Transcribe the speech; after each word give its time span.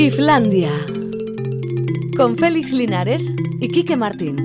Islandia. 0.00 0.70
Con 2.16 2.34
Félix 2.34 2.72
Linares 2.72 3.34
y 3.60 3.68
Quique 3.68 3.98
Martín. 3.98 4.36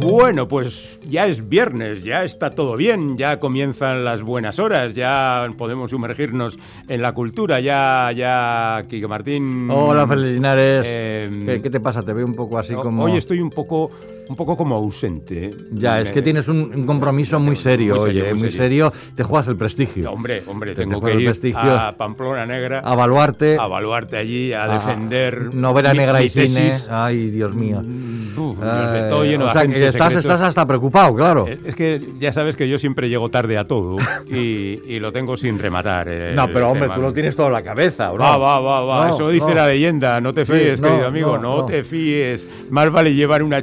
Bueno, 0.00 0.48
pues 0.48 0.98
ya 1.06 1.26
es 1.26 1.50
viernes, 1.50 2.02
ya 2.02 2.24
está 2.24 2.50
todo 2.50 2.76
bien, 2.76 3.18
ya 3.18 3.38
comienzan 3.38 4.04
las 4.04 4.22
buenas 4.22 4.58
horas, 4.58 4.94
ya 4.94 5.46
podemos 5.58 5.90
sumergirnos 5.90 6.58
en 6.88 7.02
la 7.02 7.12
cultura, 7.12 7.60
ya, 7.60 8.10
ya, 8.12 8.82
Quique 8.88 9.06
Martín. 9.06 9.68
Hola, 9.70 10.06
Félix 10.06 10.30
Linares. 10.30 10.86
Eh, 10.88 11.42
¿Qué, 11.44 11.60
qué 11.60 11.68
te 11.68 11.80
pasa? 11.80 12.02
Te 12.02 12.14
veo 12.14 12.24
un 12.24 12.34
poco 12.34 12.58
así 12.58 12.74
como... 12.74 13.04
Hoy 13.04 13.18
estoy 13.18 13.40
un 13.40 13.50
poco, 13.50 13.90
un 14.28 14.36
poco 14.36 14.56
como 14.56 14.74
ausente. 14.76 15.54
Ya, 15.72 16.00
es 16.00 16.10
que 16.10 16.22
tienes 16.22 16.48
un, 16.48 16.72
un 16.74 16.86
compromiso 16.86 17.38
muy 17.38 17.56
serio, 17.56 17.96
Muy 17.96 18.04
serio, 18.06 18.22
oye, 18.24 18.32
muy 18.34 18.42
muy 18.44 18.50
serio. 18.50 18.92
Te 19.14 19.22
juegas 19.22 19.48
el 19.48 19.56
prestigio. 19.56 20.10
Hombre, 20.10 20.42
hombre, 20.46 20.70
Te- 20.74 20.82
te 20.84 20.88
tengo 20.88 21.00
que 21.02 21.14
ir 21.14 21.24
prestigio. 21.26 21.58
a 21.60 21.92
Pamplona 21.96 22.46
Negra 22.46 22.80
A 22.84 22.94
evaluarte. 22.94 23.58
a 23.58 23.66
evaluarte 23.66 24.16
allí, 24.16 24.52
a 24.52 24.64
a- 24.64 24.68
defender. 24.78 25.54
Novela 25.54 25.92
mi- 25.92 25.98
negra 25.98 26.18
mi 26.20 26.24
y 26.26 26.28
cine. 26.30 26.72
Ay, 26.90 27.30
Dios 27.30 27.54
mío. 27.54 27.80
Uf, 27.80 28.58
no 28.58 28.90
sé, 28.90 28.98
Eh, 29.00 29.06
todo 29.08 29.24
lleno 29.24 29.44
o 29.44 29.46
de 29.48 29.52
sea, 29.52 29.62
que 29.62 29.68
agentes 29.68 29.88
estás, 29.94 30.14
estás 30.16 30.40
hasta 30.40 30.66
preocupado, 30.66 31.14
claro. 31.14 31.46
Eh, 31.46 31.58
Es 31.64 31.74
que 31.74 32.00
ya 32.18 32.32
sabes 32.32 32.56
que 32.56 32.68
yo 32.68 32.78
siempre 32.78 33.08
llego 33.08 33.28
tarde 33.28 33.56
a 33.58 33.64
todo 33.64 33.96
y, 34.26 34.80
y 34.86 34.98
lo 35.00 35.12
tengo 35.12 35.36
sin 35.36 35.58
rematar. 35.58 36.08
el 36.08 36.34
no, 36.34 36.48
pero 36.48 36.68
hombre, 36.68 36.82
tema. 36.84 36.94
tú 36.96 37.02
lo 37.02 37.12
tienes 37.12 37.36
todo 37.36 37.46
en 37.48 37.52
la 37.52 37.62
cabeza, 37.62 38.10
¿o 38.12 38.18
no? 38.18 38.24
Va, 38.24 38.36
va, 38.38 38.60
va, 38.60 38.80
va. 38.84 39.08
No, 39.08 39.14
Eso 39.14 39.28
dice 39.28 39.54
la 39.54 39.68
leyenda. 39.68 40.20
No 40.20 40.32
te 40.32 40.44
fíes, 40.44 40.80
querido 40.80 41.06
amigo. 41.06 41.38
no, 41.38 41.64
te 41.66 41.84
fíes. 41.84 42.46
Más 42.70 42.90
vale 42.90 43.14
llevar 43.14 43.42
una 43.42 43.62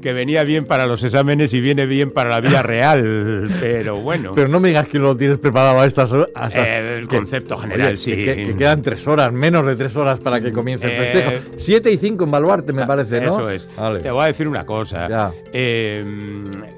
que 0.00 0.12
venía 0.12 0.44
bien 0.44 0.64
para 0.64 0.86
los 0.86 1.02
exámenes 1.02 1.52
y 1.54 1.60
viene 1.60 1.84
bien 1.86 2.12
para 2.12 2.30
la 2.30 2.40
vida 2.40 2.62
real. 2.62 3.50
Pero 3.60 3.96
bueno. 3.96 4.30
Pero 4.32 4.46
no 4.46 4.60
me 4.60 4.68
digas 4.68 4.86
que 4.86 4.98
lo 4.98 5.16
tienes 5.16 5.38
preparado 5.38 5.80
a 5.80 5.86
estas 5.86 6.12
horas. 6.12 6.28
el 6.54 7.08
que- 7.08 7.16
concepto 7.16 7.56
general, 7.56 7.88
oye, 7.88 7.96
sí. 7.96 8.12
Que, 8.14 8.44
que 8.46 8.56
quedan 8.56 8.80
tres 8.82 9.08
horas, 9.08 9.32
menos 9.32 9.66
de 9.66 9.74
tres 9.74 9.96
horas 9.96 10.20
para 10.20 10.40
que 10.40 10.52
comience 10.52 10.86
el 10.86 10.92
Eh, 10.92 10.96
festejo. 10.96 11.54
Siete 11.58 11.90
y 11.90 11.96
cinco 11.98 12.24
en 12.24 12.30
Baluarte, 12.30 12.72
me 12.72 12.86
parece, 12.86 13.20
¿no? 13.22 13.32
Eso 13.38 13.50
es. 13.50 13.68
Vale. 13.76 13.98
Te 14.00 14.10
voy 14.12 14.22
a 14.22 14.26
decir 14.26 14.46
una 14.46 14.64
cosa. 14.64 15.08
Ya. 15.08 15.32
Eh, 15.52 16.04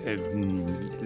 eh, 0.06 0.16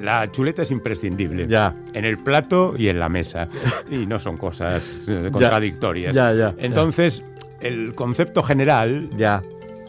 la 0.01 0.31
chuleta 0.31 0.63
es 0.63 0.71
imprescindible. 0.71 1.49
Ya. 1.49 1.75
En 1.95 2.05
el 2.05 2.19
plato 2.19 2.75
y 2.79 2.89
en 2.89 3.01
la 3.01 3.09
mesa. 3.09 3.49
Y 3.91 4.07
no 4.07 4.21
son 4.21 4.37
cosas 4.37 4.89
eh, 5.09 5.29
contradictorias. 5.33 6.15
Ya, 6.15 6.33
ya. 6.33 6.55
Entonces, 6.59 7.25
el 7.61 7.93
concepto 7.95 8.43
general, 8.45 9.09
Ya, 9.17 9.43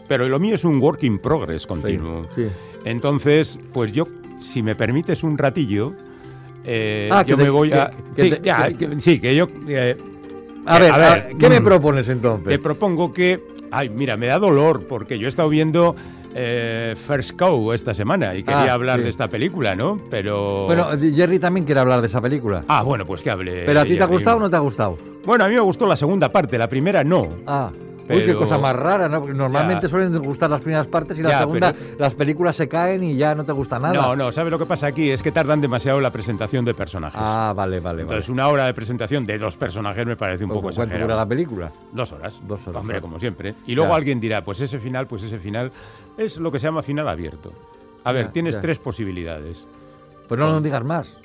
pero 0.08 0.28
lo 0.28 0.38
mío 0.38 0.54
es 0.54 0.64
un 0.64 0.80
work 0.80 1.02
in 1.04 1.18
progress 1.18 1.66
continuo. 1.66 2.22
sí. 2.34 2.46
Entonces, 2.84 3.58
pues 3.72 3.92
yo, 3.92 4.06
si 4.40 4.62
me 4.62 4.76
permites 4.76 5.22
un 5.24 5.36
ratillo, 5.36 5.92
eh, 6.64 7.08
Ah, 7.12 7.24
que 7.24 7.32
yo 7.32 7.36
te- 7.36 7.42
me 7.44 7.50
voy 7.50 7.72
a... 7.72 7.90
que- 8.16 8.22
sí, 8.22 8.34
ya, 8.42 8.68
que- 8.68 8.76
que- 8.90 9.00
sí, 9.00 9.18
que 9.20 9.34
yo... 9.34 9.48
eh, 9.68 9.96
A 10.66 10.78
ver, 10.78 10.92
a 10.92 10.98
ver, 10.98 11.28
¿qué 11.38 11.48
me 11.48 11.60
mm, 11.60 11.64
propones 11.64 12.08
entonces? 12.08 12.48
te 12.48 12.58
propongo 12.58 13.12
que. 13.12 13.40
Ay, 13.70 13.88
mira, 13.88 14.16
me 14.16 14.26
da 14.28 14.38
dolor 14.38 14.86
porque 14.86 15.18
yo 15.18 15.26
he 15.26 15.28
estado 15.28 15.48
viendo 15.48 15.96
eh, 16.34 16.94
First 16.96 17.32
Cow 17.36 17.72
esta 17.72 17.92
semana 17.94 18.34
y 18.36 18.42
quería 18.44 18.70
Ah, 18.70 18.74
hablar 18.74 18.98
sí. 18.98 19.04
de 19.04 19.10
esta 19.10 19.28
película, 19.28 19.74
¿no? 19.74 19.98
Pero. 20.10 20.66
Bueno, 20.66 20.88
Jerry 20.98 21.38
también 21.40 21.66
quiere 21.66 21.80
hablar 21.80 22.00
de 22.00 22.06
esa 22.06 22.20
película. 22.20 22.64
Ah, 22.68 22.82
bueno, 22.84 23.04
pues 23.04 23.22
que 23.22 23.30
hable. 23.30 23.64
¿Pero 23.66 23.80
a 23.80 23.84
ti 23.84 23.96
te 23.96 24.02
ha 24.02 24.06
gustado 24.06 24.36
o 24.36 24.40
no 24.40 24.48
te 24.50 24.56
ha 24.56 24.60
gustado? 24.60 24.96
Bueno, 25.24 25.44
a 25.44 25.48
mí 25.48 25.54
me 25.54 25.60
gustó 25.60 25.86
la 25.86 25.96
segunda 25.96 26.28
parte, 26.28 26.56
la 26.58 26.68
primera 26.68 27.02
no. 27.04 27.28
Ah, 27.46 27.70
uy, 28.08 28.22
qué 28.24 28.34
cosa 28.34 28.58
más 28.58 28.74
rara, 28.76 29.08
¿no? 29.08 29.20
Porque 29.20 29.34
normalmente 29.34 29.86
Ya. 29.86 29.88
suelen 29.88 30.16
gustar 30.22 30.50
las 30.50 30.60
primeras 30.60 30.86
partes 30.86 31.18
y 31.18 31.22
la 31.22 31.30
Ya, 31.30 31.38
segunda, 31.40 31.72
pero- 31.72 31.96
las 31.98 32.14
películas 32.14 32.56
se 32.56 32.68
caen 32.68 33.02
y 33.04 33.16
ya 33.16 33.34
no 33.34 33.44
te 33.44 33.52
gusta 33.52 33.78
nada. 33.78 33.94
No, 33.94 34.14
no, 34.16 34.32
¿sabes 34.32 34.50
lo 34.50 34.58
que 34.58 34.66
pasa 34.66 34.86
aquí? 34.86 35.10
Es 35.10 35.22
que 35.22 35.32
tardan 35.32 35.60
demasiado 35.60 36.00
la 36.00 36.10
presentación 36.10 36.64
de 36.64 36.74
personajes. 36.74 37.20
Ah, 37.22 37.52
vale, 37.56 37.80
vale, 37.80 38.02
Entonces, 38.02 38.28
vale. 38.28 38.32
una 38.34 38.48
hora 38.48 38.66
de 38.66 38.74
presentación 38.74 39.26
de 39.26 39.38
dos 39.38 39.56
personajes 39.56 40.06
me 40.06 40.16
parece 40.16 40.44
un 40.44 40.50
poco 40.50 40.62
¿Cuánto 40.62 40.82
exagerado. 40.82 41.06
dura 41.06 41.16
la 41.16 41.26
película? 41.26 41.72
Dos 41.92 42.12
horas. 42.12 42.40
Dos 42.46 42.66
horas, 42.68 42.80
Hombre, 42.80 43.00
como 43.00 43.18
siempre. 43.18 43.54
Y 43.66 43.74
luego 43.74 43.90
Ya. 43.90 43.96
alguien 43.96 44.20
dirá, 44.20 44.44
pues 44.44 44.60
ese 44.60 44.78
final, 44.78 45.06
pues 45.06 45.22
ese 45.22 45.38
final 45.38 45.72
es 46.16 46.36
lo 46.38 46.50
que 46.52 46.58
se 46.58 46.66
llama 46.66 46.82
final 46.82 47.08
abierto. 47.08 47.52
A 48.04 48.12
ver, 48.12 48.28
tienes 48.28 48.60
tres 48.60 48.78
posibilidades. 48.78 49.66
Pues 50.28 50.38
no 50.38 50.48
nos 50.48 50.62
digas 50.62 50.84
más. 50.84 51.18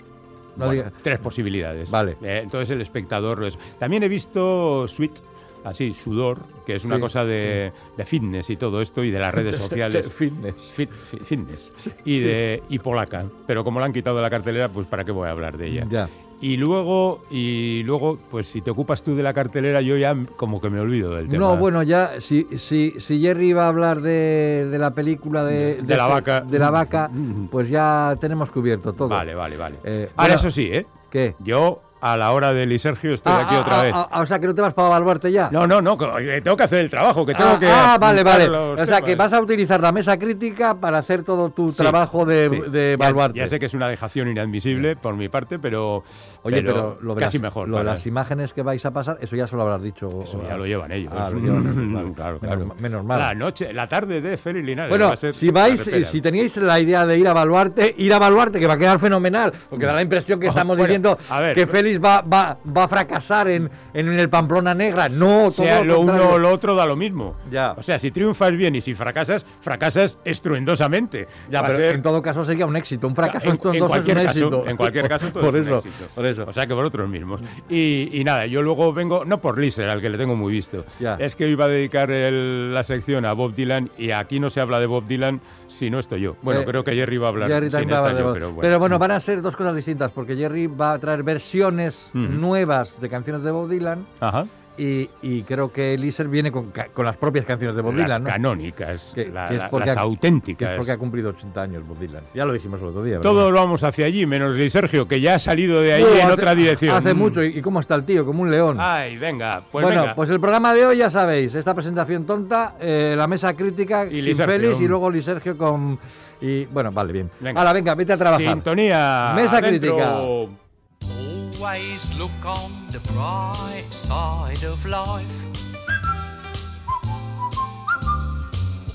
No 0.57 0.65
Bueno, 0.65 0.83
Tres 1.01 1.17
posibilidades. 1.19 1.89
Vale. 1.89 2.17
Eh, 2.21 2.41
entonces 2.43 2.69
el 2.71 2.81
espectador 2.81 3.39
lo 3.39 3.47
es. 3.47 3.57
También 3.79 4.03
he 4.03 4.09
visto 4.09 4.87
Sweet, 4.87 5.19
así, 5.63 5.93
sudor, 5.93 6.39
que 6.65 6.75
es 6.75 6.83
una 6.85 6.95
Sí. 6.95 7.01
cosa 7.01 7.23
de, 7.25 7.71
de 7.97 8.05
fitness 8.05 8.49
y 8.49 8.57
todo 8.57 8.81
esto, 8.81 9.03
y 9.03 9.11
de 9.11 9.19
las 9.19 9.33
redes 9.33 9.55
sociales. 9.57 10.09
Fitness. 10.11 10.55
Fit- 10.77 10.89
fi- 10.89 11.17
fitness. 11.19 11.71
Y 12.05 12.19
de 12.19 12.63
y 12.69 12.79
polaca. 12.79 13.25
Pero 13.47 13.63
como 13.63 13.79
la 13.79 13.85
han 13.87 13.93
quitado 13.93 14.17
de 14.17 14.23
la 14.23 14.29
cartelera, 14.29 14.69
pues 14.69 14.87
para 14.87 15.03
qué 15.03 15.11
voy 15.11 15.27
a 15.27 15.31
hablar 15.31 15.57
de 15.57 15.67
ella. 15.67 15.85
Ya. 15.89 16.09
Y 16.43 16.57
luego, 16.57 17.21
y 17.29 17.83
luego, 17.83 18.17
pues 18.31 18.47
si 18.47 18.61
te 18.61 18.71
ocupas 18.71 19.03
tú 19.03 19.13
de 19.15 19.21
la 19.21 19.31
cartelera, 19.31 19.79
yo 19.81 19.95
ya 19.95 20.17
como 20.37 20.59
que 20.59 20.71
me 20.71 20.79
olvido 20.79 21.13
del 21.15 21.27
tema. 21.27 21.45
No, 21.45 21.55
bueno, 21.57 21.83
ya, 21.83 22.19
si, 22.19 22.47
si, 22.57 22.95
si 22.99 23.21
Jerry 23.21 23.49
iba 23.49 23.65
a 23.65 23.67
hablar 23.67 24.01
de, 24.01 24.67
de 24.71 24.77
la 24.79 24.89
película 24.95 25.45
de, 25.45 25.75
De 25.83 25.95
la 25.95 26.01
este- 26.05 26.13
vaca. 26.13 26.41
de 26.41 26.57
la 26.57 26.71
vaca, 26.71 27.11
pues 27.51 27.69
ya 27.69 28.15
tenemos 28.19 28.49
cubierto 28.49 28.91
todo. 28.93 29.09
Vale, 29.09 29.35
vale, 29.35 29.55
vale. 29.55 29.75
Eh, 29.83 30.09
Ahora, 30.15 30.33
bueno, 30.33 30.35
eso 30.35 30.49
sí, 30.49 30.67
¿eh? 30.71 30.87
¿Qué? 31.11 31.35
Yo, 31.43 31.79
a 32.01 32.17
la 32.17 32.31
hora 32.31 32.51
de 32.53 32.65
Luis 32.65 32.81
Sergio, 32.81 33.13
estoy 33.13 33.31
Ah, 33.31 33.43
aquí 33.45 33.55
ah, 33.55 33.59
otra 33.61 33.79
ah, 33.79 33.83
vez. 33.83 33.93
o 34.21 34.25
sea, 34.25 34.39
que 34.39 34.47
no 34.47 34.55
te 34.55 34.61
vas 34.61 34.73
para 34.73 34.87
evaluarte 34.89 35.31
ya. 35.31 35.49
No, 35.51 35.67
no, 35.67 35.81
no, 35.81 35.97
que 35.97 36.41
tengo 36.41 36.57
que 36.57 36.63
hacer 36.63 36.79
el 36.79 36.89
trabajo, 36.89 37.25
que 37.25 37.33
tengo 37.35 37.51
ah, 37.51 37.59
que. 37.59 37.67
ah, 37.69 37.97
vale, 37.99 38.23
vale. 38.23 38.49
O 38.49 38.75
sea, 38.77 38.85
temas. 38.85 39.01
que 39.03 39.15
vas 39.15 39.33
a 39.33 39.39
utilizar 39.41 39.79
la 39.81 39.91
mesa 39.91 40.17
crítica 40.17 40.75
para 40.75 40.97
hacer 40.97 41.23
todo 41.23 41.49
tu 41.51 41.69
Sí, 41.71 41.77
trabajo 41.77 42.25
de, 42.25 42.49
sí. 42.49 42.71
de 42.71 42.93
evaluarte. 42.93 43.39
Ya, 43.39 43.47
sé 43.47 43.59
que 43.59 43.67
es 43.67 43.73
una 43.73 43.87
dejación 43.87 44.27
inadmisible 44.29 44.95
por 44.95 45.15
mi 45.15 45.29
parte, 45.29 45.59
pero. 45.59 46.03
Oye, 46.43 46.63
pero, 46.63 46.97
lo 47.01 47.15
casi 47.15 47.37
las, 47.37 47.43
mejor. 47.43 47.69
lo 47.69 47.77
de 47.77 47.83
las 47.83 48.05
imágenes 48.07 48.53
que 48.53 48.63
vais 48.63 48.83
a 48.85 48.91
pasar, 48.91 49.17
eso 49.21 49.35
ya 49.35 49.47
se 49.47 49.55
lo 49.55 49.61
habrás 49.61 49.81
dicho. 49.83 50.09
Eso 50.23 50.41
ya 50.47 50.57
lo 50.57 50.65
llevan 50.65 50.91
ellos. 50.91 51.13
Lo 51.13 51.39
llevan 51.39 51.93
vale. 51.93 52.13
claro, 52.13 52.39
Menos 52.41 52.57
claro. 52.57 52.75
menos 52.79 53.05
mal. 53.05 53.19
La 53.19 53.33
noche, 53.35 53.71
la 53.73 53.87
tarde 53.87 54.21
de 54.21 54.37
Félix 54.37 54.65
Linares. 54.65 54.89
Bueno, 54.89 55.07
va 55.09 55.13
a 55.13 55.17
ser 55.17 55.35
si 55.35 55.51
vais, 55.51 55.79
carretera. 55.79 56.07
si 56.09 56.21
teníais 56.21 56.57
la 56.57 56.79
idea 56.79 57.05
de 57.05 57.17
ir 57.19 57.27
a 57.27 57.31
evaluarte, 57.31 57.93
ir 57.97 58.11
a 58.11 58.15
evaluarte, 58.15 58.59
que 58.59 58.65
va 58.67 58.73
a 58.73 58.77
quedar 58.77 58.97
fenomenal, 58.97 59.53
porque 59.69 59.85
da 59.85 59.93
la 59.93 60.01
impresión 60.01 60.39
que 60.39 60.47
estamos 60.51 60.75
Bueno, 60.77 60.87
diciendo 60.87 61.17
que 61.53 61.67
Félix 61.67 61.90
va, 61.99 62.21
va, 62.21 62.57
va 62.65 62.83
a 62.83 62.87
fracasar 62.87 63.47
en, 63.47 63.69
en 63.93 64.07
el 64.19 64.29
Pamplona 64.29 64.73
Negra. 64.73 65.09
No, 65.09 65.41
todo 65.43 65.51
sea 65.51 65.83
lo 65.83 65.99
uno 65.99 66.31
o 66.31 66.37
lo 66.37 66.51
otro 66.51 66.75
da 66.75 66.85
lo 66.85 66.95
mismo. 66.95 67.35
Ya. 67.49 67.73
O 67.77 67.83
sea, 67.83 67.97
si 67.99 68.11
triunfas 68.11 68.51
bien 68.51 68.75
y 68.75 68.81
si 68.81 68.93
fracasas, 68.93 69.45
fracasas 69.59 70.17
estruendosamente. 70.25 71.27
Ya, 71.49 71.61
Va 71.61 71.67
pero 71.67 71.79
ser- 71.79 71.95
en 71.95 72.01
todo 72.01 72.21
caso 72.21 72.43
sería 72.43 72.65
un 72.65 72.75
éxito. 72.75 73.07
Un 73.07 73.15
fracaso 73.15 73.47
en, 73.47 73.53
esto 73.53 73.73
en 73.73 73.79
dos 73.79 73.91
es 73.91 73.97
un 73.97 74.03
cualquier 74.03 74.17
caso, 74.25 74.29
éxito. 74.39 74.67
En 74.67 74.77
cualquier 74.77 75.09
caso, 75.09 75.31
todo 75.31 75.43
por 75.45 75.55
es 75.55 75.61
un 75.61 75.67
eso, 75.67 75.77
éxito. 75.87 76.05
por 76.13 76.25
eso. 76.25 76.45
O 76.47 76.53
sea, 76.53 76.67
que 76.67 76.73
vosotros 76.73 77.09
mismos. 77.09 77.41
Y, 77.69 78.09
y 78.13 78.23
nada, 78.23 78.45
yo 78.45 78.61
luego 78.61 78.93
vengo, 78.93 79.25
no 79.25 79.39
por 79.41 79.57
Lister, 79.57 79.89
al 79.89 80.01
que 80.01 80.09
le 80.09 80.17
tengo 80.17 80.35
muy 80.35 80.51
visto. 80.51 80.85
Ya. 80.99 81.15
Es 81.15 81.35
que 81.35 81.47
iba 81.47 81.65
a 81.65 81.67
dedicar 81.67 82.11
el- 82.11 82.73
la 82.73 82.83
sección 82.83 83.25
a 83.25 83.33
Bob 83.33 83.53
Dylan 83.53 83.89
y 83.97 84.11
aquí 84.11 84.39
no 84.39 84.49
se 84.49 84.59
habla 84.61 84.79
de 84.79 84.85
Bob 84.85 85.05
Dylan 85.05 85.41
si 85.71 85.89
no 85.89 85.99
estoy 85.99 86.21
yo. 86.21 86.35
Bueno, 86.41 86.61
Eh, 86.61 86.65
creo 86.65 86.83
que 86.83 86.93
Jerry 86.93 87.17
va 87.17 87.27
a 87.27 87.29
hablar 87.29 87.49
Jerry 87.49 87.71
sin 87.71 87.79
va 87.89 87.95
estar 87.95 88.11
yo, 88.11 88.17
de 88.17 88.23
Bob. 88.23 88.61
pero 88.61 88.77
bueno. 88.79 88.99
van 88.99 89.11
a 89.11 89.19
ser 89.19 89.41
dos 89.41 89.55
cosas 89.55 89.75
distintas, 89.75 90.11
porque 90.11 90.35
Jerry 90.35 90.67
va 90.67 90.93
a 90.93 90.99
traer 90.99 91.23
versiones 91.23 92.11
nuevas 92.13 92.99
de 92.99 93.09
canciones 93.09 93.41
de 93.43 93.51
Bob 93.51 93.69
Dylan 93.69 94.05
Ajá. 94.19 94.45
Y, 94.77 95.09
y 95.21 95.43
creo 95.43 95.71
que 95.71 95.97
Lizer 95.97 96.27
viene 96.27 96.51
con, 96.51 96.71
con 96.93 97.05
las 97.05 97.17
propias 97.17 97.45
canciones 97.45 97.75
de 97.75 97.81
Bob 97.81 97.93
las 97.95 98.05
Dylan, 98.07 98.23
¿no? 98.23 98.29
canónicas, 98.29 99.11
Que- 99.13 99.27
la- 99.29 99.47
que 99.49 99.55
es 99.55 99.61
la- 99.63 99.69
porque 99.69 99.87
las 99.87 99.97
ha- 99.97 99.99
Que 99.99 100.05
auténticas. 100.05 100.71
es 100.71 100.77
porque 100.77 100.91
ha 100.93 100.97
cumplido 100.97 101.29
80 101.29 101.61
años 101.61 101.85
Bob 101.87 101.99
Dylan. 101.99 102.23
Ya 102.33 102.45
lo 102.45 102.53
dijimos 102.53 102.79
el 102.81 102.87
otro 102.87 103.03
día. 103.03 103.17
¿verdad? 103.17 103.29
Todos 103.29 103.51
vamos 103.53 103.83
hacia 103.83 104.05
allí, 104.05 104.25
menos 104.25 104.55
Luis 104.55 104.71
Sergio, 104.73 105.07
que 105.07 105.19
ya 105.21 105.35
ha 105.35 105.39
salido 105.39 105.81
de 105.81 105.93
ahí 105.93 106.03
en 106.03 106.21
hace- 106.23 106.31
otra 106.33 106.55
dirección. 106.55 106.95
Hace 106.95 107.13
Mm. 107.13 107.17
mucho. 107.17 107.43
¿Y 107.43 107.57
y 107.59 107.61
cómo 107.61 107.79
está 107.79 107.95
el 107.95 108.05
tío? 108.05 108.25
Como 108.25 108.41
un 108.43 108.49
león. 108.51 108.77
Ay, 108.79 109.17
venga, 109.17 109.61
pues 109.71 109.83
bueno, 109.85 110.01
venga. 110.01 110.15
pues 110.15 110.29
el 110.29 110.39
programa 110.39 110.73
de 110.73 110.85
hoy 110.85 110.97
ya 110.97 111.09
sabéis, 111.11 111.53
esta 111.53 111.73
presentación 111.73 112.25
tonta, 112.25 112.75
eh, 112.79 113.13
la 113.17 113.27
mesa 113.27 113.53
crítica 113.55 114.05
Y 114.05 114.21
sin. 114.33 114.35
Félix 114.45 114.79
y 114.81 114.87
luego 114.87 115.11
Lisergio 115.11 115.57
con... 115.57 115.99
Y 116.39 116.65
bueno, 116.65 116.91
vale, 116.91 117.13
bien. 117.13 117.29
Venga. 117.39 117.59
Ahora, 117.59 117.71
venga, 117.73 117.93
vete 117.93 118.13
a 118.13 118.17
trabajar. 118.17 118.53
Sintonía. 118.53 119.33
Mesa 119.35 119.57
adentro. 119.59 119.95
crítica. 119.95 121.40
Always 121.63 122.09
look 122.17 122.31
on 122.43 122.71
the 122.89 122.97
bright 123.13 123.85
side 123.91 124.63
of 124.65 124.83
life. 124.83 125.27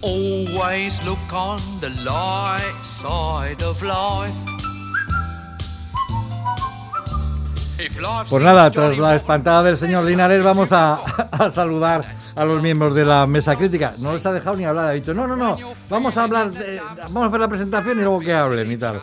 Always 0.02 1.00
look 1.04 1.32
on 1.32 1.58
the 1.80 1.90
light 2.04 2.74
side 2.82 3.62
of 3.62 3.80
life. 3.84 4.34
If 7.78 8.00
life 8.00 8.26
Pues 8.30 8.42
nada, 8.42 8.68
tras 8.72 8.98
la 8.98 9.14
espantada 9.14 9.62
del 9.62 9.78
señor 9.78 10.02
Linares, 10.04 10.42
vamos 10.42 10.72
a, 10.72 10.94
a 11.30 11.50
saludar 11.52 12.04
a 12.34 12.44
los 12.44 12.60
miembros 12.62 12.96
de 12.96 13.04
la 13.04 13.26
mesa 13.28 13.54
crítica. 13.54 13.92
No 14.00 14.12
les 14.14 14.26
ha 14.26 14.32
dejado 14.32 14.56
ni 14.56 14.64
hablar, 14.64 14.86
ha 14.88 14.90
dicho, 14.90 15.14
no, 15.14 15.28
no, 15.28 15.36
no, 15.36 15.56
vamos 15.88 16.16
a 16.16 16.24
hablar, 16.24 16.50
de- 16.50 16.80
vamos 17.04 17.22
a 17.22 17.26
hacer 17.26 17.40
la 17.40 17.48
presentación 17.48 17.98
y 17.98 18.00
luego 18.00 18.18
que 18.18 18.34
hablen 18.34 18.72
y 18.72 18.76
tal. 18.76 19.00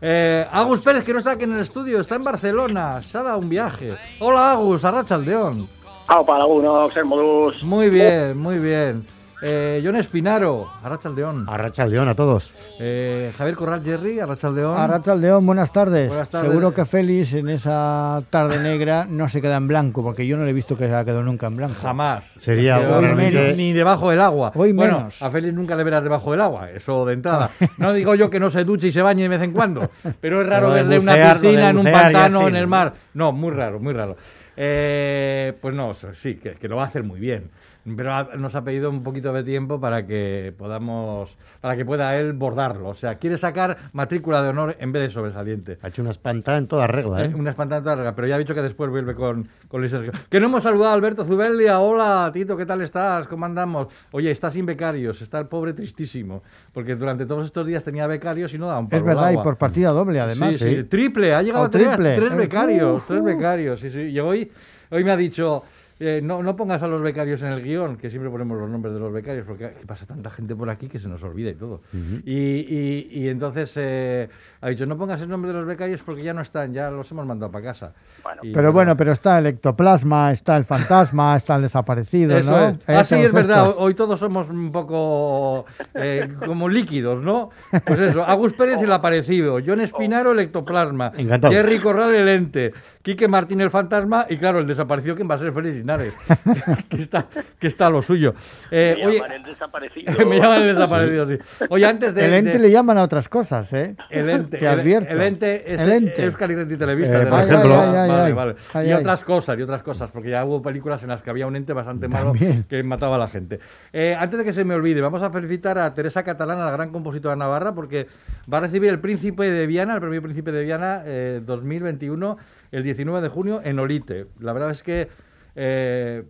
Eh, 0.00 0.46
Agus 0.52 0.80
Pérez, 0.80 1.04
que 1.04 1.12
no 1.12 1.18
está 1.18 1.32
aquí 1.32 1.44
en 1.44 1.54
el 1.54 1.60
estudio, 1.60 2.00
está 2.00 2.16
en 2.16 2.24
Barcelona, 2.24 3.02
se 3.02 3.16
ha 3.18 3.22
dado 3.22 3.38
un 3.38 3.48
viaje. 3.48 3.94
Hola 4.20 4.52
Agus, 4.52 4.84
Arracha 4.84 5.14
Aldeón. 5.14 5.68
Au, 6.08 6.24
para 6.24 6.44
uno, 6.46 6.90
ser 6.92 7.04
modus. 7.04 7.62
Muy 7.62 7.90
bien, 7.90 8.38
muy 8.38 8.58
bien. 8.58 9.04
Eh, 9.42 9.82
John 9.84 9.96
Espinaro, 9.96 10.66
Arrachaldeón. 10.82 11.44
Arrachaldeón 11.46 12.08
a 12.08 12.14
todos. 12.14 12.54
Eh, 12.80 13.32
Javier 13.36 13.54
Corral 13.54 13.82
Jerry, 13.84 14.18
Arrachaldeón. 14.18 14.78
Arrachaldeón, 14.78 15.44
buenas 15.44 15.70
tardes. 15.72 16.08
Buenas 16.08 16.30
tardes. 16.30 16.48
Seguro 16.48 16.72
que 16.72 16.86
Félix 16.86 17.34
en 17.34 17.50
esa 17.50 18.22
tarde 18.30 18.58
negra 18.58 19.06
no 19.08 19.28
se 19.28 19.42
queda 19.42 19.58
en 19.58 19.68
blanco, 19.68 20.02
porque 20.02 20.26
yo 20.26 20.38
no 20.38 20.44
le 20.44 20.50
he 20.50 20.54
visto 20.54 20.74
que 20.76 20.84
se 20.86 20.94
haya 20.94 21.04
quedado 21.04 21.22
nunca 21.22 21.48
en 21.48 21.56
blanco. 21.58 21.76
Jamás. 21.82 22.24
Sería 22.40 22.78
realmente- 22.78 23.50
ni, 23.50 23.56
ni 23.64 23.72
debajo 23.74 24.08
del 24.10 24.22
agua. 24.22 24.52
Hoy 24.54 24.72
bueno, 24.72 24.98
menos. 24.98 25.20
a 25.20 25.30
Félix 25.30 25.52
nunca 25.52 25.76
le 25.76 25.84
verás 25.84 26.02
debajo 26.02 26.30
del 26.30 26.40
agua, 26.40 26.70
eso 26.70 27.04
de 27.04 27.12
entrada. 27.14 27.50
No 27.76 27.92
digo 27.92 28.14
yo 28.14 28.30
que 28.30 28.40
no 28.40 28.48
se 28.48 28.64
duche 28.64 28.88
y 28.88 28.92
se 28.92 29.02
bañe 29.02 29.24
de 29.24 29.28
vez 29.28 29.42
en 29.42 29.52
cuando, 29.52 29.90
pero 30.20 30.40
es 30.40 30.46
raro 30.46 30.70
verle 30.70 30.98
una 30.98 31.12
bucear, 31.12 31.40
piscina 31.40 31.68
en 31.70 31.78
un 31.78 31.84
pantano 31.92 32.48
en 32.48 32.56
el 32.56 32.62
¿no? 32.62 32.68
mar. 32.68 32.92
No, 33.12 33.32
muy 33.32 33.50
raro, 33.50 33.80
muy 33.80 33.92
raro. 33.92 34.16
Eh, 34.56 35.52
pues 35.60 35.74
no, 35.74 35.92
sí, 35.92 36.36
que, 36.36 36.52
que 36.54 36.68
lo 36.68 36.76
va 36.76 36.84
a 36.84 36.86
hacer 36.86 37.02
muy 37.02 37.20
bien. 37.20 37.50
Pero 37.94 38.12
ha- 38.12 38.30
nos 38.36 38.54
ha 38.56 38.64
pedido 38.64 38.90
un 38.90 39.02
poquito 39.04 39.32
de 39.32 39.44
tiempo 39.44 39.78
para 39.80 40.04
que 40.06 40.52
podamos, 40.58 41.38
para 41.60 41.76
que 41.76 41.84
pueda 41.84 42.16
él 42.16 42.32
bordarlo. 42.32 42.88
O 42.88 42.94
sea, 42.94 43.14
quiere 43.16 43.38
sacar 43.38 43.76
matrícula 43.92 44.42
de 44.42 44.48
honor 44.48 44.76
en 44.80 44.90
vez 44.90 45.02
de 45.02 45.10
sobresaliente. 45.10 45.78
Ha 45.82 45.88
hecho 45.88 46.02
una 46.02 46.10
espantada 46.10 46.58
en 46.58 46.66
toda 46.66 46.86
regla, 46.88 47.24
¿eh? 47.24 47.30
Eh, 47.30 47.34
Una 47.36 47.50
espantada 47.50 47.94
larga, 47.94 48.14
pero 48.14 48.26
ya 48.26 48.34
ha 48.34 48.38
dicho 48.38 48.54
que 48.54 48.62
después 48.62 48.90
vuelve 48.90 49.14
con, 49.14 49.48
con 49.68 49.80
Luis 49.80 49.92
Sergio. 49.92 50.10
Que 50.28 50.40
no 50.40 50.46
hemos 50.46 50.64
saludado 50.64 50.90
a 50.90 50.94
Alberto 50.94 51.24
Zubeldia. 51.24 51.78
Hola, 51.78 52.30
Tito, 52.34 52.56
¿qué 52.56 52.66
tal 52.66 52.80
estás? 52.82 53.28
¿Cómo 53.28 53.44
andamos? 53.46 53.86
Oye, 54.10 54.30
está 54.32 54.50
sin 54.50 54.66
becarios, 54.66 55.22
está 55.22 55.38
el 55.38 55.46
pobre 55.46 55.72
tristísimo, 55.72 56.42
porque 56.72 56.96
durante 56.96 57.24
todos 57.26 57.46
estos 57.46 57.66
días 57.66 57.84
tenía 57.84 58.06
becarios 58.08 58.52
y 58.52 58.58
no 58.58 58.66
daban 58.66 58.88
Es 58.90 59.02
verdad, 59.02 59.30
y 59.32 59.36
por 59.36 59.56
partida 59.56 59.90
doble, 59.90 60.18
además. 60.18 60.56
Sí, 60.56 60.74
sí, 60.76 60.84
triple, 60.84 61.34
ha 61.34 61.42
llegado 61.42 61.62
Oh, 61.62 61.66
a 61.66 61.70
tener 61.70 61.88
triple. 61.90 62.16
tres 62.16 62.32
Eh, 62.32 62.34
becarios, 62.36 62.96
uf, 62.96 63.06
tres 63.06 63.22
becarios, 63.22 63.78
sí, 63.80 63.90
sí. 63.90 64.00
Y 64.00 64.18
hoy, 64.18 64.50
hoy 64.90 65.04
me 65.04 65.12
ha 65.12 65.16
dicho, 65.16 65.62
eh, 65.98 66.20
no, 66.22 66.42
no 66.42 66.56
pongas 66.56 66.82
a 66.82 66.86
los 66.88 67.00
becarios 67.00 67.40
en 67.42 67.52
el 67.52 67.62
guion, 67.62 67.96
que 67.96 68.10
siempre 68.10 68.30
ponemos 68.30 68.58
los 68.58 68.68
nombres 68.68 68.92
de 68.94 69.00
los 69.00 69.12
becarios, 69.12 69.46
porque 69.46 69.72
que 69.80 69.86
pasa 69.86 70.04
tanta 70.06 70.30
gente 70.30 70.54
por 70.54 70.68
aquí 70.68 70.88
que 70.88 70.98
se 70.98 71.08
nos 71.08 71.22
olvida 71.22 71.50
y 71.50 71.54
todo. 71.54 71.80
y, 72.24 72.34
y- 72.34 73.08
y 73.12 73.28
entonces 73.28 73.72
eh, 73.76 74.28
ha 74.60 74.68
dicho, 74.68 74.84
no 74.86 74.96
pongas 74.98 75.20
el 75.22 75.28
nombre 75.28 75.48
de 75.52 75.56
los 75.58 75.66
becarios 75.66 76.02
porque 76.02 76.22
ya 76.22 76.34
no 76.34 76.42
están, 76.42 76.72
ya 76.74 76.90
los 76.90 77.10
hemos 77.10 77.24
mandado 77.26 77.50
para 77.50 77.64
casa. 77.64 77.94
Y- 78.42 78.52
Pero 78.52 78.72
bueno, 78.72 78.96
pero 78.96 79.12
está 79.12 79.38
el 79.38 79.46
ectoplasma, 79.46 80.32
está 80.32 80.56
el 80.56 80.64
fantasma, 80.64 81.34
está 81.36 81.56
el 81.56 81.62
desaparecido, 81.62 82.36
Eso 82.36 82.50
¿no? 82.50 82.68
es. 82.68 82.76
Ah, 82.86 83.04
sí, 83.04 83.14
Esos, 83.14 83.26
es 83.28 83.32
verdad. 83.32 83.66
estos. 83.68 83.82
Hoy 83.82 83.94
todos 83.94 84.20
somos 84.20 84.50
un 84.50 84.70
poco 84.72 85.64
eh, 85.94 86.28
como 86.44 86.68
líquidos, 86.68 87.22
¿no? 87.24 87.50
Pues 87.86 87.98
eso. 88.00 88.22
Agus 88.24 88.52
Pérez, 88.52 88.82
el 88.82 88.92
aparecido. 88.92 89.58
John 89.64 89.80
Espinaro, 89.80 90.32
el 90.32 90.40
ectoplasma. 90.40 91.12
Encantado. 91.16 91.52
Jerry 91.54 91.80
Corral, 91.80 92.14
el 92.14 92.28
ente. 92.28 92.72
Quique 93.06 93.28
Martín, 93.28 93.60
el 93.60 93.70
fantasma. 93.70 94.26
Y 94.28 94.36
claro, 94.36 94.58
el 94.58 94.66
desaparecido, 94.66 95.14
¿quién 95.14 95.30
va 95.30 95.36
a 95.36 95.38
ser 95.38 95.52
Félix 95.52 95.76
Linares? 95.76 96.12
que, 96.88 97.02
está, 97.02 97.26
que 97.56 97.68
está 97.68 97.88
lo 97.88 98.02
suyo. 98.02 98.34
Eh, 98.68 98.96
Me 98.98 99.06
oye, 99.06 99.16
llaman 99.18 99.30
el 99.32 99.42
desaparecido. 99.44 100.26
me 100.26 100.40
llaman 100.40 100.62
el 100.62 100.74
desaparecido, 100.74 101.26
sí. 101.28 101.38
Oye, 101.68 101.86
antes 101.86 102.14
de. 102.16 102.26
El 102.26 102.34
ente 102.34 102.52
de- 102.54 102.58
le 102.58 102.70
llaman 102.72 102.98
a 102.98 103.04
otras 103.04 103.28
cosas, 103.28 103.72
¿eh? 103.74 103.94
el 104.10 104.28
ente, 104.28 104.58
Te 104.58 104.64
el- 104.66 104.80
advierto. 104.80 105.12
El, 105.12 105.22
ente 105.22 105.72
es 105.72 105.80
El 105.82 105.92
ente. 105.92 106.24
Euskal 106.24 106.48
Televista. 106.76 107.22
Eh, 107.22 107.26
por 107.26 107.40
ejemplo. 107.42 107.80
Ay, 107.80 107.88
ay, 107.90 107.96
ay, 107.96 108.08
vale, 108.10 108.22
ay. 108.24 108.32
vale. 108.32 108.54
Ay, 108.74 108.88
y 108.88 108.90
ay. 108.90 108.98
otras 108.98 109.22
cosas, 109.22 109.56
y 109.56 109.62
otras 109.62 109.84
cosas, 109.84 110.10
porque 110.10 110.30
ya 110.30 110.44
hubo 110.44 110.60
películas 110.60 111.00
en 111.04 111.10
las 111.10 111.22
que 111.22 111.30
había 111.30 111.46
un 111.46 111.54
ente 111.54 111.72
bastante 111.72 112.08
malo 112.08 112.32
También. 112.32 112.64
que 112.68 112.82
mataba 112.82 113.14
a 113.14 113.18
la 113.20 113.28
gente. 113.28 113.60
Eh, 113.92 114.16
antes 114.18 114.36
de 114.36 114.44
que 114.44 114.52
se 114.52 114.64
me 114.64 114.74
olvide, 114.74 115.00
vamos 115.00 115.22
a 115.22 115.30
felicitar 115.30 115.78
a 115.78 115.94
Teresa 115.94 116.24
Catalana, 116.24 116.64
la 116.64 116.72
gran 116.72 116.90
compositora 116.90 117.36
navarra, 117.36 117.72
porque 117.72 118.08
va 118.52 118.58
a 118.58 118.62
recibir 118.62 118.90
el 118.90 118.98
Príncipe 118.98 119.48
de 119.48 119.68
Viana, 119.68 119.94
el 119.94 120.00
premio 120.00 120.20
Príncipe 120.20 120.50
de 120.50 120.64
Viana 120.64 121.02
eh, 121.04 121.40
2021, 121.46 122.36
el 122.72 122.82
19 122.82 123.20
de 123.20 123.28
junio 123.28 123.60
en 123.64 123.78
Olite. 123.78 124.26
La 124.40 124.52
verdad 124.52 124.70
es 124.70 124.82
que 124.82 125.08
eh, 125.54 126.24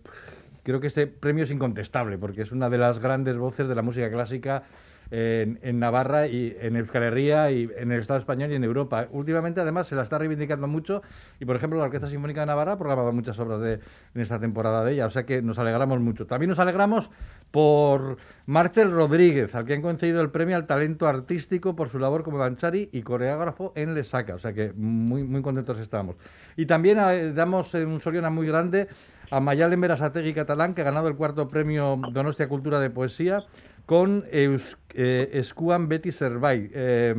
creo 0.63 0.81
que 0.81 0.87
este 0.87 1.07
premio 1.07 1.45
es 1.45 1.51
incontestable, 1.51 2.19
porque 2.19 2.43
es 2.43 2.53
una 2.53 2.71
de 2.71 2.79
las 2.79 2.99
grandes 2.99 3.37
voces 3.37 3.69
de 3.69 3.75
la 3.75 3.83
música 3.83 4.11
clásica 4.11 4.65
en, 5.11 5.59
en 5.63 5.79
Navarra 5.79 6.27
y 6.27 6.57
en 6.61 6.77
Euskal 6.77 7.05
Herria 7.05 7.51
y 7.51 7.71
en 7.77 7.93
el 7.93 8.01
Estado 8.01 8.19
español 8.19 8.53
y 8.53 8.55
en 8.55 8.65
Europa. 8.65 9.07
Últimamente, 9.11 9.61
además, 9.61 9.87
se 9.87 9.95
la 9.95 10.03
está 10.03 10.19
reivindicando 10.19 10.67
mucho 10.67 11.03
y, 11.41 11.45
por 11.45 11.57
ejemplo, 11.57 11.79
la 11.79 11.85
Orquesta 11.87 12.09
Sinfónica 12.09 12.41
de 12.41 12.47
Navarra 12.47 12.73
ha 12.73 12.79
programado 12.79 13.13
muchas 13.13 13.39
obras 13.39 13.61
de, 13.61 13.81
en 14.15 14.21
esta 14.21 14.39
temporada 14.39 14.85
de 14.85 14.93
ella, 14.93 15.07
o 15.07 15.11
sea 15.11 15.25
que 15.25 15.43
nos 15.43 15.59
alegramos 15.59 16.01
mucho. 16.01 16.27
También 16.27 16.51
nos 16.51 16.59
alegramos 16.59 17.11
por 17.51 18.17
Marcel 18.47 18.91
Rodríguez, 18.91 19.55
al 19.55 19.65
que 19.65 19.75
han 19.75 19.83
concedido 19.83 20.21
el 20.21 20.31
premio 20.31 20.57
al 20.57 20.67
talento 20.67 21.07
artístico 21.07 21.77
por 21.77 21.89
su 21.89 21.99
labor 21.99 22.23
como 22.23 22.39
danchari 22.39 22.91
y 22.93 23.03
coreógrafo 23.03 23.73
en 23.77 23.95
Lesaca, 23.95 24.35
o 24.35 24.39
sea 24.39 24.53
que 24.53 24.73
muy, 24.75 25.23
muy 25.23 25.43
contentos 25.43 25.79
estamos. 25.79 26.17
Y 26.57 26.67
también 26.67 26.99
eh, 26.99 27.33
damos 27.33 27.75
eh, 27.75 27.85
un 27.85 28.01
soriona 28.01 28.31
muy 28.31 28.47
grande 28.47 28.89
a 29.31 29.41
Mayalen 29.41 29.81
Berasategui 29.81 30.35
catalán, 30.35 30.75
que 30.75 30.83
ha 30.83 30.85
ganado 30.85 31.09
el 31.09 31.17
cuarto 31.17 31.49
premio 31.49 31.99
Donostia 32.13 32.49
Cultura 32.49 32.79
de 32.79 32.91
Poesía 32.91 33.45
con 33.87 34.25
Eus, 34.33 34.77
eh, 34.95 35.31
Escuan 35.35 35.89
Betty 35.89 36.11
Servai. 36.13 36.71
Eh, 36.75 37.15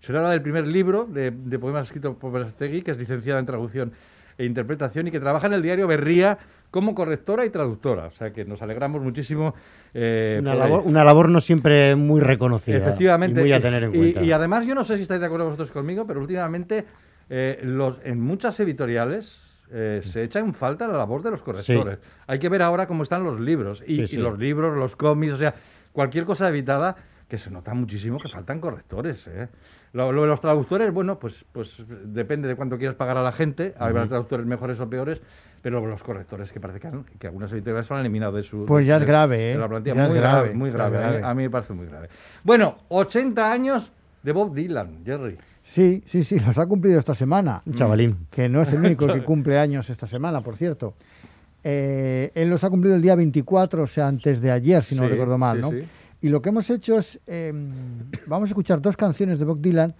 se 0.00 0.12
habla 0.16 0.30
del 0.30 0.42
primer 0.42 0.66
libro 0.66 1.06
de, 1.06 1.30
de 1.30 1.58
poemas 1.58 1.86
escrito 1.86 2.14
por 2.18 2.30
Berasategui, 2.32 2.82
que 2.82 2.90
es 2.92 2.98
licenciada 2.98 3.40
en 3.40 3.46
traducción 3.46 3.92
e 4.36 4.44
interpretación 4.44 5.06
y 5.08 5.10
que 5.10 5.20
trabaja 5.20 5.46
en 5.46 5.54
el 5.54 5.62
diario 5.62 5.86
Berría 5.86 6.36
como 6.70 6.94
correctora 6.94 7.46
y 7.46 7.50
traductora. 7.50 8.06
O 8.06 8.10
sea 8.10 8.32
que 8.32 8.44
nos 8.44 8.60
alegramos 8.60 9.00
muchísimo. 9.00 9.54
eh, 9.94 10.38
Una 10.40 10.50
por 10.52 10.58
labor, 10.60 10.82
una 10.84 11.04
labor 11.04 11.28
no 11.30 11.40
siempre 11.40 11.94
muy 11.96 12.20
reconocida. 12.20 12.76
Efectivamente. 12.76 13.40
Y 13.40 13.44
muy 13.44 13.52
a 13.52 13.60
tener 13.60 13.84
en 13.84 13.94
Y- 13.94 13.98
cuenta. 13.98 14.22
Y, 14.22 14.32
además, 14.32 14.66
yo 14.66 14.74
no 14.74 14.84
sé 14.84 14.96
si 14.96 15.02
estáis 15.02 15.20
de 15.20 15.26
acuerdo 15.26 15.46
vosotros 15.46 15.70
conmigo, 15.70 16.04
pero 16.06 16.20
últimamente 16.20 16.84
eh, 17.30 17.60
los, 17.62 17.96
en 18.04 18.20
muchas 18.20 18.58
editoriales 18.60 19.40
eh, 19.72 20.00
se 20.02 20.24
echa 20.24 20.40
en 20.40 20.52
falta 20.52 20.86
la 20.88 20.98
labor 20.98 21.22
de 21.22 21.30
los 21.30 21.42
correctores. 21.42 21.98
Hay 22.26 22.38
que 22.40 22.48
ver 22.50 22.60
ahora 22.60 22.86
cómo 22.88 23.04
están 23.04 23.24
los 23.24 23.40
libros. 23.40 23.82
Y, 23.86 23.94
Sí, 23.94 24.02
y 24.02 24.06
sí. 24.08 24.16
los 24.18 24.38
libros, 24.38 24.76
los 24.76 24.96
cómics, 24.96 25.32
o 25.32 25.36
sea, 25.36 25.54
cualquier 25.94 26.26
cosa 26.26 26.46
evitada 26.48 26.94
que 27.26 27.38
se 27.38 27.50
nota 27.50 27.72
muchísimo 27.72 28.18
que 28.18 28.28
faltan 28.28 28.60
correctores. 28.60 29.26
¿eh? 29.28 29.48
Lo, 29.94 30.12
lo 30.12 30.22
de 30.22 30.28
los 30.28 30.40
traductores, 30.42 30.92
bueno, 30.92 31.18
pues, 31.18 31.46
pues 31.50 31.82
depende 32.04 32.46
de 32.48 32.54
cuánto 32.56 32.76
quieras 32.76 32.96
pagar 32.96 33.16
a 33.16 33.22
la 33.22 33.32
gente. 33.32 33.74
Habrá 33.78 34.06
traductores 34.06 34.44
mejores 34.44 34.78
o 34.80 34.90
peores, 34.90 35.22
pero 35.62 35.84
los 35.86 36.02
correctores 36.02 36.52
que 36.52 36.60
parece 36.60 36.80
que, 36.80 36.88
han- 36.88 37.04
que 37.18 37.26
algunas 37.28 37.50
editoriales 37.52 37.86
son 37.86 37.96
han 37.96 38.00
eliminado 38.02 38.36
de 38.36 38.42
su. 38.42 38.66
Pues 38.66 38.84
ya 38.86 38.96
es 38.96 39.00
de- 39.00 39.06
grave, 39.06 39.38
de 39.38 39.52
¿eh? 39.52 39.58
la 39.58 39.68
plantilla. 39.68 39.94
Ya 39.94 40.02
es 40.04 40.10
muy 40.10 40.18
grave, 40.18 40.38
grave, 40.40 40.54
muy 40.54 40.68
es 40.68 40.74
grave. 40.74 40.96
A 40.96 41.00
mí- 41.00 41.06
grave. 41.12 41.24
A 41.24 41.34
mí 41.34 41.42
me 41.44 41.50
parece 41.50 41.72
muy 41.72 41.86
grave. 41.86 42.08
Bueno, 42.42 42.76
80 42.88 43.50
años 43.52 43.90
de 44.22 44.32
Bob 44.32 44.52
Dylan, 44.54 44.98
Jerry. 45.04 45.38
Sí, 45.62 46.02
sí, 46.06 46.22
sí, 46.24 46.38
los 46.40 46.58
ha 46.58 46.66
cumplido 46.66 46.98
esta 46.98 47.14
semana. 47.14 47.62
Un 47.64 47.72
chavalín. 47.74 48.26
Que 48.30 48.50
no 48.50 48.60
es 48.60 48.70
el 48.72 48.80
único 48.80 49.06
que 49.06 49.22
cumple 49.24 49.58
años 49.58 49.88
esta 49.88 50.06
semana, 50.06 50.42
por 50.42 50.56
cierto. 50.56 50.94
Eh, 51.64 52.30
él 52.34 52.50
los 52.50 52.62
ha 52.62 52.68
cumplido 52.70 52.94
el 52.94 53.02
día 53.02 53.14
24, 53.14 53.82
o 53.82 53.86
sea, 53.86 54.06
antes 54.06 54.40
de 54.40 54.50
ayer, 54.50 54.82
si 54.82 54.94
no 54.94 55.08
recuerdo 55.08 55.38
mal, 55.38 55.56
sí, 55.56 55.62
¿no? 55.62 55.70
sí. 55.70 55.78
Y 56.22 56.28
lo 56.28 56.40
que 56.42 56.50
hemos 56.50 56.68
hecho 56.70 56.98
es, 56.98 57.18
eh, 57.26 57.52
vamos 58.26 58.48
a 58.48 58.50
escuchar 58.50 58.80
dos 58.82 58.96
canciones 58.96 59.38
de 59.38 59.44
Bob 59.44 59.60
Dylan, 59.60 59.94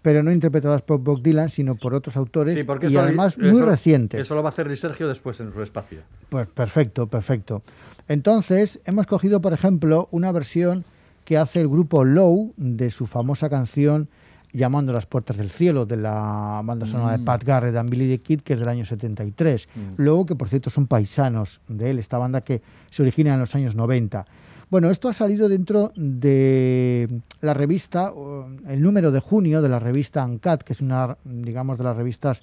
pero 0.00 0.22
no 0.22 0.30
interpretadas 0.32 0.82
por 0.82 1.00
Bob 1.00 1.20
Dylan, 1.22 1.50
sino 1.50 1.74
por 1.74 1.92
otros 1.94 2.16
autores, 2.16 2.64
porque 2.64 2.86
y 2.86 2.90
eso- 2.90 3.00
además 3.00 3.36
muy 3.36 3.60
recientes. 3.62 4.20
Eso 4.20 4.34
lo 4.36 4.42
va 4.42 4.50
a 4.50 4.52
hacer 4.52 4.66
Luis 4.68 4.80
Sergio 4.80 5.08
después 5.08 5.38
en 5.40 5.50
su 5.52 5.60
espacio. 5.62 6.00
Pues 6.28 6.46
perfecto, 6.48 7.08
perfecto. 7.08 7.62
Entonces, 8.08 8.80
hemos 8.84 9.06
cogido, 9.06 9.40
por 9.40 9.52
ejemplo, 9.52 10.08
una 10.12 10.32
versión 10.32 10.84
que 11.24 11.36
hace 11.36 11.60
el 11.60 11.68
grupo 11.68 12.04
Low 12.04 12.54
de 12.56 12.90
su 12.90 13.06
famosa 13.06 13.50
canción 13.50 14.08
Llamando 14.52 14.92
a 14.92 14.94
las 14.94 15.06
puertas 15.06 15.36
del 15.36 15.50
cielo, 15.50 15.84
de 15.84 15.96
la 15.98 16.60
banda 16.64 16.86
sonora 16.86 17.18
de 17.18 17.24
Pat 17.24 17.44
Garrett 17.44 17.76
and 17.76 17.90
Billy 17.90 18.08
the 18.08 18.22
Kid, 18.22 18.40
que 18.40 18.54
es 18.54 18.58
del 18.58 18.68
año 18.68 18.84
73. 18.84 19.68
Low, 19.98 20.24
que 20.24 20.34
por 20.34 20.48
cierto 20.48 20.70
son 20.70 20.86
paisanos 20.86 21.60
de 21.68 21.90
él, 21.90 21.98
esta 21.98 22.16
banda 22.16 22.40
que 22.40 22.62
se 22.90 23.02
origina 23.02 23.34
en 23.34 23.40
los 23.40 23.54
años 23.54 23.74
90. 23.74 24.24
Bueno, 24.70 24.90
esto 24.90 25.08
ha 25.08 25.14
salido 25.14 25.48
dentro 25.48 25.92
de 25.96 27.08
la 27.40 27.54
revista, 27.54 28.12
el 28.66 28.82
número 28.82 29.10
de 29.10 29.20
junio 29.20 29.62
de 29.62 29.68
la 29.70 29.78
revista 29.78 30.24
Uncut, 30.24 30.62
que 30.62 30.74
es 30.74 30.82
una, 30.82 31.16
digamos, 31.24 31.78
de 31.78 31.84
las 31.84 31.96
revistas 31.96 32.42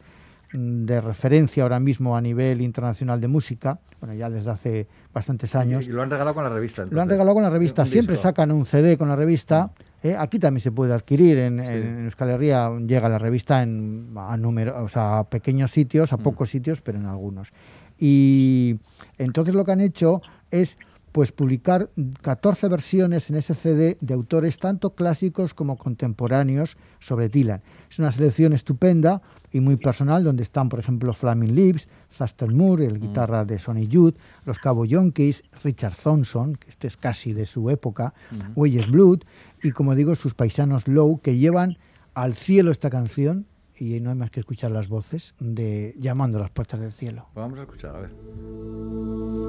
mm, 0.54 0.86
de 0.86 1.02
referencia 1.02 1.62
ahora 1.62 1.80
mismo 1.80 2.18
a 2.18 2.22
nivel 2.22 2.62
internacional 2.62 3.22
de 3.22 3.28
música, 3.28 3.78
bueno, 4.00 4.16
ya 4.16 4.32
desde 4.32 4.50
hace 4.50 4.88
bastantes 5.14 5.54
años. 5.54 5.86
Y 5.86 5.90
lo 5.90 6.02
han 6.02 6.10
regalado 6.10 6.34
con 6.34 6.44
la 6.44 6.50
revista. 6.50 6.86
Lo 6.90 7.00
han 7.00 7.10
regalado 7.10 7.36
con 7.36 7.44
la 7.44 7.52
revista, 7.52 7.86
siempre 7.86 8.16
sacan 8.16 8.52
un 8.52 8.66
CD 8.66 8.98
con 8.98 9.08
la 9.08 9.16
revista. 9.16 9.70
¿Eh? 10.06 10.16
Aquí 10.18 10.40
también 10.40 10.62
se 10.62 10.72
puede 10.72 10.94
adquirir, 10.94 11.38
en, 11.40 11.60
en 11.60 12.06
Euskal 12.06 12.30
Herria 12.30 12.72
llega 12.80 13.10
la 13.10 13.18
revista 13.18 13.64
en, 13.64 14.14
a, 14.16 14.38
número, 14.38 14.84
o 14.84 14.88
sea, 14.88 15.20
a 15.20 15.24
pequeños 15.30 15.72
sitios, 15.72 16.12
Mm. 16.12 16.16
a 16.16 16.18
pocos 16.20 16.50
sitios, 16.50 16.82
pero 16.82 17.00
en 17.00 17.06
algunos. 17.06 17.52
Y 17.98 18.78
entonces 19.18 19.56
lo 19.56 19.66
que 19.66 19.72
han 19.72 19.82
hecho 19.82 20.22
es 20.52 20.78
pues 21.16 21.32
publicar 21.32 21.90
14 22.24 22.68
versiones 22.68 23.30
en 23.30 23.38
ese 23.38 23.56
CD 23.56 23.98
de 24.02 24.14
autores 24.14 24.58
tanto 24.58 24.96
clásicos 24.96 25.54
como 25.54 25.78
contemporáneos 25.78 26.76
sobre 27.00 27.30
Dylan. 27.30 27.62
Es 27.90 28.00
una 28.00 28.12
selección 28.12 28.52
estupenda 28.52 29.22
y 29.50 29.62
muy 29.62 29.78
personal 29.78 30.26
donde 30.26 30.44
están, 30.44 30.68
por 30.68 30.78
ejemplo, 30.78 31.14
Flaming 31.14 31.56
Lips, 31.56 31.88
Thurston 32.18 32.58
Moore, 32.58 32.88
el 32.88 33.00
guitarra 33.00 33.46
de 33.46 33.58
Sonny 33.58 33.88
Youth, 33.88 34.18
los 34.44 34.60
Cabo 34.60 34.84
Yonkis, 34.84 35.46
Richard 35.64 35.96
Thompson, 35.96 36.58
que 36.58 36.68
este 36.70 36.88
es 36.88 36.98
casi 36.98 37.32
de 37.32 37.46
su 37.46 37.70
época, 37.70 38.14
Weyes 38.58 38.92
Blood 38.92 39.20
y, 39.64 39.72
como 39.72 39.96
digo, 39.96 40.16
sus 40.16 40.34
paisanos 40.34 40.86
Low, 40.86 41.22
que 41.22 41.38
llevan 41.38 41.78
al 42.14 42.34
cielo 42.34 42.72
esta 42.72 42.90
canción 42.90 43.46
y 43.78 44.02
no 44.02 44.10
hay 44.10 44.18
más 44.18 44.32
que 44.32 44.42
escuchar 44.42 44.72
las 44.72 44.90
voces 44.90 45.34
de 45.40 45.96
Llamando 45.98 46.40
a 46.40 46.42
las 46.42 46.52
puertas 46.52 46.82
del 46.82 46.92
cielo. 46.92 47.30
Vamos 47.34 47.58
a 47.58 47.62
escuchar, 47.62 47.96
a 47.96 48.00
ver. 48.02 49.45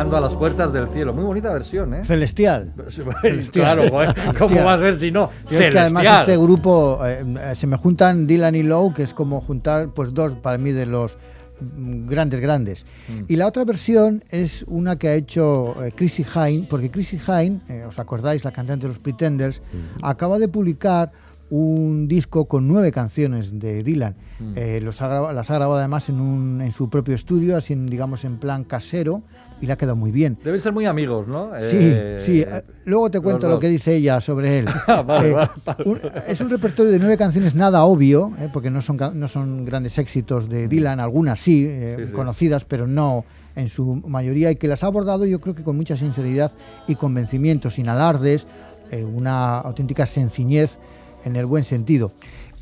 Llamando 0.00 0.16
a 0.16 0.20
las 0.22 0.34
puertas 0.34 0.72
del 0.72 0.88
cielo. 0.88 1.12
Muy 1.12 1.24
bonita 1.24 1.52
versión, 1.52 1.92
¿eh? 1.92 2.04
Celestial. 2.04 2.72
claro, 3.52 3.86
joder, 3.90 4.14
¿cómo 4.38 4.46
Hostia. 4.46 4.64
va 4.64 4.72
a 4.72 4.78
ser 4.78 4.98
si 4.98 5.10
no? 5.10 5.28
Y 5.50 5.56
es 5.56 5.68
que 5.68 5.78
además 5.78 6.04
Celestial. 6.04 6.22
este 6.22 6.42
grupo 6.42 7.00
eh, 7.04 7.22
eh, 7.22 7.54
se 7.54 7.66
me 7.66 7.76
juntan 7.76 8.26
Dylan 8.26 8.54
y 8.54 8.62
Lowe, 8.62 8.94
que 8.94 9.02
es 9.02 9.12
como 9.12 9.42
juntar 9.42 9.90
pues 9.90 10.14
dos 10.14 10.36
para 10.36 10.56
mí 10.56 10.72
de 10.72 10.86
los 10.86 11.18
mm, 11.60 12.06
grandes 12.06 12.40
grandes. 12.40 12.86
Y 13.28 13.36
la 13.36 13.46
otra 13.46 13.66
versión 13.66 14.24
es 14.30 14.64
una 14.68 14.96
que 14.96 15.08
ha 15.08 15.14
hecho 15.16 15.84
eh, 15.84 15.92
Chrissy 15.94 16.24
Hine, 16.34 16.66
porque 16.70 16.90
Chrissy 16.90 17.18
Hine, 17.18 17.60
eh, 17.68 17.84
os 17.86 17.98
acordáis, 17.98 18.42
la 18.42 18.52
cantante 18.52 18.84
de 18.84 18.88
los 18.88 19.00
Pretenders, 19.00 19.60
acaba 20.00 20.38
de 20.38 20.48
publicar 20.48 21.12
un 21.50 22.06
disco 22.06 22.46
con 22.46 22.68
nueve 22.68 22.92
canciones 22.92 23.58
de 23.58 23.82
Dylan. 23.82 24.14
Eh, 24.54 24.80
los 24.82 25.02
ha 25.02 25.32
las 25.32 25.50
ha 25.50 25.54
grabado 25.54 25.78
además 25.78 26.08
en, 26.08 26.20
un, 26.20 26.60
en 26.62 26.72
su 26.72 26.88
propio 26.88 27.14
estudio, 27.14 27.56
así 27.56 27.72
en, 27.72 27.86
digamos 27.86 28.24
en 28.24 28.38
plan 28.38 28.64
casero, 28.64 29.22
y 29.60 29.66
le 29.66 29.72
ha 29.72 29.76
quedado 29.76 29.96
muy 29.96 30.10
bien. 30.10 30.38
Deben 30.42 30.60
ser 30.60 30.72
muy 30.72 30.86
amigos, 30.86 31.28
¿no? 31.28 31.50
Sí, 31.60 31.76
Eh, 31.80 32.16
sí. 32.18 32.40
eh, 32.40 32.62
Luego 32.86 33.10
te 33.10 33.20
cuento 33.20 33.48
lo 33.48 33.58
que 33.58 33.68
dice 33.68 33.94
ella 33.94 34.20
sobre 34.20 34.58
él. 34.60 34.66
Vale, 34.86 35.30
Eh, 35.30 35.32
vale, 35.34 35.50
vale. 35.64 35.84
un- 35.84 36.00
es 36.26 36.40
un 36.40 36.50
repertorio 36.50 36.90
de 36.90 36.98
nueve 36.98 37.16
canciones 37.16 37.54
nada 37.54 37.84
obvio, 37.84 38.32
eh, 38.38 38.48
porque 38.52 38.70
no 38.70 38.80
son, 38.80 38.96
no 39.14 39.28
son 39.28 39.64
grandes 39.64 39.98
éxitos 39.98 40.48
de 40.48 40.66
Dylan, 40.68 40.98
algunas 41.00 41.38
sí, 41.40 41.66
eh, 41.68 41.96
Sí, 41.98 42.04
sí. 42.06 42.12
conocidas, 42.12 42.64
pero 42.64 42.86
no 42.86 43.24
en 43.56 43.68
su 43.68 43.96
mayoría, 44.06 44.50
y 44.50 44.56
que 44.56 44.68
las 44.68 44.82
ha 44.84 44.86
abordado 44.86 45.26
yo 45.26 45.40
creo 45.40 45.54
que 45.54 45.62
con 45.62 45.76
mucha 45.76 45.96
sinceridad 45.96 46.52
y 46.86 46.94
convencimiento, 46.94 47.68
sin 47.68 47.88
alardes, 47.88 48.46
eh, 48.90 49.04
una 49.04 49.58
auténtica 49.58 50.06
sencillez 50.06 50.78
en 51.24 51.36
el 51.36 51.44
buen 51.46 51.64
sentido. 51.64 52.12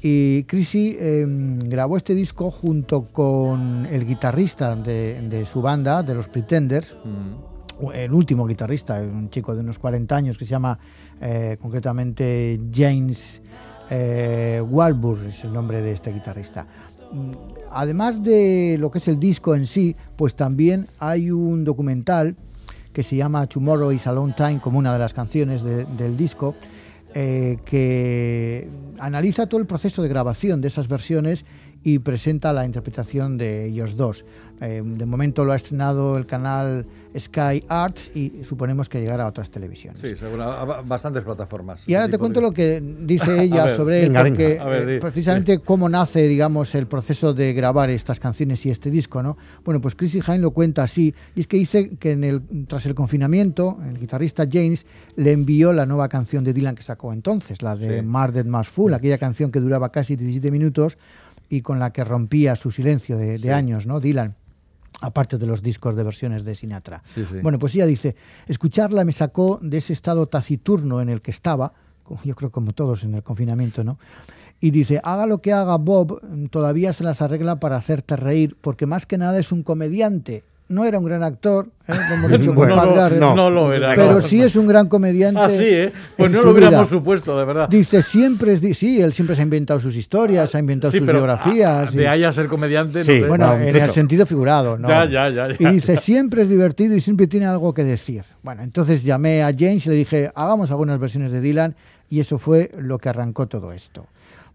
Y 0.01 0.45
Chrissy 0.45 0.97
eh, 0.99 1.27
grabó 1.65 1.97
este 1.97 2.15
disco 2.15 2.51
junto 2.51 3.07
con 3.07 3.85
el 3.87 4.07
guitarrista 4.07 4.77
de, 4.77 5.21
de 5.29 5.45
su 5.45 5.61
banda, 5.61 6.03
de 6.03 6.15
los 6.15 6.29
Pretenders, 6.29 6.95
Mm. 7.05 7.91
el 7.95 8.13
último 8.13 8.47
guitarrista, 8.47 9.01
un 9.01 9.31
chico 9.31 9.55
de 9.55 9.61
unos 9.61 9.79
40 9.79 10.15
años 10.17 10.39
que 10.39 10.45
se 10.45 10.51
llama 10.53 10.79
eh, 11.21 11.57
concretamente 11.61 12.61
James 12.73 13.41
eh, 13.91 14.63
Walbur, 14.69 15.19
es 15.27 15.43
el 15.45 15.53
nombre 15.53 15.81
de 15.83 15.93
este 15.93 16.13
guitarrista. 16.13 16.67
Mm, 17.13 17.33
Además 17.71 18.23
de 18.23 18.77
lo 18.79 18.91
que 18.91 18.99
es 18.99 19.09
el 19.09 19.19
disco 19.21 19.55
en 19.55 19.67
sí, 19.67 19.95
pues 20.17 20.35
también 20.35 20.87
hay 20.99 21.31
un 21.31 21.65
documental 21.65 22.35
que 22.93 23.03
se 23.03 23.15
llama 23.17 23.47
Tomorrow 23.47 23.93
is 23.93 24.07
a 24.07 24.13
Long 24.13 24.35
Time, 24.35 24.59
como 24.61 24.79
una 24.79 24.93
de 24.93 24.99
las 24.99 25.13
canciones 25.13 25.63
de- 25.63 25.85
del 25.85 26.17
disco, 26.17 26.55
eh, 27.15 27.59
que 27.65 28.69
analiza 28.99 29.49
todo 29.49 29.61
el 29.61 29.67
proceso 29.67 30.03
de 30.03 30.09
grabación 30.09 30.61
de 30.61 30.69
esas 30.69 30.89
versiones 30.89 31.45
y 31.85 31.99
presenta 32.01 32.53
la 32.53 32.65
interpretación 32.67 33.39
de 33.39 33.67
ellos 33.67 33.97
dos. 33.97 34.25
Eh, 34.61 34.83
de 34.85 35.07
momento 35.07 35.45
lo 35.45 35.53
ha 35.53 35.57
estrenado 35.57 36.17
el 36.17 36.27
canal 36.27 36.85
Sky 37.17 37.63
Arts 37.69 38.11
y 38.15 38.43
suponemos 38.45 38.89
que 38.89 39.01
llegará 39.01 39.25
a 39.25 39.29
otras 39.29 39.51
televisiones. 39.51 40.01
Sí, 40.01 40.17
seguro, 40.17 40.43
a- 40.43 40.63
a 40.63 40.83
bastantes 40.83 41.23
plataformas. 41.23 41.89
Y 41.89 41.95
ahora 41.95 42.07
Sí, 42.07 42.11
te 42.13 42.19
cuento 42.19 42.41
podría- 42.41 42.49
lo 42.81 42.83
que 42.83 43.05
dice 43.07 43.41
ella 43.43 43.65
ver, 43.67 43.77
sobre 43.77 44.03
venga, 44.03 44.23
venga. 44.25 44.37
porque 44.37 44.59
A 44.59 44.65
ver, 44.65 44.89
eh, 44.89 44.99
precisamente 45.01 45.61
cómo 45.61 45.89
nace, 45.89 46.27
digamos, 46.27 46.75
el 46.75 46.87
proceso 46.87 47.33
de 47.35 47.53
grabar 47.53 47.89
estas 47.91 48.19
canciones 48.19 48.67
y 48.67 48.71
este 48.71 48.91
disco, 48.91 49.23
¿no? 49.23 49.37
Bueno, 49.65 49.81
pues 49.81 49.95
Chrissy 49.95 50.21
Hine 50.27 50.39
lo 50.39 50.51
cuenta 50.51 50.83
así, 50.83 51.15
y 51.37 51.41
es 51.41 51.47
que 51.47 51.57
dice 51.57 51.91
que 51.97 52.11
en 52.13 52.25
el, 52.25 52.43
tras 52.67 52.85
el 52.87 52.97
confinamiento, 52.97 53.79
el 53.89 53.99
guitarrista 53.99 54.47
James 54.51 54.85
le 55.15 55.31
envió 55.33 55.73
la 55.73 55.87
nueva 55.87 56.09
canción 56.09 56.43
de 56.43 56.53
Dylan 56.53 56.75
que 56.75 56.83
sacó 56.83 57.13
entonces, 57.13 57.63
la 57.63 57.77
de 57.77 58.01
Sí. 58.01 58.07
Mar 58.07 58.33
Dead 58.33 58.45
Más 58.45 58.69
Full, 58.69 58.93
aquella 58.93 59.19
canción 59.19 59.53
que 59.53 59.61
duraba 59.61 59.91
casi 59.93 60.17
17 60.17 60.51
minutos 60.51 60.99
y 61.49 61.63
con 61.63 61.79
la 61.79 61.93
que 61.93 62.05
rompía 62.05 62.57
su 62.57 62.71
silencio 62.71 63.17
de, 63.17 63.39
de 63.39 63.53
años, 63.53 63.87
¿no? 63.87 64.01
Dylan 64.01 64.35
aparte 65.01 65.39
de 65.39 65.47
los 65.47 65.63
discos 65.63 65.97
de 65.97 66.03
versiones 66.03 66.45
de 66.45 66.55
Sinatra. 66.55 67.03
Sí, 67.15 67.25
sí. 67.31 67.39
Bueno, 67.41 67.59
pues 67.59 67.75
ella 67.75 67.87
dice, 67.87 68.17
escucharla 68.47 69.05
me 69.05 69.13
sacó 69.13 69.59
de 69.63 69.79
ese 69.79 69.93
estado 69.93 70.27
taciturno 70.27 71.01
en 71.01 71.09
el 71.09 71.23
que 71.23 71.31
estaba, 71.31 71.73
yo 72.25 72.35
creo 72.35 72.51
como 72.51 72.73
todos 72.73 73.05
en 73.05 73.15
el 73.15 73.23
confinamiento, 73.23 73.85
¿no? 73.85 73.99
Y 74.61 74.73
dice, 74.73 75.01
haga 75.05 75.27
lo 75.27 75.41
que 75.41 75.53
haga 75.53 75.77
Bob, 75.77 76.21
todavía 76.51 76.93
se 76.93 77.05
las 77.05 77.23
arregla 77.23 77.61
para 77.61 77.77
hacerte 77.77 78.17
reír, 78.17 78.57
porque 78.61 78.87
más 78.87 79.07
que 79.07 79.17
nada 79.17 79.39
es 79.39 79.53
un 79.53 79.63
comediante. 79.63 80.43
No 80.71 80.85
era 80.85 80.99
un 80.99 81.05
gran 81.07 81.23
actor, 81.23 81.69
¿eh? 81.87 81.95
lo 82.11 82.15
hemos 82.15 82.31
dicho 82.31 82.53
no, 82.53 82.67
no, 82.67 83.35
no 83.35 83.51
lo 83.51 83.73
era. 83.73 83.95
pero 83.95 84.21
sí 84.21 84.43
es 84.43 84.55
un 84.55 84.67
gran 84.67 84.87
comediante. 84.87 85.41
Ah, 85.41 85.49
sí, 85.49 85.57
¿eh? 85.65 85.93
Pues 86.17 86.31
no 86.31 86.43
lo 86.43 86.51
hubiéramos 86.51 86.81
vida. 86.81 86.87
supuesto, 86.99 87.39
de 87.39 87.45
verdad. 87.47 87.69
Dice, 87.71 88.03
siempre 88.03 88.53
es... 88.53 88.61
di- 88.61 88.75
Sí, 88.75 89.01
él 89.01 89.15
siempre 89.15 89.35
se 89.35 89.41
ha 89.41 89.45
inventado 89.45 89.81
sus 89.81 89.97
historias, 89.97 90.55
ha 90.55 90.59
inventado 90.59 90.93
Sí, 90.93 90.99
sus 90.99 91.07
pero 91.07 91.21
biografías. 91.21 91.89
a- 91.91 91.95
y- 91.95 91.97
de 91.97 92.09
ahí 92.09 92.23
a 92.25 92.33
ser 92.33 92.49
comediante, 92.49 93.03
Sí, 93.03 93.13
no 93.15 93.21
sé. 93.21 93.27
bueno, 93.29 93.55
en 93.55 93.75
el 93.77 93.91
sentido 93.93 94.27
figurado, 94.27 94.77
¿no? 94.77 94.89
Ya, 94.89 95.07
ya, 95.07 95.31
ya, 95.31 95.49
ya, 95.49 95.71
Y 95.71 95.73
dice, 95.77 95.95
ya. 95.95 96.01
siempre 96.01 96.43
es 96.43 96.51
divertido 96.51 96.95
y 96.95 97.01
siempre 97.01 97.27
tiene 97.29 97.47
algo 97.47 97.73
que 97.73 97.85
decir. 97.85 98.25
Bueno, 98.43 98.63
entonces 98.63 99.03
llamé 99.03 99.43
a 99.43 99.53
James 99.59 99.87
y 99.87 99.89
le 99.89 99.97
dije, 99.97 100.31
hagamos 100.35 100.71
algunas 100.71 101.01
versiones 101.01 101.33
de 101.33 101.41
Dylan 101.41 101.75
y 102.11 102.21
eso 102.21 102.39
fue 102.39 102.71
lo 102.79 102.99
que 102.99 103.09
arrancó 103.09 103.47
todo 103.47 103.73
esto. 103.73 104.07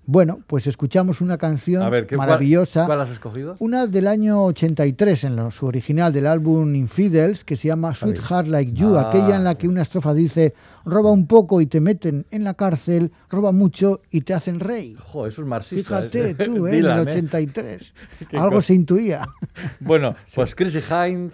Bueno, 0.06 0.40
pues 0.48 0.68
escuchamos 0.68 1.22
una 1.22 1.38
canción 1.38 1.82
A 1.82 1.90
ver, 1.90 2.06
¿qué, 2.08 2.18
cuál- 2.18 2.28
maravillosa. 2.28 2.86
¿cuál, 2.86 3.00
has 3.02 3.10
escogido? 3.10 3.56
Una 3.60 3.88
del 3.88 4.08
año 4.08 4.44
83, 4.44 5.24
en 5.24 5.36
lo- 5.38 5.50
su 5.50 5.66
original 5.66 6.12
del 6.12 6.28
álbum 6.28 6.76
Infidels, 6.76 7.46
que 7.46 7.56
se 7.56 7.70
llama 7.70 7.96
Sweetheart 7.96 8.48
Like 8.48 8.74
You, 8.74 8.98
Ah. 8.98 9.08
aquella 9.08 9.38
en 9.38 9.46
la 9.46 9.56
que 9.58 9.68
una 9.70 9.82
estrofa 9.84 10.14
dice, 10.14 10.54
roba 10.84 11.10
un 11.12 11.26
poco 11.26 11.62
y 11.62 11.68
te 11.68 11.80
meten 11.80 12.26
en 12.32 12.44
la 12.44 12.54
cárcel, 12.54 13.12
roba 13.30 13.54
mucho 13.54 14.02
y 14.12 14.22
te 14.22 14.34
hacen 14.34 14.60
rey. 14.60 14.98
Jo, 15.00 15.26
eso 15.26 15.42
es 15.42 15.48
marxista. 15.48 16.00
Fíjate 16.02 16.32
¿eh? 16.32 16.36
tú, 16.36 16.68
¿eh? 16.68 16.72
en 16.72 16.76
Dylan, 16.82 17.00
el 17.00 17.08
¿eh? 17.08 17.12
83. 17.12 17.94
Qué 18.30 18.38
Algo 18.38 18.60
se 18.60 18.74
intuía. 18.74 19.26
Bueno, 19.80 20.16
pues 20.36 20.54
Chrissy 20.54 20.80
Hind 20.80 21.32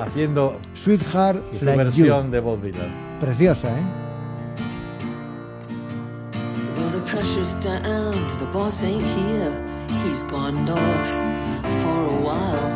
haciendo 0.00 0.60
Sweetheart 0.74 1.42
su 1.58 1.64
Like 1.64 1.76
versión 1.84 2.26
You. 2.26 2.30
de 2.30 2.40
Bob 2.40 2.62
Dylan. 2.62 3.18
Preciosa, 3.20 3.68
¿eh? 3.68 4.11
The 7.02 7.08
pressure's 7.18 7.54
down, 7.56 8.12
the 8.38 8.48
boss 8.52 8.84
ain't 8.84 9.02
here. 9.02 9.52
He's 10.04 10.22
gone 10.22 10.64
north 10.64 11.14
for 11.82 11.98
a 12.06 12.20
while. 12.26 12.72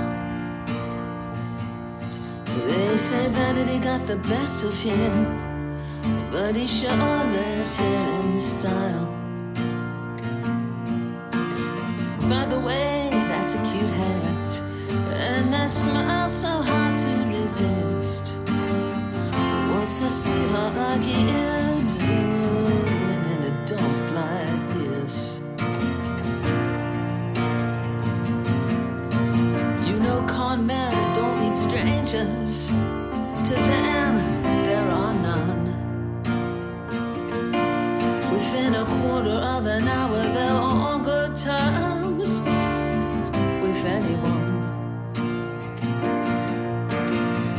They 2.66 2.97
say 2.97 3.28
vanity 3.28 3.78
got 3.78 4.04
the 4.09 4.16
best 4.16 4.64
of 4.64 4.75
him, 4.83 5.78
but 6.33 6.56
he 6.56 6.66
sure 6.66 6.90
left 6.90 7.78
here 7.78 8.09
in 8.25 8.37
style. 8.37 9.06
By 12.28 12.47
the 12.47 12.59
way, 12.59 13.09
that's 13.28 13.54
a 13.54 13.59
cute 13.59 13.90
hat, 13.90 14.62
and 15.12 15.52
that 15.52 15.71
smile 15.71 16.28
so 16.28 16.49
hard 16.49 16.97
to 16.97 17.38
resist. 17.38 18.40
What's 19.71 20.02
a 20.02 20.11
sweetheart 20.11 20.75
like 20.75 21.06
you 21.06 21.75
To 32.17 32.23
them, 33.53 34.17
there 34.65 34.89
are 34.89 35.13
none. 35.21 35.67
Within 38.33 38.75
a 38.75 38.87
quarter 38.87 39.39
of 39.55 39.67
an 39.67 39.87
hour, 39.87 40.23
they're 40.33 40.51
on 40.51 41.03
good 41.03 41.37
terms 41.37 42.41
with 43.61 43.85
anyone. 43.85 44.63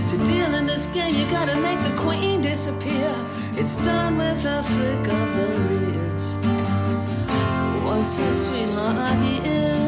To 0.08 0.18
deal 0.26 0.56
in 0.56 0.66
this 0.66 0.88
game, 0.88 1.14
you 1.14 1.30
gotta 1.30 1.56
make 1.62 1.78
the 1.84 1.96
queen 1.96 2.42
disappear. 2.42 3.14
It's 3.54 3.78
done 3.86 4.18
with 4.18 4.44
a 4.44 4.64
flick 4.64 5.08
of 5.08 5.36
the 5.36 5.50
wrist. 5.70 6.44
What's 7.86 8.18
a 8.18 8.34
sweetheart 8.34 8.96
like 8.96 9.20
you 9.36 9.42
doing 9.42 9.87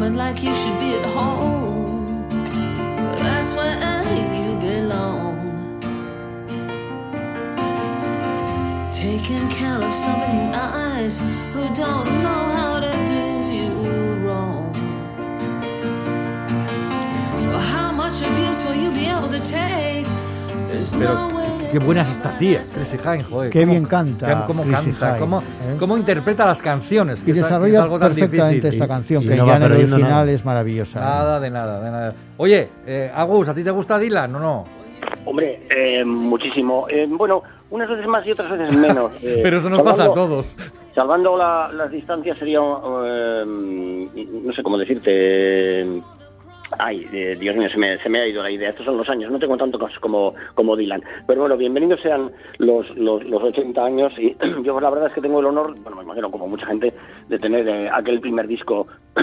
moment 0.00 0.16
like 0.16 0.42
you 0.42 0.54
should 0.54 0.78
be 0.80 0.94
at 0.94 1.04
home. 1.04 2.26
That's 3.22 3.52
where 3.54 3.76
you 4.40 4.56
belong. 4.56 5.36
Taking 8.90 9.46
care 9.50 9.76
of 9.76 9.92
somebody 9.92 10.38
nice 10.56 11.18
who 11.52 11.62
don't 11.74 12.08
know 12.24 12.42
how 12.56 12.80
to 12.80 12.92
do 13.14 13.24
you 13.58 13.70
wrong. 14.24 14.72
How 17.74 17.92
much 17.92 18.22
abuse 18.22 18.64
will 18.64 18.80
you 18.84 18.90
be 18.90 19.04
able 19.04 19.28
to 19.28 19.40
take? 19.40 20.06
There's 20.68 20.94
no 20.94 21.34
way 21.36 21.39
qué 21.72 21.78
buenas 21.78 22.06
tell. 22.06 22.16
está 22.16 22.38
tía, 22.38 22.64
Chrissy 22.74 22.96
Hine, 23.04 23.22
joder. 23.24 23.50
Qué 23.50 23.60
cómo- 23.60 23.72
bien 23.72 23.84
canta 23.86 24.44
Cómo 24.46 24.62
Chrissy 24.62 24.90
canta, 24.92 25.10
Hine, 25.10 25.18
cómo, 25.20 25.40
¿eh? 25.40 25.76
cómo 25.78 25.96
interpreta 25.96 26.46
las 26.46 26.60
canciones. 26.62 27.20
Que 27.22 27.30
Y 27.30 27.32
es, 27.32 27.38
es 27.38 27.44
desarrolla 27.44 27.82
algo 27.82 27.98
tan 27.98 28.08
perfectamente 28.14 28.54
difícil. 28.68 28.82
esta 28.82 28.88
canción, 28.94 29.22
y 29.22 29.28
que 29.28 29.36
no 29.36 29.46
ya 29.46 29.56
en 29.56 29.62
el 29.62 29.72
original 29.72 30.00
nada. 30.00 30.30
es 30.32 30.44
maravillosa. 30.44 31.00
Nada 31.00 31.40
de 31.40 31.50
nada, 31.50 31.80
de 31.80 31.90
nada. 31.90 32.14
Oye, 32.36 32.68
eh, 32.86 33.10
Agus, 33.14 33.48
¿a 33.48 33.54
ti 33.54 33.62
te 33.64 33.70
gusta 33.70 33.98
Dylan 33.98 34.34
o 34.36 34.38
no? 34.40 34.64
Hombre, 35.24 35.60
eh, 35.74 36.04
muchísimo. 36.04 36.86
Eh, 36.88 37.06
bueno, 37.10 37.42
unas 37.70 37.88
veces 37.88 38.06
más 38.06 38.26
y 38.26 38.32
otras 38.32 38.50
veces 38.56 38.76
menos. 38.76 39.12
Eh, 39.22 39.40
Pero 39.42 39.58
eso 39.58 39.70
nos 39.70 39.82
pasa 39.82 40.04
a 40.04 40.12
todos. 40.14 40.56
Salvando 40.94 41.36
la- 41.36 41.70
las 41.72 41.90
distancias 41.90 42.36
sería, 42.38 42.58
eh, 42.60 43.44
no 43.46 44.52
sé 44.52 44.62
cómo 44.62 44.76
decirte. 44.76 46.02
Ay, 46.78 47.06
eh, 47.12 47.36
Dios 47.38 47.56
mío, 47.56 47.68
se 47.68 47.78
me, 47.78 47.98
se 47.98 48.08
me 48.08 48.20
ha 48.20 48.26
ido 48.26 48.42
la 48.42 48.50
idea. 48.50 48.70
Estos 48.70 48.86
son 48.86 48.96
los 48.96 49.08
años, 49.08 49.30
no 49.30 49.38
tengo 49.38 49.56
tanto 49.56 49.78
como, 50.00 50.34
como 50.54 50.76
Dylan. 50.76 51.02
Pero 51.26 51.40
bueno, 51.40 51.56
bienvenidos 51.56 52.00
sean 52.00 52.30
los, 52.58 52.88
los, 52.96 53.24
los 53.24 53.42
80 53.42 53.84
años. 53.84 54.12
Y 54.18 54.36
yo, 54.62 54.80
la 54.80 54.90
verdad 54.90 55.08
es 55.08 55.14
que 55.14 55.20
tengo 55.20 55.40
el 55.40 55.46
honor, 55.46 55.74
bueno, 55.80 55.96
me 55.96 56.04
imagino 56.04 56.30
como 56.30 56.46
mucha 56.46 56.66
gente, 56.66 56.94
de 57.28 57.38
tener 57.38 57.68
eh, 57.68 57.90
aquel 57.92 58.20
primer 58.20 58.46
disco 58.46 58.86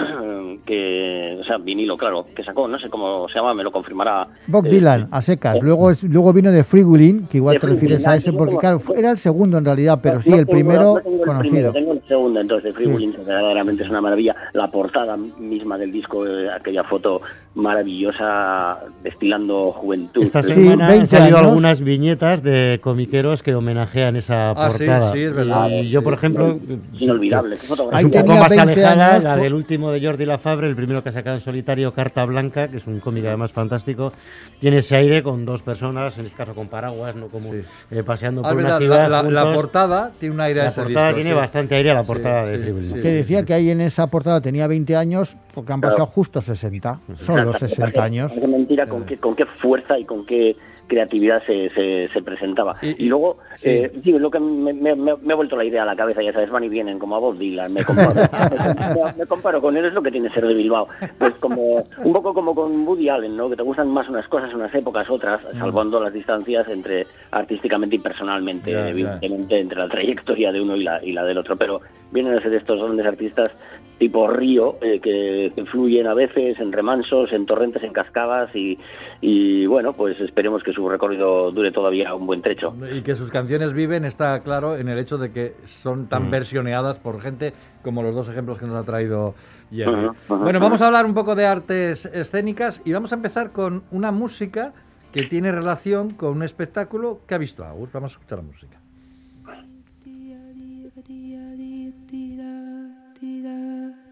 que, 0.64 1.38
o 1.40 1.44
sea, 1.44 1.58
vinilo, 1.58 1.96
claro, 1.96 2.24
que 2.34 2.42
sacó, 2.42 2.66
no 2.68 2.78
sé 2.78 2.88
cómo 2.88 3.28
se 3.28 3.34
llama, 3.38 3.54
me 3.54 3.62
lo 3.62 3.70
confirmará. 3.70 4.26
Bob 4.46 4.66
eh, 4.66 4.70
Dylan, 4.70 5.08
a 5.10 5.20
secas. 5.22 5.58
Luego, 5.62 5.90
es, 5.90 6.02
luego 6.04 6.32
vino 6.32 6.50
de 6.52 6.64
Free 6.64 6.82
Willing, 6.84 7.26
que 7.28 7.38
igual 7.38 7.56
te 7.56 7.60
Free 7.60 7.72
refieres 7.74 7.98
Willing, 7.98 8.08
a 8.10 8.16
ese, 8.16 8.30
sí, 8.30 8.36
porque 8.36 8.56
claro, 8.56 8.78
fue- 8.80 8.98
era 8.98 9.10
el 9.10 9.18
segundo 9.18 9.58
en 9.58 9.64
realidad, 9.64 9.98
pero 10.02 10.20
sí, 10.20 10.30
No 10.30 10.36
el 10.36 10.46
tengo- 10.46 10.52
primero 10.52 10.82
no 10.94 11.00
tengo 11.00 11.16
el 11.16 11.26
conocido. 11.26 11.50
primero, 11.52 11.72
tengo 11.72 11.92
el 11.92 12.02
segundo, 12.08 12.40
entonces, 12.40 12.64
de 12.64 12.72
Free 12.72 12.84
Sí. 12.86 12.90
Willing, 12.92 13.12
que 13.12 13.18
verdaderamente 13.18 13.82
es 13.84 13.90
una 13.90 14.00
maravilla. 14.00 14.36
La 14.52 14.68
portada 14.68 15.16
misma 15.16 15.78
del 15.78 15.92
disco, 15.92 16.26
eh, 16.26 16.50
aquella 16.50 16.84
foto 16.84 17.20
maravillosa, 17.54 18.78
destilando 19.02 19.72
juventud. 19.72 20.22
Esta 20.22 20.42
Sí, 20.42 20.52
semana 20.52 20.86
han 20.86 20.90
20 20.92 21.06
salido 21.06 21.36
años. 21.38 21.48
algunas 21.48 21.82
viñetas 21.82 22.42
de 22.42 22.78
comiqueros 22.82 23.42
que 23.42 23.54
homenajean 23.54 24.16
esa 24.16 24.50
Ah, 24.50 24.70
sí, 24.72 24.78
portada. 24.84 25.12
sí, 25.12 25.20
es 25.22 25.34
verdad. 25.34 25.68
Y 25.68 25.88
yo, 25.88 26.02
por 26.02 26.14
ejemplo, 26.14 26.56
Inolvidable. 26.98 27.56
qué 27.56 27.66
fotografía. 27.66 27.98
Ahí 27.98 28.04
es 28.06 28.14
un 28.16 28.22
poco 28.26 28.38
más 28.40 28.48
20 28.50 28.72
alejada, 28.84 29.10
años, 29.12 29.24
la 29.24 29.36
del 29.36 29.54
último 29.54 29.90
de 29.90 30.04
Jordi 30.06 30.24
Lafavre, 30.28 30.68
el 30.68 30.76
primero 30.76 31.02
que 31.02 31.08
ha 31.08 31.12
sacado 31.12 31.36
en 31.36 31.42
solitario, 31.42 31.92
Carta 31.92 32.24
Blanca, 32.24 32.68
que 32.68 32.76
es 32.76 32.86
un 32.86 33.00
cómic 33.00 33.24
además 33.26 33.50
fantástico. 33.50 34.12
Tiene 34.60 34.78
ese 34.78 34.94
aire 34.96 35.22
con 35.24 35.44
dos 35.44 35.62
personas, 35.62 36.16
en 36.18 36.26
este 36.26 36.36
caso 36.36 36.54
con 36.54 36.68
paraguas, 36.68 37.16
no 37.16 37.26
como 37.28 37.50
Sí. 37.52 37.62
eh, 37.90 38.02
paseando 38.04 38.42
Ah, 38.44 38.50
por 38.50 38.60
es 38.60 38.66
una 38.66 38.78
ciudad. 38.78 39.08
la, 39.10 39.22
la- 39.22 39.44
la 39.44 39.52
portada 39.54 40.12
tiene 40.20 40.34
un 40.36 40.40
aire 40.40 40.60
a 40.60 40.64
La 40.66 40.70
portada 40.72 41.06
disco, 41.08 41.14
tiene 41.16 41.30
sí. 41.30 41.36
bastante 41.36 41.74
aire 41.74 41.90
a 41.90 41.94
la 41.94 42.04
portada 42.04 42.44
sí, 42.44 42.50
de 42.58 42.82
sí. 42.82 42.94
que 43.00 43.12
decía 43.12 43.44
que 43.44 43.54
ahí 43.54 43.70
en 43.70 43.80
esa 43.80 44.06
portada 44.06 44.40
tenía 44.40 44.66
20 44.66 44.94
años, 44.94 45.36
porque 45.54 45.72
han 45.72 45.80
pasado 45.80 46.06
justo 46.06 46.40
60, 46.40 47.00
solo 47.16 47.52
60 47.54 48.02
años. 48.04 48.28
Parece 48.30 48.46
mentira 48.48 48.86
con 48.86 49.04
qué, 49.04 49.16
con 49.16 49.34
qué 49.34 49.46
fuerza 49.46 49.98
y 49.98 50.04
con 50.04 50.24
qué 50.24 50.54
creatividad 50.88 51.42
se, 51.46 51.70
se, 51.70 52.08
se 52.08 52.22
presentaba. 52.22 52.74
Y- 52.82 53.04
Y, 53.04 53.08
luego, 53.08 53.38
sí. 53.56 53.68
eh, 53.70 53.92
sí, 54.02 54.12
lo 54.12 54.30
que 54.30 54.40
me, 54.40 54.72
me- 54.72 55.12
ha 55.12 55.34
vuelto 55.36 55.56
la 55.56 55.64
idea 55.64 55.82
a 55.82 55.86
la 55.86 55.94
cabeza, 55.94 56.22
ya 56.22 56.32
sabes, 56.32 56.50
van 56.50 56.64
y 56.64 56.68
vienen, 56.68 56.98
como 56.98 57.14
a 57.14 57.18
Bob 57.20 57.36
Dylan, 57.38 57.72
me 57.72 57.84
comparo, 57.84 58.14
me, 58.14 59.12
me 59.18 59.26
comparo 59.26 59.60
con 59.60 59.76
él, 59.76 59.84
es 59.84 59.92
lo 59.92 60.02
que 60.02 60.10
tiene 60.10 60.30
ser 60.30 60.46
de 60.46 60.54
Bilbao. 60.54 60.88
Pues 61.18 61.34
como, 61.34 61.84
un 62.04 62.12
poco 62.12 62.34
como 62.34 62.54
con 62.54 62.86
Woody 62.86 63.08
Allen, 63.08 63.36
¿no? 63.36 63.48
Que 63.48 63.56
te 63.56 63.62
gustan 63.62 63.88
más 63.88 64.08
unas 64.08 64.26
cosas, 64.28 64.52
unas 64.54 64.74
épocas, 64.74 65.08
otras, 65.08 65.40
Mm. 65.54 65.58
salvando 65.58 66.00
las 66.00 66.12
distancias 66.14 66.66
entre 66.68 67.06
artísticamente 67.30 67.96
y 67.96 67.98
personalmente, 67.98 68.72
evidentemente, 68.72 69.60
entre 69.60 69.78
la 69.78 69.88
trayectoria 69.88 70.50
de 70.52 70.60
uno 70.60 70.74
y 70.76 70.82
la, 70.84 71.04
y 71.04 71.12
la 71.12 71.24
del 71.24 71.38
otro. 71.38 71.56
Pero 71.56 71.80
vienen 72.10 72.34
a 72.34 72.40
ser 72.42 72.54
estos 72.54 72.82
grandes 72.82 73.06
artistas 73.06 73.50
tipo 73.98 74.28
río, 74.28 74.76
eh, 74.80 75.00
que, 75.00 75.52
que 75.54 75.64
fluyen 75.66 76.06
a 76.06 76.14
veces 76.14 76.58
en 76.60 76.72
remansos, 76.72 77.32
en 77.32 77.46
torrentes, 77.46 77.82
en 77.82 77.92
cascadas 77.92 78.54
y, 78.54 78.76
y 79.20 79.66
bueno, 79.66 79.92
pues 79.92 80.18
esperemos 80.20 80.62
que 80.62 80.72
su 80.72 80.88
recorrido 80.88 81.50
dure 81.50 81.72
todavía 81.72 82.14
un 82.14 82.26
buen 82.26 82.40
trecho. 82.40 82.74
Y 82.92 83.02
que 83.02 83.16
sus 83.16 83.30
canciones 83.30 83.74
viven, 83.74 84.04
está 84.04 84.40
claro, 84.42 84.76
en 84.76 84.88
el 84.88 84.98
hecho 84.98 85.18
de 85.18 85.32
que 85.32 85.54
son 85.64 86.08
tan 86.08 86.30
versioneadas 86.30 86.98
por 86.98 87.20
gente 87.20 87.52
como 87.82 88.02
los 88.02 88.14
dos 88.14 88.28
ejemplos 88.28 88.58
que 88.58 88.66
nos 88.66 88.76
ha 88.76 88.84
traído 88.84 89.34
Jerry. 89.70 90.10
Bueno, 90.28 90.60
vamos 90.60 90.80
a 90.80 90.86
hablar 90.86 91.04
un 91.04 91.14
poco 91.14 91.34
de 91.34 91.46
artes 91.46 92.06
escénicas 92.06 92.80
y 92.84 92.92
vamos 92.92 93.12
a 93.12 93.16
empezar 93.16 93.50
con 93.50 93.82
una 93.90 94.12
música 94.12 94.72
que 95.12 95.24
tiene 95.24 95.50
relación 95.50 96.10
con 96.10 96.30
un 96.30 96.42
espectáculo 96.42 97.20
que 97.26 97.34
ha 97.34 97.38
visto 97.38 97.64
Agus. 97.64 97.90
Vamos 97.92 98.12
a 98.12 98.14
escuchar 98.14 98.38
la 98.38 98.44
música. 98.44 98.80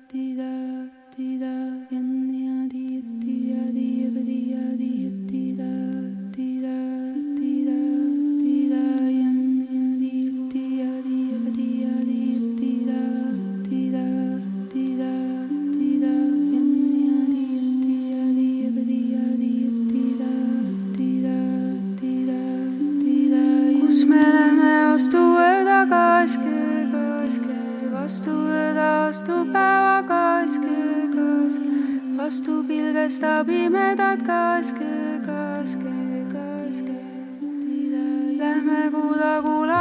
di 0.08 0.36
da 0.36 0.86
di 1.16 1.38
da 1.38 1.54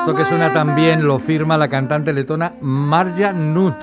Esto 0.05 0.15
que 0.15 0.25
suena 0.25 0.53
tan 0.53 0.75
bien 0.75 1.01
lo 1.01 1.17
firma 1.17 1.57
la 1.57 1.67
cantante 1.67 2.13
letona 2.13 2.53
Marja 2.61 3.33
Nut. 3.33 3.73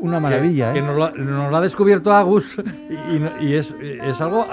Una 0.00 0.18
maravilla, 0.18 0.72
que, 0.72 0.78
¿eh? 0.78 0.82
que 0.82 0.86
nos, 0.88 0.96
lo, 0.96 1.10
nos 1.22 1.50
lo 1.50 1.56
ha 1.56 1.60
descubierto 1.60 2.14
Agus 2.14 2.56
y, 2.88 2.94
y- 2.94 3.30
y 3.50 3.54
es, 3.56 3.74
es 3.82 4.18
algo 4.22 4.46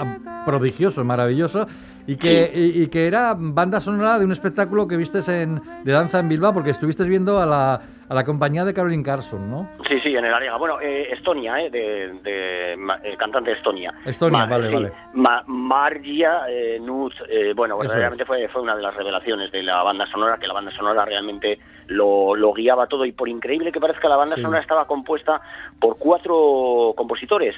prodigioso, 0.44 1.02
maravilloso. 1.02 1.64
Y 2.06 2.16
que, 2.16 2.50
y, 2.54 2.82
y 2.82 2.88
que 2.88 3.06
era 3.06 3.34
banda 3.36 3.80
sonora 3.80 4.18
de 4.18 4.26
un 4.26 4.32
espectáculo 4.32 4.86
que 4.86 4.96
vistes 4.96 5.26
en, 5.28 5.60
de 5.84 5.92
danza 5.92 6.18
en 6.18 6.28
Bilbao, 6.28 6.52
porque 6.52 6.70
estuviste 6.70 7.04
viendo 7.04 7.40
a 7.40 7.46
la, 7.46 7.80
a 8.08 8.14
la 8.14 8.24
compañía 8.24 8.62
de 8.64 8.74
Caroline 8.74 9.02
Carson, 9.02 9.50
¿no? 9.50 9.70
Sí, 9.88 9.98
sí, 10.00 10.14
en 10.14 10.24
el 10.24 10.34
área. 10.34 10.56
Bueno, 10.56 10.78
eh, 10.82 11.04
Estonia, 11.10 11.58
eh, 11.62 11.70
de, 11.70 12.12
de 12.22 12.76
ma- 12.76 12.98
eh, 13.02 13.16
cantante 13.16 13.50
de 13.50 13.56
Estonia. 13.56 13.94
Estonia, 14.04 14.44
vale, 14.44 14.68
sí. 14.68 14.74
vale. 14.74 14.92
Ma- 15.14 15.44
Margia 15.46 16.42
eh, 16.48 16.78
Nut, 16.78 17.14
eh, 17.28 17.52
bueno, 17.56 17.78
verdaderamente 17.78 18.26
fue, 18.26 18.48
fue 18.48 18.60
una 18.60 18.76
de 18.76 18.82
las 18.82 18.94
revelaciones 18.94 19.50
de 19.50 19.62
la 19.62 19.82
banda 19.82 20.06
sonora, 20.06 20.36
que 20.38 20.46
la 20.46 20.54
banda 20.54 20.72
sonora 20.72 21.06
realmente 21.06 21.58
lo, 21.88 22.34
lo 22.34 22.52
guiaba 22.52 22.86
todo 22.86 23.04
y 23.04 23.12
por 23.12 23.28
increíble 23.28 23.72
que 23.72 23.80
parezca, 23.80 24.08
la 24.08 24.16
banda 24.16 24.34
Sí. 24.36 24.42
sonora 24.42 24.60
estaba 24.62 24.86
compuesta 24.86 25.40
por 25.80 25.98
cuatro 25.98 26.92
compositores, 26.96 27.54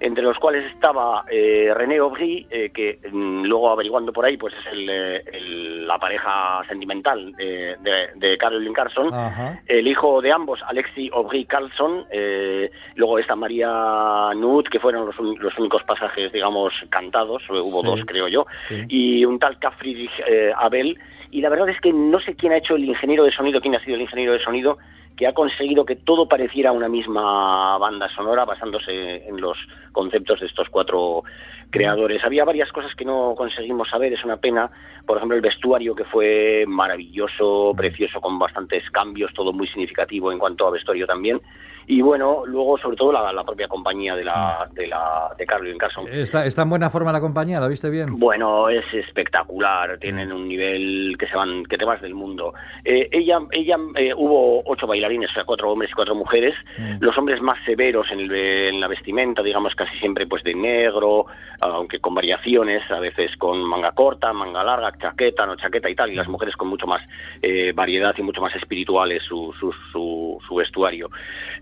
entre 0.00 0.22
los 0.22 0.38
cuales 0.38 0.64
estaba 0.72 1.24
eh, 1.30 1.72
René 1.74 1.98
Aubry, 1.98 2.46
eh, 2.50 2.70
que 2.70 2.98
mm, 3.10 3.44
luego 3.44 3.70
averiguando 3.70 4.12
por 4.12 4.24
ahí, 4.24 4.36
pues 4.36 4.54
es 4.54 4.66
el, 4.72 4.88
eh, 4.90 5.22
el- 5.32 5.86
la 5.86 5.98
pareja 5.98 6.62
sentimental 6.68 7.32
de, 7.32 7.76
de, 7.80 8.08
de 8.14 8.38
Caroline 8.38 8.72
Carson. 8.74 9.12
Ajá. 9.12 9.60
El 9.66 9.86
hijo 9.88 10.20
de 10.22 10.32
ambos, 10.32 10.60
Alexi 10.66 11.10
Aubry 11.12 11.44
Carlson, 11.44 12.06
eh, 12.10 12.70
luego 12.96 13.18
está 13.18 13.36
María 13.36 14.30
Nut, 14.36 14.68
que 14.68 14.80
fueron 14.80 15.06
los, 15.06 15.18
un- 15.18 15.36
los 15.40 15.56
únicos 15.58 15.82
pasajes, 15.84 16.32
digamos, 16.32 16.72
cantados, 16.90 17.42
eh, 17.50 17.52
hubo 17.60 17.80
Sí. 17.82 17.86
dos, 17.86 18.00
creo 18.06 18.28
yo, 18.28 18.46
Sí. 18.68 18.82
y 18.88 19.24
un 19.24 19.38
tal 19.38 19.58
Kafriedrich 19.58 20.12
eh, 20.26 20.52
Abel, 20.56 20.98
y 21.34 21.40
la 21.40 21.48
verdad 21.48 21.68
es 21.68 21.80
que 21.80 21.92
no 21.92 22.20
sé 22.20 22.36
quién 22.36 22.52
ha 22.52 22.58
hecho 22.58 22.76
el 22.76 22.84
ingeniero 22.84 23.24
de 23.24 23.32
sonido, 23.32 23.60
quién 23.60 23.74
ha 23.74 23.82
sido 23.82 23.96
el 23.96 24.02
ingeniero 24.02 24.34
de 24.34 24.44
sonido, 24.44 24.78
que 25.16 25.26
ha 25.26 25.32
conseguido 25.32 25.84
que 25.84 25.96
todo 25.96 26.28
pareciera 26.28 26.70
una 26.70 26.88
misma 26.88 27.76
banda 27.76 28.08
sonora 28.10 28.44
basándose 28.44 29.26
en 29.26 29.40
los 29.40 29.58
conceptos 29.90 30.38
de 30.38 30.46
estos 30.46 30.68
cuatro 30.68 31.24
creadores. 31.70 32.22
Había 32.24 32.44
varias 32.44 32.70
cosas 32.70 32.94
que 32.94 33.04
no 33.04 33.34
conseguimos 33.36 33.90
saber, 33.90 34.12
es 34.12 34.24
una 34.24 34.36
pena. 34.36 34.70
Por 35.04 35.16
ejemplo, 35.16 35.34
el 35.34 35.42
vestuario 35.42 35.96
que 35.96 36.04
fue 36.04 36.66
maravilloso, 36.68 37.74
precioso, 37.76 38.20
con 38.20 38.38
bastantes 38.38 38.88
cambios, 38.92 39.34
todo 39.34 39.52
muy 39.52 39.66
significativo 39.66 40.30
en 40.30 40.38
cuanto 40.38 40.68
a 40.68 40.70
vestuario 40.70 41.04
también. 41.04 41.40
Y 41.86 42.00
bueno, 42.00 42.44
luego 42.46 42.78
sobre 42.78 42.96
todo 42.96 43.12
la, 43.12 43.32
la 43.32 43.44
propia 43.44 43.68
compañía 43.68 44.16
de 44.16 44.24
la 44.24 44.68
de 44.72 44.86
la 44.86 45.30
de 45.36 45.46
Carlin 45.46 45.78
Carson. 45.78 46.06
¿Está, 46.10 46.46
¿Está 46.46 46.62
en 46.62 46.70
buena 46.70 46.90
forma 46.90 47.12
la 47.12 47.20
compañía? 47.20 47.60
¿La 47.60 47.68
viste 47.68 47.90
bien? 47.90 48.18
Bueno, 48.18 48.68
es 48.68 48.84
espectacular, 48.92 49.98
tienen 49.98 50.32
un 50.32 50.48
nivel 50.48 51.16
que 51.18 51.26
se 51.26 51.36
van, 51.36 51.64
que 51.64 51.76
te 51.76 51.84
vas 51.84 52.00
del 52.00 52.14
mundo. 52.14 52.54
Eh, 52.84 53.08
ella, 53.12 53.38
ella, 53.50 53.76
eh, 53.96 54.12
hubo 54.14 54.62
ocho 54.66 54.86
bailarines 54.86 55.30
o 55.30 55.34
sea, 55.34 55.44
cuatro 55.44 55.70
hombres 55.70 55.90
y 55.90 55.94
cuatro 55.94 56.14
mujeres. 56.14 56.54
Los 57.00 57.16
hombres 57.18 57.40
más 57.40 57.58
severos 57.64 58.10
en, 58.10 58.20
el 58.20 58.32
en 58.34 58.80
la 58.80 58.88
vestimenta, 58.88 59.42
digamos 59.42 59.74
casi 59.74 59.96
siempre 59.98 60.26
pues 60.26 60.42
de 60.42 60.54
negro, 60.54 61.26
aunque 61.60 62.00
con 62.00 62.14
variaciones, 62.14 62.82
a 62.90 63.00
veces 63.00 63.36
con 63.36 63.62
manga 63.62 63.92
corta, 63.92 64.32
manga 64.32 64.64
larga, 64.64 64.92
chaqueta, 64.98 65.46
no 65.46 65.56
chaqueta 65.56 65.88
y 65.88 65.94
tal, 65.94 66.10
y 66.10 66.14
las 66.14 66.28
mujeres 66.28 66.56
con 66.56 66.68
mucho 66.68 66.86
más 66.86 67.02
eh, 67.42 67.72
variedad 67.74 68.14
y 68.16 68.22
mucho 68.22 68.40
más 68.40 68.54
espirituales 68.54 69.22
su, 69.22 69.54
su, 69.58 69.72
su, 69.92 70.38
su 70.46 70.54
vestuario. 70.54 71.10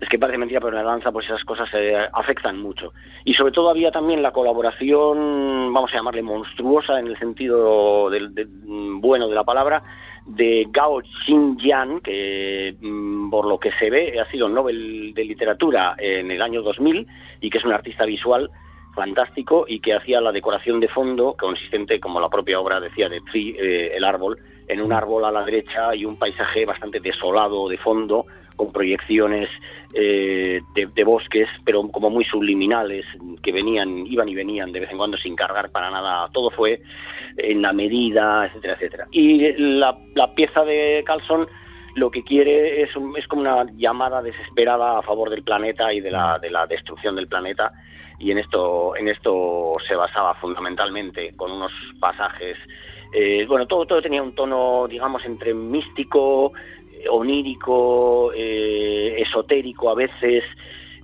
Es 0.01 0.09
que 0.13 0.19
parece 0.19 0.37
mentira, 0.37 0.61
pero 0.61 0.77
en 0.77 0.85
la 0.85 0.91
danza 0.91 1.11
pues 1.11 1.25
esas 1.25 1.43
cosas 1.43 1.67
eh, 1.73 1.97
afectan 2.13 2.59
mucho. 2.61 2.93
Y 3.25 3.33
sobre 3.33 3.51
todo 3.51 3.71
había 3.71 3.89
también 3.89 4.21
la 4.21 4.29
colaboración, 4.31 5.73
vamos 5.73 5.91
a 5.91 5.95
llamarle 5.97 6.21
monstruosa 6.21 6.99
en 6.99 7.07
el 7.07 7.17
sentido 7.17 8.11
del, 8.11 8.31
del- 8.35 8.47
mm, 8.47 9.01
bueno 9.01 9.27
de 9.27 9.33
la 9.33 9.43
palabra, 9.43 9.81
de 10.27 10.67
Gao 10.69 11.01
Xinjian, 11.25 11.99
que 12.01 12.75
mm, 12.79 13.31
por 13.31 13.47
lo 13.47 13.57
que 13.57 13.71
se 13.79 13.89
ve 13.89 14.19
ha 14.19 14.29
sido 14.29 14.47
Nobel 14.47 15.15
de 15.15 15.25
Literatura 15.25 15.95
en 15.97 16.29
el 16.29 16.43
año 16.43 16.61
2000 16.61 17.07
y 17.41 17.49
que 17.49 17.57
es 17.57 17.65
un 17.65 17.73
artista 17.73 18.05
visual 18.05 18.51
fantástico 18.93 19.65
y 19.67 19.79
que 19.79 19.95
hacía 19.95 20.21
la 20.21 20.31
decoración 20.31 20.79
de 20.79 20.89
fondo 20.89 21.35
consistente, 21.39 21.99
como 21.99 22.19
la 22.19 22.29
propia 22.29 22.59
obra 22.59 22.79
decía, 22.79 23.09
de 23.09 23.19
Tree, 23.21 23.55
eh, 23.59 23.93
el 23.95 24.03
árbol, 24.03 24.37
en 24.67 24.79
un 24.79 24.93
árbol 24.93 25.25
a 25.25 25.31
la 25.31 25.43
derecha 25.43 25.95
y 25.95 26.05
un 26.05 26.17
paisaje 26.17 26.65
bastante 26.65 26.99
desolado 26.99 27.67
de 27.67 27.77
fondo, 27.79 28.27
con 28.55 28.71
proyecciones 28.71 29.49
eh, 29.93 30.61
de, 30.75 31.03
bosques, 31.03 31.47
pero 31.65 31.87
como 31.89 32.09
muy 32.09 32.23
subliminales, 32.25 33.05
que 33.43 33.51
venían, 33.51 34.05
iban 34.07 34.27
y 34.29 34.35
venían 34.35 34.71
de 34.71 34.79
vez 34.81 34.91
en 34.91 34.97
cuando 34.97 35.17
sin 35.17 35.35
cargar 35.35 35.69
para 35.71 35.91
nada. 35.91 36.27
Todo 36.33 36.49
fue 36.51 36.81
en 37.37 37.61
la 37.61 37.73
medida, 37.73 38.45
etcétera, 38.47 38.73
etcétera. 38.75 39.07
Y 39.11 39.53
la, 39.57 39.97
la 40.15 40.33
pieza 40.33 40.63
de 40.65 41.03
Carlson 41.05 41.47
lo 41.95 42.09
que 42.09 42.23
quiere 42.23 42.81
es, 42.81 42.95
un- 42.95 43.15
es 43.17 43.27
como 43.27 43.41
una 43.41 43.65
llamada 43.77 44.21
desesperada 44.23 44.97
a 44.97 45.01
favor 45.03 45.29
del 45.29 45.43
planeta 45.43 45.93
y 45.93 46.01
de 46.01 46.09
la, 46.09 46.39
de 46.39 46.49
la 46.49 46.65
destrucción 46.65 47.15
del 47.15 47.27
planeta 47.27 47.71
y 48.19 48.31
en 48.31 48.37
esto 48.39 48.95
en 48.95 49.09
esto 49.09 49.73
se 49.87 49.95
basaba 49.95 50.33
fundamentalmente 50.35 51.35
con 51.35 51.51
unos 51.51 51.71
pasajes 51.99 52.57
eh, 53.13 53.45
bueno 53.47 53.67
todo 53.67 53.85
todo 53.85 54.01
tenía 54.01 54.23
un 54.23 54.33
tono 54.33 54.87
digamos 54.87 55.23
entre 55.25 55.53
místico 55.53 56.53
onírico 57.09 58.31
eh, 58.33 59.21
esotérico 59.21 59.89
a 59.89 59.95
veces 59.95 60.43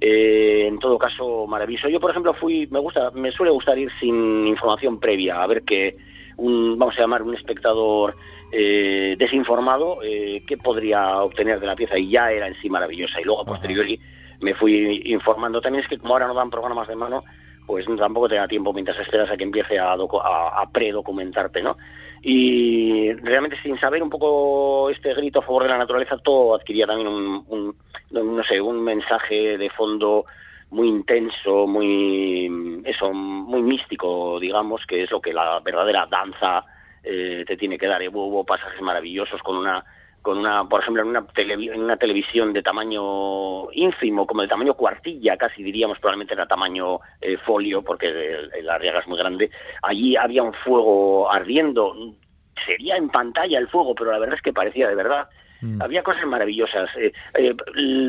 eh, 0.01 0.61
en 0.65 0.79
todo 0.79 0.97
caso 0.97 1.45
maravilloso. 1.47 1.89
Yo 1.89 1.99
por 1.99 2.11
ejemplo 2.11 2.33
fui 2.33 2.67
me 2.71 2.79
gusta 2.79 3.11
me 3.11 3.31
suele 3.31 3.51
gustar 3.51 3.77
ir 3.77 3.91
sin 3.99 4.47
información 4.47 4.99
previa 4.99 5.41
a 5.41 5.47
ver 5.47 5.63
que 5.63 5.97
un 6.37 6.77
vamos 6.77 6.97
a 6.97 7.01
llamar 7.01 7.21
un 7.21 7.35
espectador 7.35 8.15
eh, 8.51 9.15
desinformado 9.19 9.99
eh, 10.03 10.43
qué 10.47 10.57
podría 10.57 11.21
obtener 11.21 11.59
de 11.59 11.67
la 11.67 11.75
pieza 11.75 11.97
y 11.97 12.09
ya 12.09 12.31
era 12.31 12.47
en 12.47 12.55
sí 12.61 12.69
maravillosa. 12.69 13.19
Y 13.19 13.25
luego 13.25 13.41
a 13.41 13.45
posteriori 13.45 13.99
me 14.39 14.53
fui 14.53 15.01
informando. 15.05 15.59
También 15.59 15.83
es 15.83 15.89
que 15.89 15.97
como 15.97 16.13
ahora 16.13 16.27
no 16.27 16.33
dan 16.33 16.49
programas 16.49 16.87
de 16.87 16.95
mano 16.95 17.23
pues 17.67 17.85
tampoco 17.85 18.27
te 18.27 18.35
da 18.35 18.47
tiempo 18.47 18.73
mientras 18.73 18.97
esperas 18.99 19.29
a 19.29 19.37
que 19.37 19.43
empiece 19.43 19.77
a, 19.77 19.91
a, 19.91 20.61
a 20.61 20.69
predocumentarte 20.71 21.61
no 21.61 21.77
y 22.21 23.13
realmente 23.13 23.61
sin 23.61 23.79
saber 23.79 24.03
un 24.03 24.09
poco 24.09 24.89
este 24.89 25.13
grito 25.13 25.39
a 25.39 25.43
favor 25.43 25.63
de 25.63 25.69
la 25.69 25.77
naturaleza 25.77 26.17
todo 26.17 26.55
adquiría 26.55 26.85
también 26.87 27.07
un, 27.07 27.45
un- 27.47 27.75
no, 28.11 28.43
sé 28.43 28.59
un 28.59 28.83
mensaje 28.83 29.57
de 29.57 29.69
fondo 29.69 30.25
muy 30.71 30.87
intenso 30.87 31.65
muy 31.67 32.81
eso 32.85 33.11
muy 33.13 33.61
místico 33.61 34.39
digamos 34.39 34.85
que 34.85 35.03
es 35.03 35.11
lo 35.11 35.21
que 35.21 35.33
la 35.33 35.59
verdadera 35.61 36.05
danza 36.09 36.65
eh, 37.03 37.45
te 37.47 37.55
tiene 37.55 37.77
que 37.77 37.87
dar. 37.87 38.01
Hubo 38.09 38.43
pasajes 38.43 38.81
maravillosos 38.81 39.41
con 39.41 39.55
una, 39.55 39.83
con 40.21 40.37
una, 40.37 40.63
por 40.67 40.81
ejemplo, 40.81 41.01
en 41.03 41.09
una, 41.09 41.21
televi- 41.27 41.71
en 41.73 41.81
una 41.83 41.97
televisión 41.97 42.51
de 42.53 42.61
tamaño 42.61 43.71
ínfimo, 43.71 44.25
como 44.27 44.41
de 44.41 44.47
tamaño 44.47 44.73
cuartilla, 44.73 45.37
casi 45.37 45.63
diríamos, 45.63 45.99
probablemente 45.99 46.33
era 46.33 46.45
tamaño 46.45 46.99
eh, 47.21 47.37
folio, 47.37 47.81
porque 47.81 48.07
el- 48.07 48.51
el- 48.53 48.65
la 48.65 48.77
riaga 48.77 48.99
es 48.99 49.07
muy 49.07 49.17
grande. 49.17 49.49
Allí 49.81 50.15
había 50.15 50.43
un 50.43 50.53
fuego 50.53 51.31
ardiendo. 51.31 51.95
Sería 52.65 52.97
en 52.97 53.09
pantalla 53.09 53.57
el 53.57 53.69
fuego, 53.69 53.95
pero 53.95 54.11
la 54.11 54.19
verdad 54.19 54.35
es 54.35 54.41
que 54.41 54.53
parecía 54.53 54.87
de 54.89 54.95
verdad. 54.95 55.27
Había 55.81 56.03
cosas 56.03 56.25
maravillosas. 56.25 56.89
eh, 56.97 57.11
eh, 57.35 57.53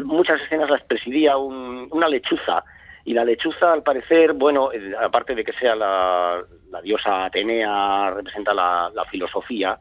muchas 0.04 0.40
escenas 0.42 0.70
las 0.70 0.82
presidía 0.82 1.36
un- 1.36 1.88
una 1.90 2.08
lechuza. 2.08 2.64
Y 3.04 3.14
la 3.14 3.24
lechuza, 3.24 3.72
al 3.72 3.82
parecer, 3.82 4.34
bueno, 4.34 4.70
aparte 5.00 5.34
de 5.34 5.42
que 5.44 5.52
sea 5.54 5.74
la, 5.74 6.42
la 6.70 6.82
diosa 6.82 7.24
Atenea, 7.24 8.10
representa 8.10 8.52
la, 8.54 8.90
la 8.94 9.04
filosofía, 9.04 9.78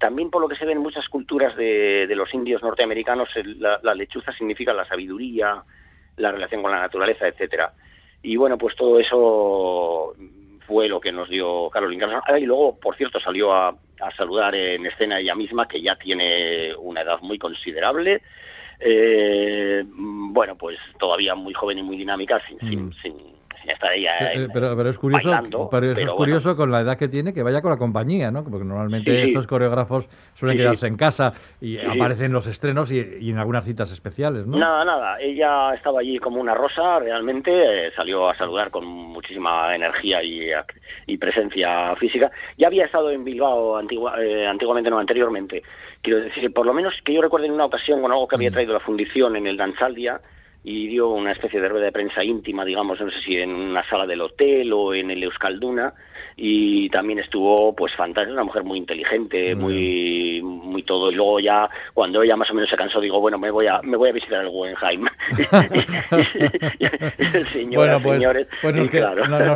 también 0.00 0.30
por 0.30 0.40
lo 0.40 0.48
que 0.48 0.56
se 0.56 0.64
ve 0.64 0.72
en 0.72 0.78
muchas 0.78 1.08
culturas 1.08 1.54
de, 1.56 2.06
de 2.08 2.16
los 2.16 2.32
indios 2.34 2.62
norteamericanos, 2.62 3.28
la, 3.58 3.78
la 3.82 3.94
lechuza 3.94 4.32
significa 4.32 4.72
la 4.72 4.86
sabiduría, 4.86 5.62
la 6.16 6.32
relación 6.32 6.62
con 6.62 6.72
la 6.72 6.80
naturaleza, 6.80 7.28
etcétera. 7.28 7.72
Y 8.22 8.36
bueno, 8.36 8.58
pues 8.58 8.74
todo 8.74 8.98
eso 8.98 10.14
fue 10.66 10.88
lo 10.88 11.00
que 11.00 11.12
nos 11.12 11.28
dio 11.28 11.68
Carolina 11.70 12.06
Carlson. 12.06 12.22
Ah, 12.26 12.38
y 12.38 12.46
luego, 12.46 12.78
por 12.78 12.96
cierto, 12.96 13.20
salió 13.20 13.52
a, 13.52 13.68
a 13.68 14.10
saludar 14.16 14.54
en 14.54 14.86
escena 14.86 15.20
ella 15.20 15.34
misma, 15.34 15.68
que 15.68 15.82
ya 15.82 15.96
tiene 15.96 16.74
una 16.76 17.02
edad 17.02 17.20
muy 17.20 17.38
considerable. 17.38 18.22
Eh, 18.78 19.84
mm, 19.86 20.32
bueno, 20.32 20.56
pues 20.56 20.78
todavía 20.98 21.34
muy 21.34 21.52
joven 21.52 21.78
y 21.78 21.82
muy 21.82 21.98
dinámica, 21.98 22.40
sin, 22.48 22.58
sin, 22.60 22.94
sin, 23.02 23.16
sin 23.18 23.39
estar 23.66 23.92
ella 23.92 24.10
Eh, 24.20 24.30
en- 24.34 24.42
eh, 24.44 24.48
pero, 24.52 24.76
pero 24.76 24.88
es 24.90 24.98
curioso, 24.98 25.30
bailando, 25.30 25.68
pero 25.70 25.86
eso 25.86 25.94
pero 25.94 26.06
es 26.06 26.12
bueno. 26.12 26.16
curioso 26.16 26.56
con 26.56 26.70
la 26.70 26.80
edad 26.80 26.96
que 26.96 27.08
tiene 27.08 27.32
que 27.34 27.42
vaya 27.42 27.60
con 27.62 27.70
la 27.70 27.76
compañía, 27.76 28.30
¿no? 28.30 28.42
Porque 28.44 28.64
normalmente 28.64 29.10
Sí, 29.22 29.28
estos 29.28 29.46
coreógrafos 29.46 30.08
suelen 30.34 30.56
Sí, 30.56 30.62
quedarse 30.62 30.86
en 30.86 30.96
casa 30.96 31.32
y 31.60 31.76
Sí, 31.76 31.80
aparecen 31.86 32.26
en 32.26 32.32
los 32.32 32.46
estrenos 32.46 32.90
y, 32.92 33.18
y 33.20 33.30
en 33.30 33.38
algunas 33.38 33.64
citas 33.64 33.90
especiales, 33.92 34.46
¿no? 34.46 34.58
Nada, 34.58 34.84
nada. 34.84 35.20
Ella 35.20 35.74
estaba 35.74 36.00
allí 36.00 36.18
como 36.18 36.40
una 36.40 36.54
rosa, 36.54 36.98
realmente. 36.98 37.50
eh, 37.86 37.92
salió 37.94 38.28
a 38.28 38.34
saludar 38.36 38.70
con 38.70 38.84
muchísima 38.86 39.74
energía 39.74 40.22
y, 40.22 40.50
presencia 41.18 41.94
física. 41.96 42.30
Ya 42.56 42.68
había 42.68 42.84
estado 42.86 43.10
en 43.10 43.24
Bilbao 43.24 43.76
antigua- 43.76 44.14
eh, 44.22 44.46
antiguamente, 44.46 44.90
no, 44.90 44.98
anteriormente. 44.98 45.62
Quiero 46.02 46.20
decir, 46.20 46.52
por 46.52 46.64
lo 46.66 46.72
menos 46.72 46.94
que 47.04 47.12
yo 47.12 47.20
recuerde 47.22 47.46
en 47.46 47.52
una 47.52 47.66
ocasión 47.66 48.00
con 48.00 48.10
algo 48.10 48.26
que 48.26 48.36
había 48.36 48.50
traído 48.50 48.72
la 48.72 48.80
fundición 48.80 49.36
en 49.36 49.46
el 49.46 49.56
Danzaldia 49.56 50.20
y 50.62 50.88
dio 50.88 51.08
una 51.08 51.32
especie 51.32 51.60
de 51.60 51.68
rueda 51.68 51.86
de 51.86 51.92
prensa 51.92 52.22
íntima, 52.22 52.64
digamos, 52.64 53.00
no 53.00 53.10
sé 53.10 53.20
si 53.22 53.36
en 53.36 53.50
una 53.50 53.88
sala 53.88 54.06
del 54.06 54.20
hotel 54.20 54.72
o 54.72 54.94
en 54.94 55.10
el 55.10 55.22
Euskalduna, 55.22 55.94
y 56.42 56.88
también 56.88 57.18
estuvo, 57.18 57.74
pues, 57.76 57.94
fantástica, 57.94 58.32
una 58.32 58.44
mujer 58.44 58.64
muy 58.64 58.78
inteligente, 58.78 59.54
muy 59.54 60.40
muy 60.42 60.82
todo, 60.84 61.10
y 61.10 61.14
luego 61.14 61.38
ya, 61.40 61.68
cuando 61.92 62.22
ella 62.22 62.36
más 62.36 62.50
o 62.50 62.54
menos 62.54 62.70
se 62.70 62.76
cansó, 62.76 62.98
digo, 63.00 63.20
bueno, 63.20 63.38
me 63.38 63.50
voy 63.50 63.66
a 63.66 63.82
me 63.82 63.96
voy 63.96 64.08
a 64.08 64.12
visitar 64.12 64.40
el 64.44 64.48
Guggenheim. 64.48 65.06
Señoras, 67.52 67.74
bueno, 67.74 68.02
pues, 68.02 68.18
señores, 68.20 68.46
pues 68.62 68.74
nos, 68.74 68.88
que- 68.88 69.04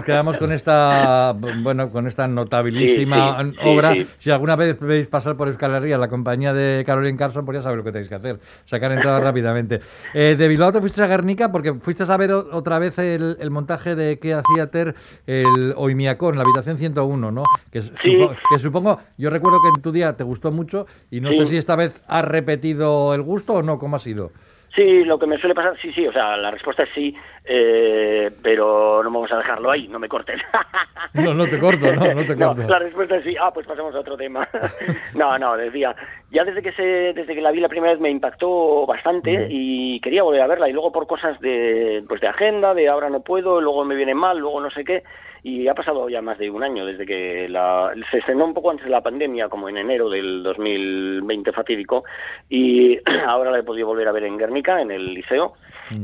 quedamos 0.05 0.37
con 0.37 0.53
esta 0.53 1.35
bueno 1.35 1.90
con 1.90 2.07
esta 2.07 2.29
notabilísima 2.29 3.38
Sí, 3.42 3.51
sí, 3.51 3.57
sí, 3.62 3.68
obra. 3.68 3.92
sí. 3.94 4.07
Si 4.18 4.31
alguna 4.31 4.57
vez 4.57 4.79
veis 4.81 5.07
pasar 5.07 5.37
por 5.37 5.49
Euskal 5.49 5.75
Herria 5.75 5.99
la 5.99 6.09
compañía 6.09 6.53
de 6.53 6.85
Caroline 6.85 7.16
Carson, 7.18 7.44
pues 7.44 7.59
ya 7.59 7.62
sabéis 7.62 7.79
lo 7.79 7.85
que 7.85 7.92
tenéis 7.92 8.09
que 8.09 8.14
hacer, 8.16 8.38
sacar 8.64 8.92
entradas 8.92 9.23
rápidamente. 9.25 9.81
Eh, 10.12 10.37
de 10.37 10.49
Bilbao 10.49 10.73
te 10.73 10.81
fuiste 10.81 11.03
a 11.03 11.07
Guernica 11.07 11.51
porque 11.51 11.75
fuiste 11.75 12.05
a 12.07 12.16
ver 12.16 12.33
otra 12.33 12.79
vez 12.79 12.99
el, 12.99 13.37
el 13.40 13.51
montaje 13.51 13.94
de 13.94 14.18
Kea 14.18 14.42
Theater, 14.55 14.94
el 15.27 15.73
Oimiacón, 15.77 16.37
la 16.37 16.42
habitación 16.42 16.74
101, 16.77 17.31
¿no? 17.31 17.43
Que, 17.73 17.83
Sí. 17.83 18.17
supo- 18.17 18.37
que 18.49 18.59
supongo, 18.59 18.99
yo 19.19 19.31
recuerdo 19.31 19.61
que 19.61 19.69
en 19.69 19.83
tu 19.83 19.93
día 19.93 20.17
te 20.17 20.25
gustó 20.25 20.51
mucho 20.53 20.87
y 21.11 21.21
no 21.21 21.31
Sí. 21.33 21.39
sé 21.39 21.47
si 21.47 21.57
esta 21.57 21.77
vez 21.77 22.01
has 22.09 22.25
repetido 22.25 23.15
el 23.15 23.23
gusto 23.23 23.55
o 23.55 23.63
no, 23.63 23.79
¿cómo 23.79 23.97
ha 23.97 24.01
sido? 24.01 24.31
Sí, 24.75 25.05
lo 25.05 25.21
que 25.21 25.29
me 25.29 25.39
suele 25.39 25.55
pasar, 25.55 25.77
sí, 25.81 25.93
sí, 25.93 26.05
o 26.05 26.13
sea, 26.13 26.37
la 26.37 26.51
respuesta 26.51 26.83
es 26.83 26.89
sí, 26.97 27.15
eh, 27.45 28.29
pero 28.43 29.05
no 29.05 29.11
vamos 29.13 29.31
a 29.31 29.37
dejarlo 29.39 29.71
ahí, 29.71 29.87
no 29.89 29.99
me 29.99 30.09
corten. 30.09 30.39
No, 31.15 31.33
no 31.33 31.47
te 31.47 31.61
corto, 31.61 31.93
no, 31.93 32.13
no 32.13 32.25
te 32.25 32.35
corto. 32.37 32.67
la 32.67 32.81
respuesta 32.81 33.17
es 33.19 33.23
sí, 33.25 33.37
ah, 33.41 33.53
pues 33.55 33.65
pasamos 33.69 33.95
a 33.95 34.01
otro 34.01 34.17
tema. 34.17 34.49
no, 35.15 35.39
no, 35.39 35.57
decía, 35.57 35.95
ya 36.33 36.45
desde 36.45 36.61
que 36.61 36.73
se, 36.73 36.83
desde 36.83 37.37
que 37.37 37.41
la 37.41 37.53
vi 37.53 37.61
la 37.61 37.69
primera 37.69 37.93
vez 37.93 38.01
me 38.01 38.11
impactó 38.11 38.85
bastante 38.85 39.47
y 39.49 40.01
quería 40.01 40.25
volver 40.25 40.43
a 40.43 40.49
verla 40.49 40.69
y 40.69 40.73
luego 40.73 40.91
por 40.91 41.07
cosas 41.07 41.39
de, 41.39 42.03
pues 42.09 42.21
de 42.21 42.27
agenda, 42.27 42.75
de 42.75 42.89
ahora 42.89 43.11
no 43.11 43.21
puedo, 43.21 43.61
luego 43.61 43.85
me 43.85 43.95
viene 43.95 44.13
mal, 44.17 44.39
luego 44.39 44.61
no 44.61 44.71
sé 44.73 44.83
qué, 44.85 45.05
y 45.44 45.68
ha 45.68 45.74
pasado 45.74 46.09
ya 46.09 46.22
más 46.22 46.38
de 46.38 46.48
un 46.48 46.62
año 46.62 46.87
desde 46.87 47.04
que 47.04 47.46
la, 47.50 47.92
se 48.11 48.18
estrenó 48.18 48.46
un 48.46 48.54
poco 48.54 48.70
antes 48.70 48.87
de 48.87 48.90
la 48.90 49.02
pandemia, 49.02 49.50
como 49.50 49.68
en 49.68 49.76
enero 49.76 50.09
del 50.09 50.42
2020 50.42 51.52
fatídico, 51.52 52.04
y 52.48 52.98
ahora 53.26 53.50
la 53.50 53.59
he 53.59 53.62
podido 53.62 53.87
volver 53.87 54.09
a 54.09 54.12
ver 54.12 54.24
en 54.24 54.38
Guernica, 54.38 54.80
en 54.80 54.90
el 54.90 55.12
liceo, 55.12 55.52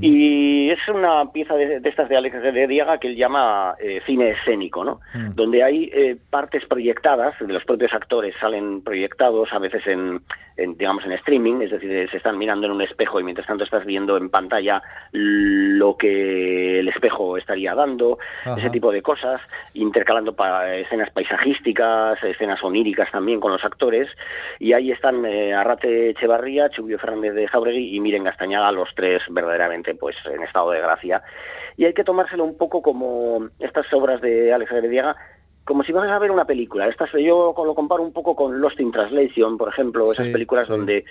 Y 0.00 0.70
es 0.70 0.78
una 0.88 1.30
pieza 1.32 1.54
de, 1.56 1.80
de 1.80 1.88
estas 1.88 2.08
de 2.08 2.16
Alex 2.16 2.42
de 2.42 2.66
Diaga 2.66 2.98
que 2.98 3.08
él 3.08 3.16
llama 3.16 3.74
eh, 3.80 4.00
cine 4.04 4.30
escénico, 4.30 4.84
¿no? 4.84 5.00
Mm. 5.14 5.34
Donde 5.34 5.62
hay 5.62 5.90
eh, 5.92 6.16
partes 6.28 6.66
proyectadas, 6.66 7.34
de 7.40 7.52
los 7.52 7.64
propios 7.64 7.92
actores 7.94 8.34
salen 8.40 8.82
proyectados, 8.82 9.52
a 9.52 9.58
veces 9.58 9.86
en, 9.86 10.20
en, 10.58 10.76
digamos, 10.76 11.04
en 11.06 11.12
streaming, 11.12 11.62
es 11.62 11.70
decir, 11.70 12.08
se 12.10 12.16
están 12.18 12.36
mirando 12.36 12.66
en 12.66 12.72
un 12.72 12.82
espejo 12.82 13.18
y 13.18 13.24
mientras 13.24 13.46
tanto 13.46 13.64
estás 13.64 13.86
viendo 13.86 14.16
en 14.18 14.28
pantalla 14.28 14.82
lo 15.12 15.96
que 15.96 16.80
el 16.80 16.88
espejo 16.88 17.38
estaría 17.38 17.74
dando, 17.74 18.18
Ajá. 18.44 18.56
ese 18.58 18.68
tipo 18.70 18.92
de 18.92 19.00
cosas, 19.00 19.40
intercalando 19.72 20.34
pa- 20.34 20.74
escenas 20.76 21.10
paisajísticas, 21.10 22.22
escenas 22.22 22.62
oníricas 22.62 23.10
también 23.10 23.40
con 23.40 23.52
los 23.52 23.64
actores, 23.64 24.08
y 24.58 24.74
ahí 24.74 24.90
están 24.92 25.24
eh, 25.24 25.54
Arrate 25.54 26.10
Echevarría, 26.10 26.68
Chubio 26.68 26.98
Fernández 26.98 27.34
de 27.34 27.48
Jauregui 27.48 27.96
y 27.96 28.00
Miren 28.00 28.24
Castañada, 28.24 28.70
los 28.72 28.88
tres 28.94 29.22
verdaderamente 29.30 29.69
pues 29.98 30.16
en 30.26 30.42
estado 30.42 30.70
de 30.70 30.80
gracia. 30.80 31.22
Y 31.76 31.84
hay 31.84 31.94
que 31.94 32.04
tomárselo 32.04 32.44
un 32.44 32.56
poco 32.56 32.82
como 32.82 33.48
estas 33.58 33.92
obras 33.92 34.20
de 34.20 34.52
Alex 34.52 34.70
Herediaga, 34.72 35.16
como 35.64 35.84
si 35.84 35.92
vas 35.92 36.10
a 36.10 36.18
ver 36.18 36.30
una 36.30 36.44
película. 36.44 36.88
Estas 36.88 37.10
yo 37.12 37.54
lo 37.56 37.74
comparo 37.74 38.02
un 38.02 38.12
poco 38.12 38.34
con 38.34 38.60
Lost 38.60 38.80
in 38.80 38.90
Translation, 38.90 39.56
por 39.56 39.68
ejemplo, 39.68 40.10
esas 40.12 40.26
Sí, 40.26 40.32
películas 40.32 40.66
sí. 40.66 40.72
donde 40.72 41.04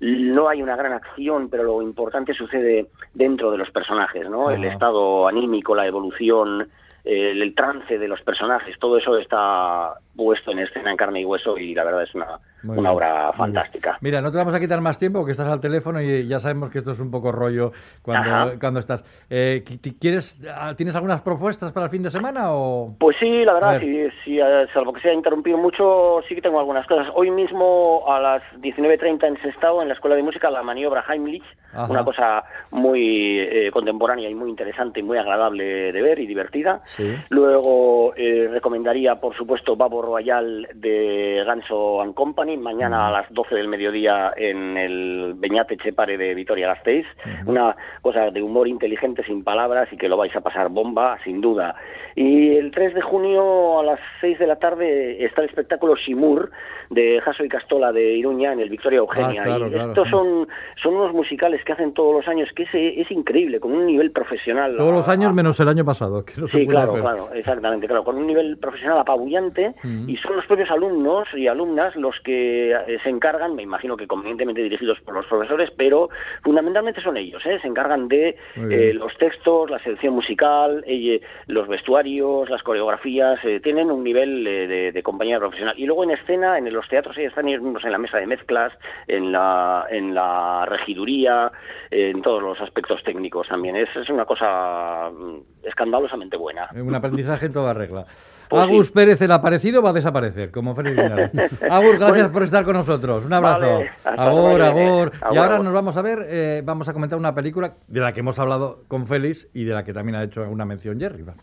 no 0.00 0.48
hay 0.48 0.62
una 0.62 0.76
gran 0.76 0.92
acción, 0.92 1.48
pero 1.50 1.64
lo 1.64 1.82
importante 1.82 2.32
sucede 2.32 2.86
dentro 3.14 3.50
de 3.50 3.58
los 3.58 3.70
personajes, 3.70 4.28
¿no? 4.30 4.50
El 4.50 4.64
estado 4.64 5.28
anímico, 5.28 5.74
la 5.74 5.86
evolución, 5.86 6.68
el, 7.04 7.42
el 7.42 7.54
trance 7.54 7.98
de 7.98 8.08
los 8.08 8.20
personajes, 8.22 8.78
todo 8.78 8.96
eso 8.98 9.16
está 9.18 9.94
puesto 10.18 10.50
en 10.50 10.58
escena 10.58 10.90
en 10.90 10.96
carne 10.96 11.20
y 11.20 11.24
hueso 11.24 11.56
y 11.56 11.74
la 11.76 11.84
verdad 11.84 12.02
es 12.02 12.12
una, 12.12 12.40
una 12.64 12.90
obra 12.92 13.32
fantástica. 13.34 13.96
Mira, 14.00 14.20
no 14.20 14.32
te 14.32 14.36
vamos 14.36 14.52
a 14.52 14.58
quitar 14.58 14.80
más 14.80 14.98
tiempo 14.98 15.20
porque 15.20 15.30
estás 15.30 15.46
al 15.46 15.60
teléfono 15.60 16.02
y 16.02 16.26
ya 16.26 16.40
sabemos 16.40 16.70
que 16.70 16.78
esto 16.78 16.90
es 16.90 16.98
un 16.98 17.10
poco 17.10 17.30
rollo 17.30 17.70
cuando, 18.02 18.28
Ajá. 18.30 18.52
cuando 18.58 18.80
estás. 18.80 19.04
Eh, 19.30 19.62
¿qui- 19.64 19.94
¿quieres, 19.98 20.36
ah, 20.52 20.74
¿Tienes 20.76 20.96
algunas 20.96 21.22
propuestas 21.22 21.70
para 21.72 21.86
el 21.86 21.90
fin 21.90 22.02
de 22.02 22.10
semana 22.10 22.52
o...? 22.52 22.96
Pues 22.98 23.16
sí, 23.20 23.44
la 23.44 23.52
verdad, 23.54 23.80
ver. 23.80 23.82
si, 23.82 24.24
si, 24.24 24.40
eh, 24.40 24.66
salvo 24.74 24.92
que 24.92 25.00
sea 25.02 25.12
interrumpido 25.14 25.56
mucho, 25.56 26.20
sí 26.28 26.34
que 26.34 26.42
tengo 26.42 26.58
algunas 26.58 26.84
cosas. 26.88 27.06
Hoy 27.14 27.30
mismo 27.30 28.02
a 28.12 28.18
las 28.18 28.42
19.30 28.60 29.24
en 29.28 29.40
Sestao, 29.40 29.80
en 29.82 29.88
la 29.88 29.94
Escuela 29.94 30.16
de 30.16 30.24
Música, 30.24 30.50
la 30.50 30.64
maniobra 30.64 31.04
Heimlich, 31.08 31.44
Ajá. 31.72 31.86
una 31.92 32.04
cosa 32.04 32.42
muy 32.72 33.38
eh, 33.38 33.70
contemporánea 33.72 34.28
y 34.28 34.34
muy 34.34 34.50
interesante 34.50 34.98
y 34.98 35.04
muy 35.04 35.16
agradable 35.16 35.92
de 35.92 36.02
ver 36.02 36.18
y 36.18 36.26
divertida. 36.26 36.82
Sí. 36.86 37.14
Luego 37.30 38.14
eh, 38.16 38.48
recomendaría, 38.50 39.16
por 39.20 39.36
supuesto, 39.36 39.76
Babo 39.76 40.07
Royal 40.08 40.66
de 40.74 41.42
Ganso 41.46 42.00
and 42.00 42.14
Company, 42.14 42.56
mañana 42.56 43.08
a 43.08 43.10
las 43.10 43.32
12 43.32 43.54
del 43.54 43.68
mediodía 43.68 44.32
en 44.36 44.76
el 44.76 45.34
Beñate 45.36 45.76
Chepare 45.76 46.16
de 46.16 46.34
Vitoria 46.34 46.68
Gasteiz. 46.68 47.06
Una 47.46 47.76
cosa 48.00 48.30
de 48.30 48.42
humor 48.42 48.66
inteligente, 48.68 49.22
sin 49.24 49.44
palabras 49.44 49.88
y 49.92 49.96
que 49.98 50.08
lo 50.08 50.16
vais 50.16 50.34
a 50.34 50.40
pasar 50.40 50.70
bomba, 50.70 51.18
sin 51.24 51.40
duda. 51.40 51.74
Y 52.16 52.56
el 52.56 52.70
3 52.70 52.94
de 52.94 53.00
junio 53.02 53.80
a 53.80 53.84
las 53.84 54.00
6 54.22 54.38
de 54.38 54.46
la 54.46 54.56
tarde 54.56 55.22
está 55.24 55.42
el 55.42 55.48
espectáculo 55.48 55.94
Shimur 55.94 56.50
de 56.90 57.20
Jaso 57.20 57.44
y 57.44 57.48
Castola 57.48 57.92
de 57.92 58.14
Iruña 58.14 58.54
en 58.54 58.60
el 58.60 58.70
Victoria 58.70 58.98
Eugenia. 59.00 59.42
Ah, 59.42 59.44
claro, 59.44 59.68
y 59.68 59.72
claro. 59.72 59.88
estos 59.90 60.08
son, 60.08 60.48
son 60.82 60.94
unos 60.96 61.12
musicales 61.12 61.62
que 61.64 61.72
hacen 61.74 61.92
todos 61.92 62.14
los 62.14 62.26
años, 62.28 62.48
que 62.56 62.62
es, 62.62 62.70
es 62.72 63.10
increíble, 63.10 63.60
con 63.60 63.72
un 63.72 63.84
nivel 63.86 64.10
profesional. 64.10 64.74
Todos 64.76 64.92
los 64.94 65.06
a- 65.08 65.12
años 65.12 65.34
menos 65.34 65.60
el 65.60 65.68
año 65.68 65.84
pasado, 65.84 66.24
que 66.24 66.32
no 66.40 66.48
se 66.48 66.58
Sí, 66.60 66.64
puede 66.64 66.76
claro, 66.76 66.92
hacer. 66.92 67.02
claro, 67.02 67.28
exactamente, 67.34 67.86
claro, 67.86 68.04
con 68.04 68.16
un 68.16 68.26
nivel 68.26 68.56
profesional 68.58 68.98
apabullante 68.98 69.74
Mm. 69.82 69.97
Y 70.06 70.16
son 70.18 70.36
los 70.36 70.46
propios 70.46 70.70
alumnos 70.70 71.28
y 71.34 71.46
alumnas 71.46 71.96
los 71.96 72.18
que 72.20 72.72
eh, 72.72 72.98
se 73.02 73.08
encargan, 73.08 73.54
me 73.54 73.62
imagino 73.62 73.96
que 73.96 74.06
convenientemente 74.06 74.62
dirigidos 74.62 75.00
por 75.00 75.14
los 75.14 75.26
profesores, 75.26 75.70
pero 75.76 76.10
fundamentalmente 76.42 77.00
son 77.00 77.16
ellos, 77.16 77.44
¿eh? 77.46 77.58
se 77.60 77.68
encargan 77.68 78.08
de 78.08 78.36
eh, 78.56 78.92
los 78.94 79.16
textos, 79.16 79.70
la 79.70 79.78
selección 79.80 80.14
musical, 80.14 80.84
eh, 80.86 81.20
los 81.46 81.68
vestuarios, 81.68 82.48
las 82.50 82.62
coreografías, 82.62 83.38
eh, 83.44 83.60
tienen 83.60 83.90
un 83.90 84.04
nivel 84.04 84.44
de, 84.44 84.92
de 84.92 85.02
compañía 85.02 85.38
profesional. 85.38 85.74
Y 85.78 85.86
luego 85.86 86.04
en 86.04 86.10
escena, 86.10 86.58
en 86.58 86.72
los 86.72 86.88
teatros, 86.88 87.16
ellos 87.18 87.30
están 87.30 87.48
ellos 87.48 87.62
mismos 87.62 87.84
en 87.84 87.92
la 87.92 87.98
mesa 87.98 88.18
de 88.18 88.26
mezclas, 88.26 88.72
en 89.06 89.32
la, 89.32 89.86
en 89.90 90.14
la 90.14 90.66
regiduría, 90.66 91.50
en 91.90 92.22
todos 92.22 92.42
los 92.42 92.60
aspectos 92.60 93.02
técnicos 93.02 93.48
también. 93.48 93.76
Es, 93.76 93.88
es 93.96 94.08
una 94.08 94.24
cosa 94.24 95.10
mm, 95.10 95.66
escandalosamente 95.66 96.36
buena. 96.36 96.68
Un 96.74 96.94
aprendizaje 96.94 97.46
en 97.46 97.52
toda 97.52 97.74
regla. 97.74 98.06
Pues 98.48 98.62
Agus 98.62 98.86
sí. 98.86 98.92
Pérez, 98.92 99.20
el 99.20 99.30
aparecido, 99.32 99.82
va 99.82 99.90
a 99.90 99.92
desaparecer, 99.92 100.50
como 100.50 100.74
Félix. 100.74 100.96
Agus, 101.70 101.98
gracias 101.98 102.08
Bueno. 102.10 102.32
por 102.32 102.42
estar 102.42 102.64
con 102.64 102.72
nosotros. 102.74 103.24
Un 103.24 103.32
abrazo. 103.32 103.80
Vale, 103.80 103.90
agur. 104.16 104.62
Agur, 104.62 105.12
Y 105.32 105.36
ahora 105.36 105.58
nos 105.58 105.72
vamos 105.72 105.96
a 105.96 106.02
ver, 106.02 106.18
eh, 106.28 106.62
vamos 106.64 106.88
a 106.88 106.92
comentar 106.92 107.18
una 107.18 107.34
película 107.34 107.74
de 107.86 108.00
la 108.00 108.12
que 108.12 108.20
hemos 108.20 108.38
hablado 108.38 108.84
con 108.88 109.06
Félix 109.06 109.48
y 109.52 109.64
de 109.64 109.74
la 109.74 109.84
que 109.84 109.92
también 109.92 110.16
ha 110.16 110.22
hecho 110.22 110.42
una 110.48 110.64
mención 110.64 110.98
Jerry. 110.98 111.22
va. 111.22 111.34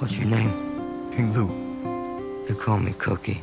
What's 0.00 0.16
your 0.18 0.26
name? 0.26 0.50
King 1.16 1.32
Lou. 1.34 1.48
You 2.48 2.56
call 2.56 2.78
me 2.80 2.92
Cookie. 2.92 3.40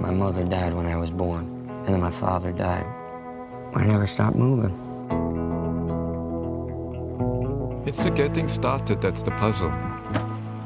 My 0.00 0.10
mother 0.12 0.44
died 0.44 0.74
when 0.74 0.86
I 0.86 0.96
was 0.96 1.10
born, 1.10 1.44
and 1.86 1.94
then 1.94 2.00
my 2.00 2.10
father 2.10 2.52
died. 2.52 2.84
I 3.74 3.84
never 3.84 4.06
stopped 4.06 4.36
moving. 4.36 4.72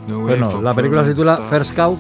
Bueno, 0.07 0.63
la 0.63 0.75
película 0.75 1.05
se 1.05 1.11
titula. 1.11 1.37
First 1.37 1.75
Cow, 1.77 1.97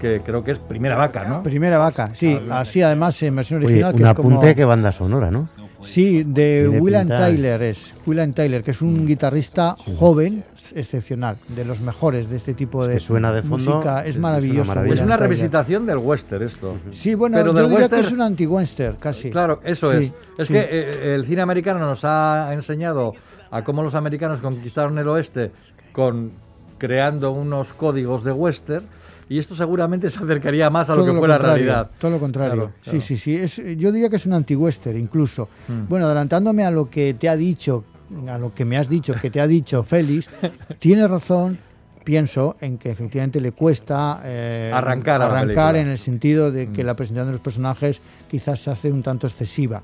que 0.00 0.20
creo 0.24 0.42
que 0.42 0.52
es 0.52 0.58
Primera 0.58 0.96
Vaca, 0.96 1.24
¿no? 1.28 1.42
Primera 1.42 1.78
vaca, 1.78 2.10
sí. 2.12 2.38
Así 2.50 2.82
además 2.82 3.22
en 3.22 3.36
versión 3.36 3.58
Oye, 3.58 3.66
original. 3.66 3.94
que 3.94 4.02
un 4.02 4.08
es 4.08 4.14
como- 4.14 4.28
apunte 4.30 4.54
que 4.56 4.64
banda 4.64 4.90
sonora, 4.90 5.30
¿no? 5.30 5.44
Sí, 5.82 6.24
de 6.24 6.68
William 6.68 7.06
Tyler 7.08 7.62
es. 7.62 7.94
William 8.06 8.32
Tyler, 8.32 8.62
que 8.64 8.72
es 8.72 8.82
un 8.82 9.06
guitarrista 9.06 9.76
joven, 9.96 10.44
excepcional, 10.74 11.36
de 11.48 11.64
los 11.64 11.80
mejores 11.80 12.30
de 12.30 12.36
este 12.36 12.54
tipo 12.54 12.86
de 12.86 12.94
que 12.94 13.00
suena 13.00 13.32
de 13.32 13.42
fondo, 13.42 13.74
música. 13.76 14.00
es- 14.00 14.04
Es 14.04 14.10
es 14.10 14.16
una 14.16 14.28
maravilloso. 14.28 14.72
Es 14.84 15.00
una 15.00 15.16
revisitación 15.16 15.86
del 15.86 15.98
western 15.98 16.42
esto. 16.44 16.76
Sí, 16.92 17.14
bueno, 17.14 17.36
Pero 17.36 17.48
yo 17.48 17.52
del 17.58 17.70
diría 17.70 17.88
que 17.88 17.94
western- 17.96 18.06
es 18.06 18.12
un 18.12 18.20
anti-western, 18.22 18.96
casi. 18.96 19.30
Claro, 19.30 19.60
eso 19.64 19.90
Sí, 19.92 19.98
es. 20.06 20.12
Es 20.38 20.48
sí. 20.48 20.54
que 20.54 20.60
eh, 20.70 21.14
el 21.14 21.26
cine 21.26 21.42
americano 21.42 21.78
nos 21.80 22.00
ha 22.04 22.50
enseñado 22.52 23.12
a 23.52 23.62
cómo 23.62 23.82
los 23.82 23.94
americanos 23.94 24.40
conquistaron 24.40 24.98
el 24.98 25.06
oeste 25.08 25.52
con 25.92 26.32
creando 26.78 27.30
unos 27.30 27.72
códigos 27.74 28.24
de 28.24 28.32
western 28.32 28.84
y 29.28 29.38
esto 29.38 29.54
seguramente 29.54 30.10
se 30.10 30.18
acercaría 30.18 30.68
más 30.68 30.90
a 30.90 30.94
lo 30.94 31.02
Todo 31.02 31.14
que 31.14 31.18
fue 31.20 31.28
la 31.28 31.38
realidad. 31.38 31.90
Todo 31.98 32.10
lo 32.10 32.18
contrario. 32.18 32.54
Claro, 32.54 32.72
claro. 32.82 33.00
Sí, 33.00 33.06
sí, 33.06 33.16
sí. 33.16 33.36
Es, 33.36 33.56
yo 33.78 33.92
diría 33.92 34.10
que 34.10 34.16
es 34.16 34.26
un 34.26 34.32
anti-western 34.32 34.98
incluso. 34.98 35.48
Mm. 35.68 35.88
Bueno, 35.88 36.06
adelantándome 36.06 36.64
a 36.64 36.70
lo 36.70 36.90
que 36.90 37.14
te 37.14 37.28
ha 37.28 37.36
dicho, 37.36 37.84
a 38.28 38.38
lo 38.38 38.52
que 38.52 38.64
me 38.64 38.76
has 38.76 38.88
dicho, 38.88 39.14
que 39.14 39.30
te 39.30 39.40
ha 39.40 39.46
dicho 39.46 39.82
Félix, 39.84 40.28
tienes 40.78 41.08
razón. 41.08 41.58
Pienso 42.04 42.56
en 42.60 42.78
que 42.78 42.90
efectivamente 42.90 43.40
le 43.40 43.52
cuesta 43.52 44.20
eh, 44.24 44.70
Arrancar 44.74 45.22
arrancar 45.22 45.76
en 45.76 45.88
el 45.88 45.98
sentido 45.98 46.50
de 46.50 46.70
que 46.70 46.82
Mm. 46.82 46.86
la 46.86 46.96
presentación 46.96 47.26
de 47.28 47.32
los 47.32 47.40
personajes 47.40 48.00
quizás 48.30 48.60
se 48.60 48.70
hace 48.70 48.90
un 48.90 49.02
tanto 49.02 49.26
excesiva 49.26 49.82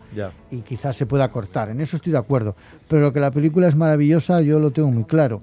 y 0.50 0.59
quizás 0.62 0.96
se 0.96 1.07
pueda 1.07 1.28
cortar. 1.31 1.70
En 1.70 1.81
eso 1.81 1.96
estoy 1.96 2.12
de 2.12 2.18
acuerdo. 2.18 2.57
Pero 2.88 3.12
que 3.12 3.20
la 3.20 3.31
película 3.31 3.68
es 3.68 3.74
maravillosa, 3.76 4.40
yo 4.40 4.59
lo 4.59 4.70
tengo 4.70 4.90
muy 4.90 5.04
claro. 5.04 5.40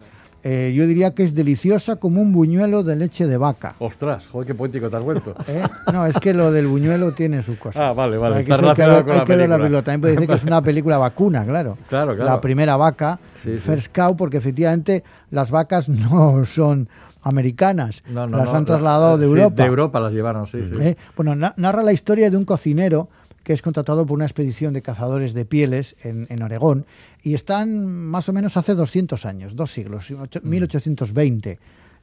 Eh, 0.48 0.74
yo 0.76 0.86
diría 0.86 1.10
que 1.16 1.24
es 1.24 1.34
deliciosa 1.34 1.96
como 1.96 2.22
un 2.22 2.32
buñuelo 2.32 2.84
de 2.84 2.96
leche 2.96 3.26
de 3.26 3.36
vaca. 3.36 3.74
Ostras, 3.80 4.28
joder, 4.28 4.46
qué 4.46 4.54
poético 4.54 4.92
te 4.92 4.96
has 4.96 5.04
vuelto. 5.04 5.34
¿eh? 5.48 5.64
No, 5.92 6.06
es 6.06 6.16
que 6.20 6.36
lo 6.36 6.52
del 6.52 6.68
buñuelo 6.68 7.14
tiene 7.14 7.42
su 7.42 7.58
cosa. 7.58 7.90
Ah, 7.90 7.94
vale, 7.94 8.16
vale, 8.18 8.36
Hay 8.36 8.42
está 8.44 8.58
que, 8.58 8.62
con 8.62 8.70
hay 8.70 8.78
la 8.78 9.26
que 9.26 9.48
la 9.48 9.58
película. 9.58 9.82
También 9.82 10.02
puede 10.02 10.14
decir 10.14 10.28
que 10.30 10.36
es 10.36 10.44
una 10.44 10.62
película 10.62 11.00
vacuna, 11.00 11.44
claro. 11.46 11.80
Claro, 11.90 12.16
claro. 12.16 12.30
La 12.30 12.40
primera 12.42 12.78
vaca, 12.78 13.18
Sí, 13.44 13.54
sí. 13.54 13.58
First 13.58 13.96
Cow, 13.96 14.16
porque 14.16 14.38
efectivamente 14.38 15.04
las 15.32 15.50
vacas 15.50 15.90
no 15.90 16.46
son 16.46 16.90
americanas. 17.24 18.04
No, 18.08 18.28
no, 18.28 18.38
las 18.38 18.50
han 18.50 18.62
la- 18.62 18.66
trasladado 18.66 19.18
de 19.18 19.26
sí, 19.26 19.32
Europa. 19.32 19.56
de 19.64 19.68
Europa 19.68 20.00
las 20.00 20.14
llevaron, 20.14 20.46
sí. 20.46 20.60
sí. 20.70 20.76
¿eh? 20.80 20.96
Bueno, 21.16 21.36
na- 21.36 21.54
narra 21.58 21.82
la 21.82 21.92
historia 21.92 22.30
de 22.30 22.38
un 22.38 22.46
cocinero 22.46 23.10
que 23.44 23.54
es 23.54 23.62
contratado 23.64 24.06
por 24.06 24.16
una 24.16 24.26
expedición 24.26 24.74
de 24.74 24.82
cazadores 24.82 25.34
de 25.34 25.46
pieles 25.46 25.96
en, 26.04 26.28
en 26.30 26.42
Oregón 26.44 26.86
y 27.26 27.34
están 27.34 27.86
más 28.08 28.30
o 28.30 28.34
menos 28.34 28.56
hace 28.56 28.76
200 28.76 29.26
años, 29.26 29.56
dos 29.56 29.72
siglos, 29.72 30.12
ocho- 30.12 30.40
Mm. 30.44 30.48
1820, 30.50 31.58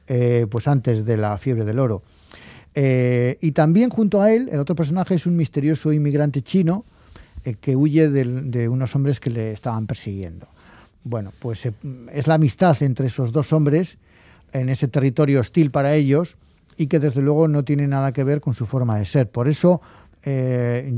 eh, 0.07 0.45
pues 0.51 0.67
antes 0.67 1.05
de 1.05 1.15
la 1.15 1.37
fiebre 1.37 1.63
del 1.63 1.79
oro. 1.79 2.03
Eh, 2.75 3.37
y 3.39 3.53
también 3.53 3.89
junto 3.89 4.21
a 4.21 4.33
él, 4.33 4.49
el 4.51 4.59
otro 4.59 4.75
personaje 4.75 5.15
es 5.15 5.25
un 5.25 5.37
misterioso 5.37 5.93
inmigrante 5.93 6.41
chino 6.41 6.83
eh, 7.45 7.55
que 7.59 7.75
huye 7.75 8.09
del- 8.09 8.51
de 8.51 8.67
unos 8.67 8.95
hombres 8.95 9.19
que 9.21 9.29
le 9.29 9.51
estaban 9.53 9.87
persiguiendo. 9.87 10.47
Bueno, 11.05 11.31
pues 11.39 11.65
eh, 11.65 11.73
es 12.11 12.27
la 12.27 12.33
amistad 12.35 12.75
entre 12.83 13.07
esos 13.07 13.31
dos 13.31 13.53
hombres 13.53 13.97
en 14.51 14.67
ese 14.67 14.87
territorio 14.89 15.39
hostil 15.39 15.71
para 15.71 15.93
ellos 15.95 16.35
y 16.77 16.87
que 16.87 16.99
desde 16.99 17.21
luego 17.21 17.47
no 17.47 17.63
tiene 17.63 17.87
nada 17.87 18.11
que 18.11 18.23
ver 18.25 18.41
con 18.41 18.53
su 18.53 18.65
forma 18.65 18.97
de 18.99 19.05
ser. 19.05 19.29
Por 19.29 19.47
eso 19.47 19.81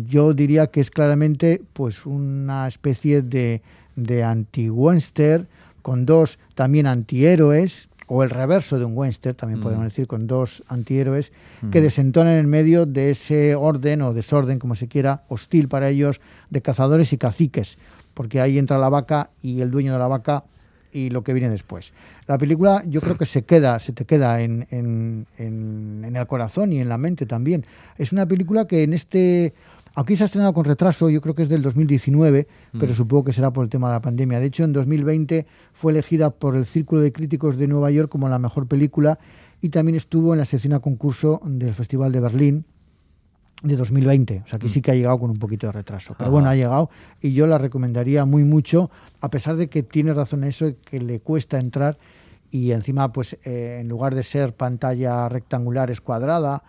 yo 0.07 0.33
diría 0.35 0.67
que 0.67 0.81
es 0.81 0.91
claramente 0.91 1.59
pues 1.73 2.05
una 2.05 2.67
especie 2.67 3.23
de, 3.23 3.63
de 3.95 4.23
anti-western 4.23 5.47
con 5.81 6.05
dos 6.05 6.39
también 6.55 6.87
antihéroes 6.87 7.89
o 8.07 8.23
el 8.23 8.29
reverso 8.29 8.77
de 8.77 8.85
un 8.85 8.95
western, 8.95 9.35
también 9.35 9.59
Mm. 9.59 9.63
podemos 9.63 9.83
decir, 9.85 10.07
con 10.07 10.27
dos 10.27 10.63
antihéroes 10.67 11.31
Mm. 11.61 11.69
que 11.71 11.81
desentonan 11.81 12.37
en 12.37 12.47
medio 12.49 12.85
de 12.85 13.09
ese 13.11 13.55
orden 13.55 14.01
o 14.03 14.13
desorden, 14.13 14.59
como 14.59 14.75
se 14.75 14.87
quiera, 14.87 15.23
hostil 15.27 15.67
para 15.67 15.89
ellos, 15.89 16.21
de 16.49 16.61
cazadores 16.61 17.13
y 17.13 17.17
caciques, 17.17 17.77
porque 18.13 18.41
ahí 18.41 18.57
entra 18.59 18.77
la 18.77 18.89
vaca 18.89 19.29
y 19.41 19.61
el 19.61 19.71
dueño 19.71 19.93
de 19.93 19.99
la 19.99 20.07
vaca 20.07 20.43
y 20.91 21.09
lo 21.09 21.23
que 21.23 21.33
viene 21.33 21.49
después. 21.49 21.93
La 22.27 22.37
película 22.37 22.83
yo 22.87 23.01
creo 23.01 23.17
que 23.17 23.25
se 23.25 23.43
queda, 23.43 23.77
se 23.79 23.91
te 23.91 24.05
queda 24.05 24.41
en, 24.41 24.65
en- 24.71 25.25
en- 25.37 26.03
en 26.05 26.15
el 26.15 26.25
corazón 26.27 26.71
y 26.73 26.79
en 26.79 26.87
la 26.89 26.97
mente 26.97 27.25
también. 27.25 27.65
Es 27.97 28.11
una 28.13 28.25
película 28.25 28.65
que 28.65 28.83
en 28.83 28.93
este, 28.93 29.53
aquí 29.95 30.15
se 30.15 30.23
ha 30.23 30.25
estrenado 30.25 30.53
con 30.53 30.65
retraso, 30.65 31.09
yo 31.09 31.21
creo 31.21 31.33
que 31.35 31.43
es 31.43 31.49
del 31.49 31.61
2019, 31.61 32.47
pero 32.79 32.91
Mm. 32.91 32.95
supongo 32.95 33.23
que 33.25 33.33
será 33.33 33.51
por 33.51 33.63
el 33.63 33.69
tema 33.69 33.87
de 33.87 33.93
la 33.95 34.01
pandemia. 34.01 34.39
De 34.39 34.47
hecho, 34.47 34.63
en 34.63 34.73
2020 34.73 35.45
fue 35.73 35.91
elegida 35.91 36.29
por 36.31 36.55
el 36.55 36.65
Círculo 36.65 37.01
de 37.01 37.11
Críticos 37.11 37.57
de 37.57 37.67
Nueva 37.67 37.91
York 37.91 38.09
como 38.09 38.27
la 38.29 38.39
mejor 38.39 38.67
película 38.67 39.17
y 39.61 39.69
también 39.69 39.95
estuvo 39.95 40.33
en 40.33 40.39
la 40.39 40.45
sección 40.45 40.73
a 40.73 40.79
concurso 40.79 41.41
del 41.45 41.73
Festival 41.73 42.11
de 42.11 42.19
Berlín 42.19 42.65
de 43.63 43.75
2020. 43.77 44.41
O 44.43 44.47
sea, 44.47 44.59
que 44.59 44.69
sí 44.69 44.81
que 44.81 44.91
ha 44.91 44.95
llegado 44.95 45.17
con 45.17 45.29
un 45.31 45.37
poquito 45.39 45.65
de 45.67 45.71
retraso. 45.71 46.13
Pero 46.17 46.25
Ajá. 46.25 46.31
bueno, 46.31 46.49
ha 46.49 46.55
llegado 46.55 46.89
y 47.21 47.31
yo 47.33 47.47
la 47.47 47.57
recomendaría 47.57 48.25
muy 48.25 48.43
mucho, 48.43 48.91
a 49.21 49.29
pesar 49.29 49.55
de 49.55 49.69
que 49.69 49.81
tiene 49.81 50.13
razón 50.13 50.43
eso, 50.43 50.73
que 50.83 50.99
le 50.99 51.19
cuesta 51.21 51.57
entrar 51.57 51.97
y 52.51 52.71
encima, 52.71 53.11
pues, 53.11 53.37
eh, 53.43 53.79
en 53.81 53.87
lugar 53.89 54.13
de 54.13 54.23
ser 54.23 54.53
pantalla 54.53 55.27
rectangular, 55.29 55.89
es 55.89 55.99
cuadrada. 55.99 56.63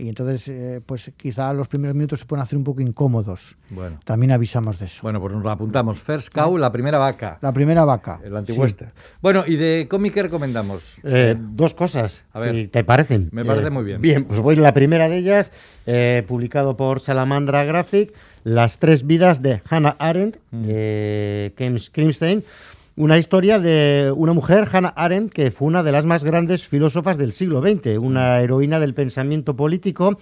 Y 0.00 0.08
entonces, 0.08 0.48
eh, 0.48 0.80
pues 0.84 1.12
quizá 1.16 1.52
los 1.52 1.68
primeros 1.68 1.94
minutos 1.94 2.20
se 2.20 2.26
pueden 2.26 2.42
hacer 2.42 2.56
un 2.56 2.64
poco 2.64 2.80
incómodos. 2.80 3.56
Bueno. 3.70 4.00
También 4.04 4.32
avisamos 4.32 4.78
de 4.78 4.86
eso. 4.86 5.00
Bueno, 5.02 5.20
pues 5.20 5.32
nos 5.34 5.42
lo 5.42 5.50
apuntamos. 5.50 5.98
First 5.98 6.32
Cow, 6.32 6.56
la 6.56 6.72
primera 6.72 6.98
vaca. 6.98 7.38
La 7.42 7.52
primera 7.52 7.84
vaca. 7.84 8.18
El 8.24 8.36
anti-western. 8.36 8.92
Bueno, 9.20 9.44
¿y 9.46 9.56
de 9.56 9.86
cómic 9.90 10.14
qué 10.14 10.22
recomendamos? 10.22 10.98
Eh, 11.04 11.36
dos 11.38 11.74
cosas, 11.74 12.24
A 12.32 12.40
ver. 12.40 12.54
si 12.54 12.68
te 12.68 12.82
parecen. 12.84 13.28
Me 13.32 13.44
parece 13.44 13.66
Eh, 13.68 13.70
muy 13.70 13.84
bien. 13.84 14.00
Bien, 14.00 14.24
pues 14.24 14.40
voy 14.40 14.56
a 14.58 14.60
la 14.62 14.74
primera 14.74 15.08
de 15.08 15.18
ellas, 15.18 15.52
eh, 15.86 16.24
publicado 16.26 16.76
por 16.76 17.00
Salamandra 17.00 17.64
Graphic, 17.64 18.12
Las 18.42 18.78
tres 18.78 19.06
vidas 19.06 19.42
de 19.42 19.60
Hannah 19.68 19.96
Arendt, 19.98 20.38
Mm. 20.50 20.62
de 20.66 21.52
Ken 21.56 21.78
Skrimstein. 21.78 22.42
Una 23.00 23.16
historia 23.16 23.58
de 23.58 24.12
una 24.14 24.34
mujer, 24.34 24.68
Hannah 24.70 24.92
Arendt, 24.94 25.32
que 25.32 25.50
fue 25.50 25.68
una 25.68 25.82
de 25.82 25.90
las 25.90 26.04
más 26.04 26.22
grandes 26.22 26.68
filósofas 26.68 27.16
del 27.16 27.32
siglo 27.32 27.62
XX, 27.62 27.96
una 27.96 28.38
heroína 28.42 28.78
del 28.78 28.92
pensamiento 28.92 29.56
político, 29.56 30.18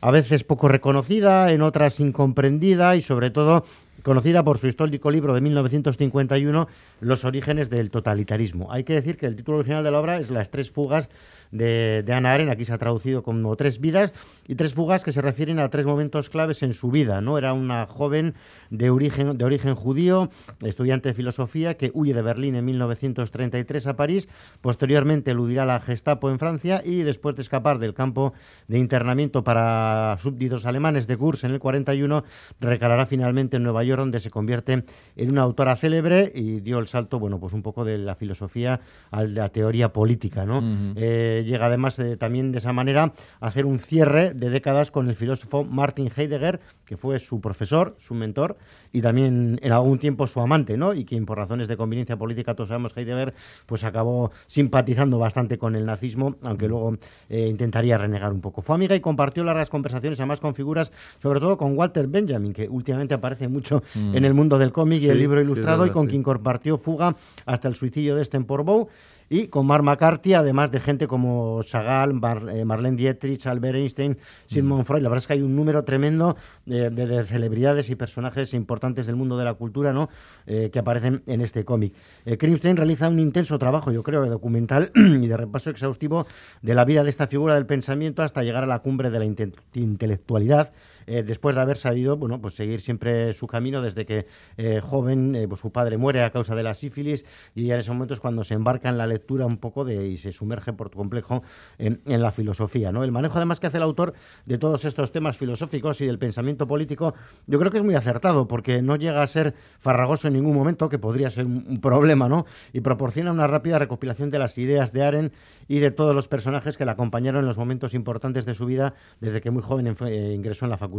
a 0.00 0.10
veces 0.10 0.42
poco 0.42 0.66
reconocida, 0.66 1.52
en 1.52 1.62
otras 1.62 2.00
incomprendida 2.00 2.96
y 2.96 3.02
sobre 3.02 3.30
todo 3.30 3.64
conocida 4.02 4.42
por 4.42 4.58
su 4.58 4.66
histórico 4.66 5.12
libro 5.12 5.34
de 5.34 5.40
1951, 5.40 6.66
Los 7.00 7.24
orígenes 7.24 7.70
del 7.70 7.92
totalitarismo. 7.92 8.72
Hay 8.72 8.82
que 8.82 8.94
decir 8.94 9.16
que 9.16 9.26
el 9.26 9.36
título 9.36 9.58
original 9.58 9.84
de 9.84 9.92
la 9.92 10.00
obra 10.00 10.18
es 10.18 10.28
Las 10.28 10.50
tres 10.50 10.72
fugas 10.72 11.08
de, 11.50 12.02
de 12.04 12.12
Ana 12.12 12.32
Arendt, 12.32 12.52
aquí 12.52 12.64
se 12.64 12.72
ha 12.72 12.78
traducido 12.78 13.22
como 13.22 13.56
Tres 13.56 13.80
vidas, 13.80 14.12
y 14.48 14.54
tres 14.54 14.74
fugas 14.74 15.02
que 15.02 15.12
se 15.12 15.20
refieren 15.20 15.58
a 15.58 15.68
tres 15.70 15.86
momentos 15.86 16.30
claves 16.30 16.62
en 16.62 16.72
su 16.72 16.90
vida. 16.90 17.20
¿no? 17.20 17.38
Era 17.38 17.52
una 17.52 17.86
joven 17.86 18.34
de 18.70 18.90
origen, 18.90 19.38
de 19.38 19.44
origen 19.44 19.74
judío, 19.74 20.30
estudiante 20.62 21.10
de 21.10 21.14
filosofía, 21.14 21.76
que 21.76 21.90
huye 21.94 22.14
de 22.14 22.22
Berlín 22.22 22.54
en 22.54 22.64
1933 22.64 23.86
a 23.86 23.96
París, 23.96 24.28
posteriormente 24.60 25.32
eludirá 25.32 25.64
la 25.64 25.80
Gestapo 25.80 26.30
en 26.30 26.38
Francia 26.38 26.82
y 26.84 27.02
después 27.02 27.36
de 27.36 27.42
escapar 27.42 27.78
del 27.78 27.94
campo 27.94 28.32
de 28.68 28.78
internamiento 28.78 29.44
para 29.44 30.16
súbditos 30.20 30.66
alemanes 30.66 31.06
de 31.06 31.16
Kurs 31.16 31.44
en 31.44 31.52
el 31.52 31.58
41, 31.58 32.24
recalará 32.60 33.06
finalmente 33.06 33.56
en 33.56 33.62
Nueva 33.62 33.84
York, 33.84 34.00
donde 34.00 34.20
se 34.20 34.30
convierte 34.30 34.84
en 35.16 35.32
una 35.32 35.42
autora 35.42 35.76
célebre 35.76 36.32
y 36.34 36.60
dio 36.60 36.78
el 36.78 36.86
salto, 36.86 37.18
bueno, 37.18 37.38
pues 37.38 37.52
un 37.52 37.62
poco 37.62 37.84
de 37.84 37.98
la 37.98 38.14
filosofía 38.14 38.80
a 39.10 39.24
la 39.24 39.48
teoría 39.48 39.92
política, 39.92 40.44
¿no? 40.44 40.62
Eh, 40.96 41.35
llega 41.44 41.66
además 41.66 41.98
eh, 41.98 42.16
también 42.16 42.52
de 42.52 42.58
esa 42.58 42.72
manera 42.72 43.12
a 43.40 43.46
hacer 43.46 43.66
un 43.66 43.78
cierre 43.78 44.32
de 44.34 44.50
décadas 44.50 44.90
con 44.90 45.08
el 45.08 45.16
filósofo 45.16 45.64
Martin 45.64 46.10
Heidegger, 46.14 46.60
que 46.84 46.96
fue 46.96 47.18
su 47.18 47.40
profesor, 47.40 47.94
su 47.98 48.14
mentor 48.14 48.56
y 48.92 49.02
también 49.02 49.58
en 49.62 49.72
algún 49.72 49.98
tiempo 49.98 50.26
su 50.26 50.40
amante, 50.40 50.76
¿no? 50.76 50.94
Y 50.94 51.04
quien 51.04 51.26
por 51.26 51.36
razones 51.38 51.68
de 51.68 51.76
conveniencia 51.76 52.16
política, 52.16 52.54
todos 52.54 52.68
sabemos, 52.68 52.96
Heidegger, 52.96 53.34
pues 53.66 53.84
acabó 53.84 54.30
simpatizando 54.46 55.18
bastante 55.18 55.58
con 55.58 55.76
el 55.76 55.84
nazismo, 55.84 56.36
aunque 56.42 56.68
luego 56.68 56.96
eh, 57.28 57.46
intentaría 57.48 57.98
renegar 57.98 58.32
un 58.32 58.40
poco. 58.40 58.62
Fue 58.62 58.74
amiga 58.74 58.94
y 58.94 59.00
compartió 59.00 59.44
largas 59.44 59.68
conversaciones, 59.70 60.18
además 60.20 60.40
con 60.40 60.54
figuras, 60.54 60.92
sobre 61.20 61.40
todo 61.40 61.56
con 61.56 61.76
Walter 61.76 62.06
Benjamin, 62.06 62.52
que 62.52 62.68
últimamente 62.68 63.14
aparece 63.14 63.48
mucho 63.48 63.82
Mm. 63.94 64.16
en 64.16 64.24
el 64.24 64.34
mundo 64.34 64.58
del 64.58 64.72
cómic 64.72 65.00
y 65.00 65.04
Sí, 65.06 65.10
el 65.10 65.18
libro 65.18 65.38
sí, 65.40 65.44
ilustrado, 65.44 65.86
y 65.86 65.90
con 65.90 66.06
sí. 66.06 66.10
quien 66.10 66.22
compartió 66.22 66.78
Fuga 66.78 67.16
hasta 67.44 67.68
el 67.68 67.74
suicidio 67.74 68.16
de 68.16 68.24
Stenporbow 68.24 68.88
y 69.28 69.48
con 69.48 69.66
Mark 69.66 69.82
McCarthy, 69.82 70.34
además 70.34 70.70
de 70.70 70.80
gente 70.80 71.06
como 71.06 71.60
Chagall, 71.62 72.14
Mar- 72.14 72.48
eh, 72.48 72.64
Marlene 72.64 72.96
Dietrich, 72.96 73.46
Albert 73.46 73.76
Einstein, 73.76 74.16
Sigmund 74.46 74.84
Freud. 74.84 75.02
La 75.02 75.08
verdad 75.08 75.22
es 75.22 75.26
que 75.26 75.32
hay 75.32 75.42
un 75.42 75.56
número 75.56 75.84
tremendo 75.84 76.36
de, 76.64 76.90
de- 76.90 77.06
de 77.06 77.24
celebridades 77.24 77.90
y 77.90 77.94
personajes 77.96 78.54
importantes 78.54 79.06
del 79.06 79.16
mundo 79.16 79.36
de 79.38 79.44
la 79.44 79.54
cultura 79.54 79.92
¿no? 79.92 80.08
Eh, 80.46 80.70
que 80.72 80.78
aparecen 80.78 81.22
en 81.26 81.40
este 81.40 81.64
cómic. 81.64 81.92
Eh, 82.24 82.36
Krimstein 82.38 82.76
realiza 82.76 83.08
un 83.08 83.18
intenso 83.18 83.58
trabajo, 83.58 83.90
yo 83.92 84.02
creo, 84.02 84.22
de 84.22 84.28
documental 84.28 84.90
y 84.94 85.26
de 85.26 85.36
repaso 85.36 85.70
exhaustivo 85.70 86.26
de 86.62 86.74
la 86.74 86.84
vida 86.84 87.02
de 87.02 87.10
esta 87.10 87.26
figura 87.26 87.54
del 87.54 87.66
pensamiento 87.66 88.22
hasta 88.22 88.42
llegar 88.42 88.62
a 88.64 88.66
la 88.66 88.78
cumbre 88.80 89.10
de 89.10 89.18
la 89.18 89.24
inte- 89.24 89.52
intelectualidad. 89.74 90.72
Eh, 91.06 91.22
después 91.22 91.54
de 91.54 91.60
haber 91.60 91.76
sabido, 91.76 92.16
bueno, 92.16 92.40
pues 92.40 92.54
seguir 92.54 92.80
siempre 92.80 93.32
su 93.32 93.46
camino 93.46 93.82
desde 93.82 94.06
que 94.06 94.26
eh, 94.56 94.80
joven, 94.82 95.34
eh, 95.34 95.48
pues 95.48 95.60
su 95.60 95.70
padre 95.70 95.96
muere 95.96 96.22
a 96.22 96.30
causa 96.30 96.54
de 96.54 96.62
la 96.62 96.74
sífilis 96.74 97.24
y 97.54 97.66
ya 97.66 97.74
en 97.74 97.80
ese 97.80 97.92
momento 97.92 98.14
es 98.14 98.20
cuando 98.20 98.44
se 98.44 98.54
embarca 98.54 98.88
en 98.88 98.98
la 98.98 99.06
lectura 99.06 99.46
un 99.46 99.58
poco 99.58 99.84
de 99.84 100.06
y 100.06 100.16
se 100.16 100.32
sumerge 100.32 100.72
por 100.72 100.90
complejo 100.90 101.42
en, 101.78 102.00
en 102.06 102.22
la 102.22 102.32
filosofía, 102.32 102.92
¿no? 102.92 103.04
El 103.04 103.12
manejo 103.12 103.36
además 103.36 103.60
que 103.60 103.66
hace 103.68 103.76
el 103.76 103.82
autor 103.82 104.14
de 104.44 104.58
todos 104.58 104.84
estos 104.84 105.12
temas 105.12 105.36
filosóficos 105.36 106.00
y 106.00 106.06
del 106.06 106.18
pensamiento 106.18 106.66
político, 106.66 107.14
yo 107.46 107.58
creo 107.58 107.70
que 107.70 107.78
es 107.78 107.84
muy 107.84 107.94
acertado 107.94 108.48
porque 108.48 108.82
no 108.82 108.96
llega 108.96 109.22
a 109.22 109.26
ser 109.26 109.54
farragoso 109.78 110.28
en 110.28 110.34
ningún 110.34 110.54
momento, 110.54 110.88
que 110.88 110.98
podría 110.98 111.30
ser 111.30 111.46
un, 111.46 111.78
problema, 111.80 112.28
¿no? 112.28 112.46
Y 112.72 112.80
proporciona 112.80 113.32
una 113.32 113.46
rápida 113.46 113.78
recopilación 113.78 114.30
de 114.30 114.38
las 114.38 114.58
ideas 114.58 114.92
de 114.92 115.04
Aren 115.04 115.32
y 115.68 115.78
de 115.78 115.90
todos 115.90 116.14
los 116.14 116.28
personajes 116.28 116.76
que 116.76 116.84
la 116.84 116.92
acompañaron 116.92 117.40
en 117.42 117.46
los 117.46 117.58
momentos 117.58 117.94
importantes 117.94 118.46
de 118.46 118.54
su 118.54 118.66
vida 118.66 118.94
desde 119.20 119.40
que 119.40 119.50
muy 119.50 119.62
joven 119.62 119.94
ingresó 120.32 120.64
en 120.64 120.70
la 120.70 120.78
facultad. 120.78 120.95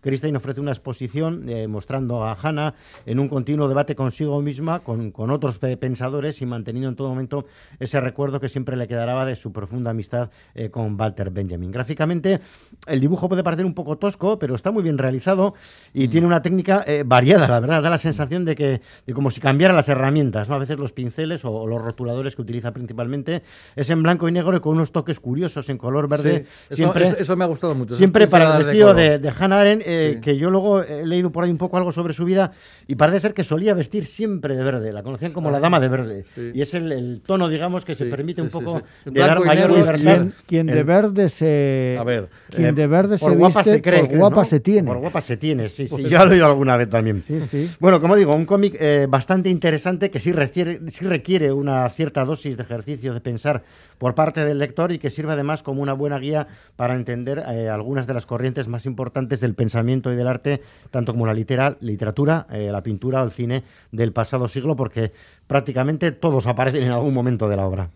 Christine 0.00 0.36
ofrece 0.36 0.60
una 0.60 0.70
exposición 0.72 1.48
eh, 1.48 1.66
mostrando 1.68 2.22
a 2.24 2.32
Hannah 2.40 2.74
en 3.06 3.18
un 3.18 3.28
continuo 3.28 3.68
debate 3.68 3.94
consigo 3.94 4.40
misma, 4.42 4.80
con, 4.80 5.10
con 5.10 5.30
otros 5.30 5.58
pe- 5.58 5.76
pensadores 5.76 6.40
y 6.42 6.46
manteniendo 6.46 6.88
en 6.88 6.96
todo 6.96 7.08
momento 7.08 7.46
ese 7.80 8.00
recuerdo 8.00 8.40
que 8.40 8.48
siempre 8.48 8.76
le 8.76 8.86
quedará 8.88 9.24
de 9.24 9.36
su 9.36 9.52
profunda 9.52 9.90
amistad 9.90 10.30
eh, 10.54 10.70
con 10.70 10.98
Walter 10.98 11.30
Benjamin. 11.30 11.70
Gráficamente, 11.70 12.40
el 12.86 13.00
dibujo 13.00 13.28
puede 13.28 13.42
parecer 13.44 13.64
un 13.66 13.74
poco 13.74 13.96
tosco, 13.98 14.38
pero 14.38 14.54
está 14.54 14.70
muy 14.70 14.82
bien 14.82 14.98
realizado 14.98 15.54
y 15.92 16.08
tiene 16.08 16.26
una 16.26 16.42
técnica 16.42 16.84
eh, 16.86 17.02
variada, 17.06 17.48
la 17.48 17.60
verdad. 17.60 17.82
Da 17.82 17.90
la 17.90 17.98
sensación 17.98 18.44
de 18.44 18.54
que 18.54 18.80
de 19.06 19.12
como 19.14 19.30
si 19.30 19.40
cambiara 19.40 19.74
las 19.74 19.88
herramientas, 19.88 20.48
¿no? 20.48 20.54
A 20.54 20.58
veces 20.58 20.78
los 20.78 20.92
pinceles 20.92 21.44
o, 21.44 21.52
o 21.52 21.66
los 21.66 21.80
rotuladores 21.82 22.36
que 22.36 22.42
utiliza 22.42 22.72
principalmente 22.72 23.42
es 23.76 23.90
en 23.90 24.02
blanco 24.02 24.28
y 24.28 24.32
negro 24.32 24.56
y 24.56 24.60
con 24.60 24.74
unos 24.74 24.92
toques 24.92 25.20
curiosos 25.20 25.68
en 25.68 25.78
color 25.78 26.08
verde. 26.08 26.46
Sí, 26.46 26.66
eso- 26.70 26.76
siempre, 26.76 27.04
eso- 27.06 27.16
eso 27.18 27.36
me 27.36 27.44
ha 27.44 27.48
gustado 27.48 27.74
mucho, 27.74 27.94
Siempre 27.96 28.26
para 28.26 28.44
el 28.44 28.50
pinceladas 28.58 28.66
de 28.66 28.72
vestido 28.72 28.88
color. 28.88 29.22
de, 29.22 29.28
de 29.32 29.44
Hannah 29.44 29.60
Arendt, 29.60 29.82
eh, 29.86 30.12
Sí. 30.14 30.20
que 30.20 30.36
yo 30.36 30.50
luego 30.50 30.82
he 30.82 31.06
leído 31.06 31.30
por 31.30 31.44
ahí 31.44 31.50
un 31.50 31.58
poco 31.58 31.76
algo 31.76 31.92
sobre 31.92 32.12
su 32.12 32.24
vida 32.24 32.52
y 32.86 32.94
parece 32.96 33.20
ser 33.20 33.34
que 33.34 33.44
solía 33.44 33.74
vestir 33.74 34.04
siempre 34.04 34.56
de 34.56 34.62
verde. 34.62 34.92
La 34.92 35.02
conocían 35.02 35.32
como 35.32 35.50
la 35.50 35.60
dama 35.60 35.80
de 35.80 35.88
verde. 35.88 36.24
Sí. 36.34 36.50
Y 36.54 36.60
es 36.62 36.74
el, 36.74 36.92
el 36.92 37.22
tono, 37.24 37.48
digamos, 37.48 37.84
que 37.84 37.94
se 37.94 38.06
permite 38.06 38.42
un 38.42 38.50
poco 38.50 38.82
de 39.04 39.20
dar 39.20 39.44
mayor 39.44 39.70
libertad. 39.70 39.98
Quien, 40.02 40.34
quien 40.46 40.66
de 40.66 40.82
verde 40.82 41.28
se. 41.28 41.96
A 41.98 42.04
ver, 42.04 42.28
quien 42.50 42.66
eh, 42.68 42.72
de 42.72 42.86
verde 42.86 43.18
por 43.18 43.30
se 43.30 43.36
guapa 43.36 43.60
viste, 43.60 43.74
se 43.74 43.82
cree, 43.82 44.04
por 44.04 44.16
guapa 44.18 44.36
¿no? 44.36 44.44
se 44.44 44.60
tiene. 44.60 44.88
Por 44.88 44.98
guapa 44.98 45.20
se 45.20 45.36
tiene, 45.36 45.68
sí, 45.68 45.88
sí. 45.88 46.04
Ya 46.04 46.24
lo 46.24 46.30
he 46.30 46.34
oído 46.34 46.46
alguna 46.46 46.76
vez 46.76 46.90
también. 46.90 47.22
Sí, 47.22 47.40
sí. 47.40 47.70
Bueno, 47.80 48.00
como 48.00 48.16
digo, 48.16 48.34
un 48.34 48.44
cómic 48.44 48.76
eh, 48.80 49.06
bastante 49.08 49.48
interesante 49.48 50.10
que 50.10 50.20
sí 50.20 50.32
requiere, 50.32 50.80
sí 50.90 51.04
requiere 51.04 51.52
una 51.52 51.88
cierta 51.88 52.24
dosis 52.24 52.56
de 52.56 52.62
ejercicio 52.62 53.14
de 53.14 53.20
pensar 53.20 53.62
por 53.98 54.14
parte 54.14 54.44
del 54.44 54.58
lector 54.58 54.92
y 54.92 54.98
que 54.98 55.10
sirve 55.10 55.32
además 55.32 55.62
como 55.62 55.80
una 55.82 55.92
buena 55.92 56.18
guía 56.18 56.48
para 56.76 56.94
entender 56.94 57.42
eh, 57.48 57.68
algunas 57.68 58.06
de 58.06 58.14
las 58.14 58.26
corrientes 58.26 58.66
más 58.66 58.84
importantes 58.86 59.21
del 59.28 59.54
pensamiento 59.54 60.12
y 60.12 60.16
del 60.16 60.26
arte, 60.28 60.60
tanto 60.90 61.12
como 61.12 61.26
la 61.26 61.34
litera- 61.34 61.76
literatura, 61.80 62.46
eh, 62.50 62.70
la 62.72 62.82
pintura 62.82 63.22
o 63.22 63.24
el 63.24 63.30
cine 63.30 63.62
del 63.90 64.12
pasado 64.12 64.48
siglo, 64.48 64.76
porque 64.76 65.12
prácticamente 65.52 66.12
todos 66.12 66.46
aparecen 66.46 66.84
en 66.84 66.92
algún 66.92 67.12
momento 67.12 67.46
de 67.46 67.56
la 67.56 67.66
obra. 67.66 67.90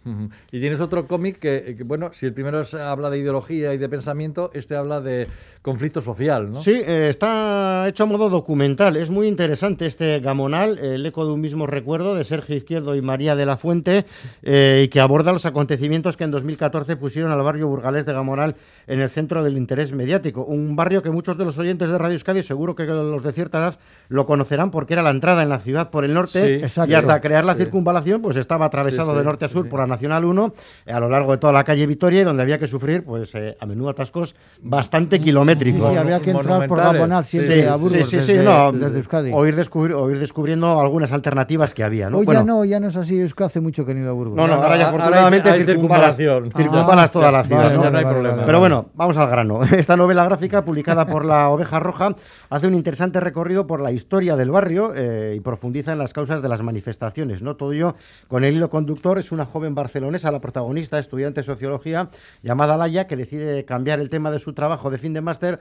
Y 0.52 0.60
tienes 0.60 0.78
otro 0.82 1.06
cómic 1.06 1.38
que, 1.38 1.74
que, 1.76 1.84
bueno, 1.84 2.10
si 2.12 2.26
el 2.26 2.34
primero 2.34 2.60
es- 2.60 2.74
habla 2.74 3.08
de 3.08 3.16
ideología 3.18 3.72
y 3.72 3.78
de 3.78 3.88
pensamiento, 3.88 4.50
este 4.52 4.76
habla 4.76 5.00
de 5.00 5.26
conflicto 5.62 6.02
social, 6.02 6.50
¿no? 6.52 6.60
Sí, 6.60 6.72
eh, 6.86 7.06
está 7.08 7.86
hecho 7.88 8.02
a 8.04 8.06
modo 8.06 8.28
documental. 8.28 8.96
Es 8.98 9.08
muy 9.08 9.26
interesante 9.26 9.86
este 9.86 10.20
gamonal, 10.20 10.78
el 10.78 11.04
eco 11.06 11.24
de 11.26 11.32
un 11.32 11.40
mismo 11.40 11.66
recuerdo 11.66 12.14
de 12.14 12.24
Sergio 12.24 12.54
Izquierdo 12.56 12.94
y 12.94 13.00
María 13.00 13.34
de 13.34 13.46
la 13.46 13.56
Fuente, 13.56 14.04
eh, 14.42 14.82
y 14.84 14.88
que 14.88 15.00
aborda 15.00 15.32
los 15.32 15.46
acontecimientos 15.46 16.16
que 16.18 16.24
en 16.24 16.30
2014 16.30 16.96
pusieron 16.96 17.32
al 17.32 17.40
barrio 17.42 17.68
burgalés 17.68 18.04
de 18.04 18.12
Gamonal 18.12 18.54
en 18.86 19.00
el 19.00 19.08
centro 19.08 19.42
del 19.42 19.56
interés 19.56 19.92
mediático. 19.92 20.44
Un 20.44 20.76
barrio 20.76 21.02
que 21.02 21.10
muchos 21.10 21.38
de 21.38 21.46
los 21.46 21.56
oyentes 21.58 21.88
de 21.90 21.96
Radio 21.96 22.12
Euskadi, 22.12 22.42
seguro 22.42 22.74
que 22.74 22.84
los 22.84 23.22
de 23.22 23.32
cierta 23.32 23.58
edad, 23.58 23.78
lo 24.08 24.26
conocerán 24.26 24.70
porque 24.70 24.92
era 24.92 25.02
la 25.02 25.10
entrada 25.10 25.42
en 25.42 25.48
la 25.48 25.58
ciudad 25.58 25.90
por 25.90 26.04
el 26.04 26.12
norte 26.12 26.60
Sí, 26.68 26.80
y 26.88 26.94
hasta 26.94 27.20
crear 27.20 27.44
la 27.46 27.54
Sí. 27.54 27.60
circunvalación, 27.60 28.20
pues 28.20 28.36
estaba 28.36 28.66
atravesado 28.66 29.08
Sí, 29.10 29.12
sí. 29.12 29.18
de 29.18 29.24
norte 29.24 29.44
a 29.44 29.48
sur 29.48 29.68
por 29.68 29.80
la 29.80 29.86
Nacional 29.86 30.24
1, 30.24 30.52
eh, 30.86 30.92
a 30.92 31.00
lo 31.00 31.08
largo 31.08 31.32
de 31.32 31.38
toda 31.38 31.52
la 31.52 31.64
calle 31.64 31.86
Vitoria, 31.86 32.20
y 32.20 32.24
donde 32.24 32.42
había 32.42 32.58
que 32.58 32.66
sufrir, 32.66 33.04
pues 33.04 33.34
eh, 33.34 33.56
a 33.60 33.66
menudo 33.66 33.88
atascos 33.90 34.34
bastante 34.62 35.20
kilométricos. 35.20 35.92
Sí, 35.92 35.98
había 35.98 36.20
que 36.20 36.30
entrar 36.32 36.66
por. 36.66 36.76
Bonal 36.98 37.24
siempre 37.24 37.62
Sí, 37.62 37.66
a 37.66 37.76
Burgos 37.76 37.92
sí, 37.92 38.04
sí, 38.04 38.20
sí, 38.20 38.32
desde, 38.34 38.44
no, 38.44 38.72
desde 38.72 38.96
Euskadi. 38.98 39.30
O 39.34 39.46
ir, 39.46 39.56
descubri- 39.56 39.94
o 39.94 40.10
ir 40.10 40.18
descubriendo 40.18 40.80
algunas 40.80 41.12
alternativas 41.12 41.72
que 41.74 41.82
había, 41.84 42.10
¿no? 42.10 42.18
Hoy 42.18 42.26
Bueno, 42.26 42.40
ya 42.40 42.46
no, 42.46 42.64
ya 42.64 42.80
no 42.80 42.88
es 42.88 42.96
así, 42.96 43.20
es 43.20 43.34
que 43.34 43.44
hace 43.44 43.60
mucho 43.60 43.84
que 43.84 43.92
no 43.94 44.00
he 44.00 44.02
ido 44.02 44.10
a 44.10 44.14
Burgos. 44.14 44.36
No, 44.36 44.46
no, 44.46 44.54
ahora 44.54 44.76
ya 44.76 44.88
afortunadamente 44.88 45.48
hay- 45.50 45.60
hay 45.60 45.66
circunvalas, 45.66 46.16
circunvalación. 46.16 46.52
circunvalas 46.62 47.10
Ah, 47.10 47.12
toda 47.12 47.32
la 47.32 47.44
ciudad. 47.44 47.62
vale, 47.64 47.74
¿no? 47.76 47.82
ya 47.84 47.90
no 47.90 47.98
hay 47.98 48.04
vale, 48.04 48.14
problema. 48.14 48.34
vale, 48.36 48.46
Pero 48.46 48.60
bueno, 48.60 48.86
vamos 48.94 49.16
al 49.16 49.28
grano. 49.30 49.60
Esta 49.86 49.96
novela 49.96 50.24
gráfica, 50.24 50.64
publicada 50.64 51.06
por 51.06 51.24
la 51.24 51.48
Oveja 51.48 51.78
Roja, 51.80 52.14
hace 52.50 52.66
un 52.66 52.74
interesante 52.74 53.20
recorrido 53.20 53.66
por 53.66 53.80
la 53.80 53.92
historia 53.92 54.36
del 54.36 54.50
barrio 54.50 54.92
eh, 54.94 55.34
y 55.36 55.40
profundiza 55.40 55.92
en 55.92 55.98
las 55.98 56.12
causas 56.12 56.42
de 56.42 56.48
las 56.48 56.62
manifestaciones. 56.62 57.25
¿No? 57.42 57.56
Todo 57.56 57.72
ello 57.72 57.96
con 58.28 58.44
el 58.44 58.54
hilo 58.54 58.70
conductor 58.70 59.18
es 59.18 59.32
una 59.32 59.44
joven 59.44 59.74
barcelonesa, 59.74 60.30
la 60.30 60.40
protagonista, 60.40 60.98
estudiante 60.98 61.40
de 61.40 61.44
sociología, 61.44 62.10
llamada 62.42 62.76
Laia, 62.76 63.06
que 63.06 63.16
decide 63.16 63.64
cambiar 63.64 64.00
el 64.00 64.10
tema 64.10 64.30
de 64.30 64.38
su 64.38 64.52
trabajo 64.52 64.90
de 64.90 64.98
fin 64.98 65.12
de 65.12 65.20
máster 65.20 65.60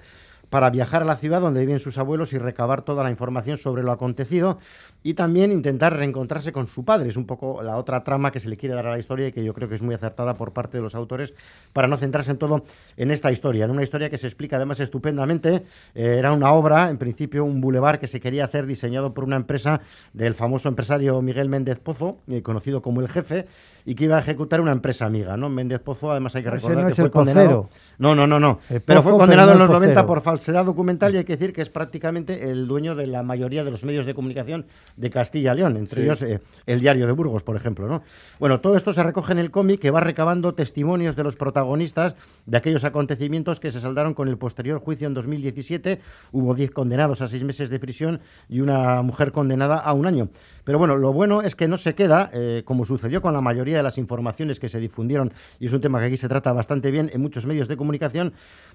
para 0.49 0.69
viajar 0.69 1.01
a 1.01 1.05
la 1.05 1.15
ciudad 1.15 1.41
donde 1.41 1.61
viven 1.61 1.79
sus 1.79 1.97
abuelos 1.97 2.33
y 2.33 2.37
recabar 2.37 2.81
toda 2.81 3.03
la 3.03 3.09
información 3.09 3.57
sobre 3.57 3.83
lo 3.83 3.91
acontecido 3.91 4.59
y 5.03 5.13
también 5.13 5.51
intentar 5.51 5.95
reencontrarse 5.95 6.51
con 6.51 6.67
su 6.67 6.83
padre. 6.83 7.09
Es 7.09 7.17
un 7.17 7.25
poco 7.25 7.61
la 7.61 7.77
otra 7.77 8.03
trama 8.03 8.31
que 8.31 8.39
se 8.39 8.49
le 8.49 8.57
quiere 8.57 8.75
dar 8.75 8.87
a 8.87 8.91
la 8.91 8.99
historia 8.99 9.27
y 9.27 9.31
que 9.31 9.43
yo 9.43 9.53
creo 9.53 9.69
que 9.69 9.75
es 9.75 9.81
muy 9.81 9.95
acertada 9.95 10.35
por 10.35 10.53
parte 10.53 10.77
de 10.77 10.83
los 10.83 10.95
autores 10.95 11.33
para 11.73 11.87
no 11.87 11.97
centrarse 11.97 12.31
en 12.31 12.37
todo 12.37 12.65
en 12.97 13.11
esta 13.11 13.31
historia, 13.31 13.65
en 13.65 13.71
una 13.71 13.83
historia 13.83 14.09
que 14.09 14.17
se 14.17 14.27
explica 14.27 14.55
además 14.55 14.79
estupendamente. 14.79 15.63
Eh, 15.93 16.15
era 16.17 16.33
una 16.33 16.51
obra, 16.51 16.89
en 16.89 16.97
principio 16.97 17.45
un 17.45 17.61
bulevar 17.61 17.99
que 17.99 18.07
se 18.07 18.19
quería 18.19 18.45
hacer 18.45 18.65
diseñado 18.65 19.13
por 19.13 19.23
una 19.23 19.35
empresa 19.35 19.81
del 20.13 20.33
famoso 20.33 20.69
empresario 20.69 21.21
Miguel 21.21 21.49
Méndez 21.49 21.79
Pozo, 21.79 22.17
eh, 22.27 22.41
conocido 22.41 22.81
como 22.81 23.01
el 23.01 23.09
jefe, 23.09 23.45
y 23.85 23.95
que 23.95 24.05
iba 24.05 24.17
a 24.17 24.19
ejecutar 24.19 24.61
una 24.61 24.71
empresa 24.71 25.05
amiga. 25.05 25.37
¿no? 25.37 25.49
Méndez 25.49 25.79
Pozo, 25.81 26.11
además 26.11 26.35
hay 26.35 26.43
que 26.43 26.49
recordar 26.49 26.77
no 26.79 26.87
que 26.87 26.93
es 26.93 26.99
fue 26.99 27.11
condenado. 27.11 27.69
No, 27.97 28.15
no, 28.15 28.25
no, 28.25 28.39
no. 28.39 28.59
Pero 28.85 29.01
fue 29.01 29.11
condenado 29.13 29.51
en 29.51 29.59
los 29.59 29.69
el 29.69 29.73
90 29.73 29.93
Pocero. 29.93 30.07
por 30.07 30.21
falsedad 30.36 30.65
documental 30.65 31.15
y 31.15 31.17
hay 31.19 31.23
que 31.23 31.38
decir 31.38 31.53
que 31.53 31.61
es 31.61 31.69
prácticamente 31.69 32.49
el 32.51 32.67
dueño 32.67 32.93
de 32.93 33.07
la 33.07 33.23
mayoría 33.23 33.63
de 33.63 33.71
los 33.71 33.86
medios 33.86 34.05
de 34.05 34.13
comunicación 34.13 34.65
de 34.97 35.09
Castilla 35.09 35.53
y 35.53 35.57
León, 35.57 35.77
entre 35.77 36.01
Sí. 36.01 36.05
ellos 36.05 36.21
eh, 36.23 36.41
el 36.65 36.81
diario 36.81 37.07
de 37.07 37.13
Burgos, 37.13 37.41
por 37.43 37.55
ejemplo. 37.55 37.88
¿no? 37.88 38.03
Bueno, 38.38 38.59
todo 38.59 38.75
esto 38.75 38.91
se 38.91 39.01
recoge 39.01 39.31
en 39.31 39.39
el 39.39 39.49
cómic 39.49 39.79
que 39.79 39.91
va 39.91 40.01
recabando 40.01 40.53
testimonios 40.53 41.15
de 41.15 41.23
los 41.23 41.38
protagonistas 41.38 42.15
de 42.45 42.57
aquellos 42.57 42.83
acontecimientos 42.83 43.61
que 43.61 43.71
se 43.71 43.79
saldaron 43.79 44.13
con 44.13 44.27
el 44.27 44.38
posterior 44.38 44.79
juicio 44.79 45.07
en 45.07 45.13
2017. 45.13 46.01
Hubo 46.33 46.53
10 46.53 46.71
condenados 46.71 47.21
a 47.21 47.29
seis 47.29 47.45
meses 47.45 47.69
de 47.69 47.79
prisión 47.79 48.19
y 48.49 48.59
una 48.59 49.01
mujer 49.03 49.31
condenada 49.31 49.77
a 49.77 49.93
un 49.93 50.05
año. 50.05 50.27
Pero 50.66 50.80
bueno, 50.80 50.97
lo 50.97 51.13
bueno 51.13 51.41
es 51.43 51.55
que 51.55 51.68
no 51.68 51.78
se 51.78 51.93
queda, 51.95 52.30
eh, 52.34 52.63
como 52.66 52.84
sucedió 52.86 53.22
con 53.22 53.34
la 53.34 53.39
mayoría 53.39 53.78
de 53.78 53.84
las 53.84 53.97
informaciones 53.97 54.59
que 54.59 54.68
se 54.68 54.80
difundieron, 54.80 55.32
y 55.59 55.68
es 55.68 55.74
un 55.74 55.80
tema 55.80 55.99
que 55.99 56.07
aquí 56.07 56.18
se 56.18 56.28
trata 56.28 56.51
bastante 56.51 56.91
bien 56.91 57.09
en 57.13 57.22
muchos 57.22 57.45
medios 57.45 57.68
de 57.68 57.78
comunicación, 57.78 58.34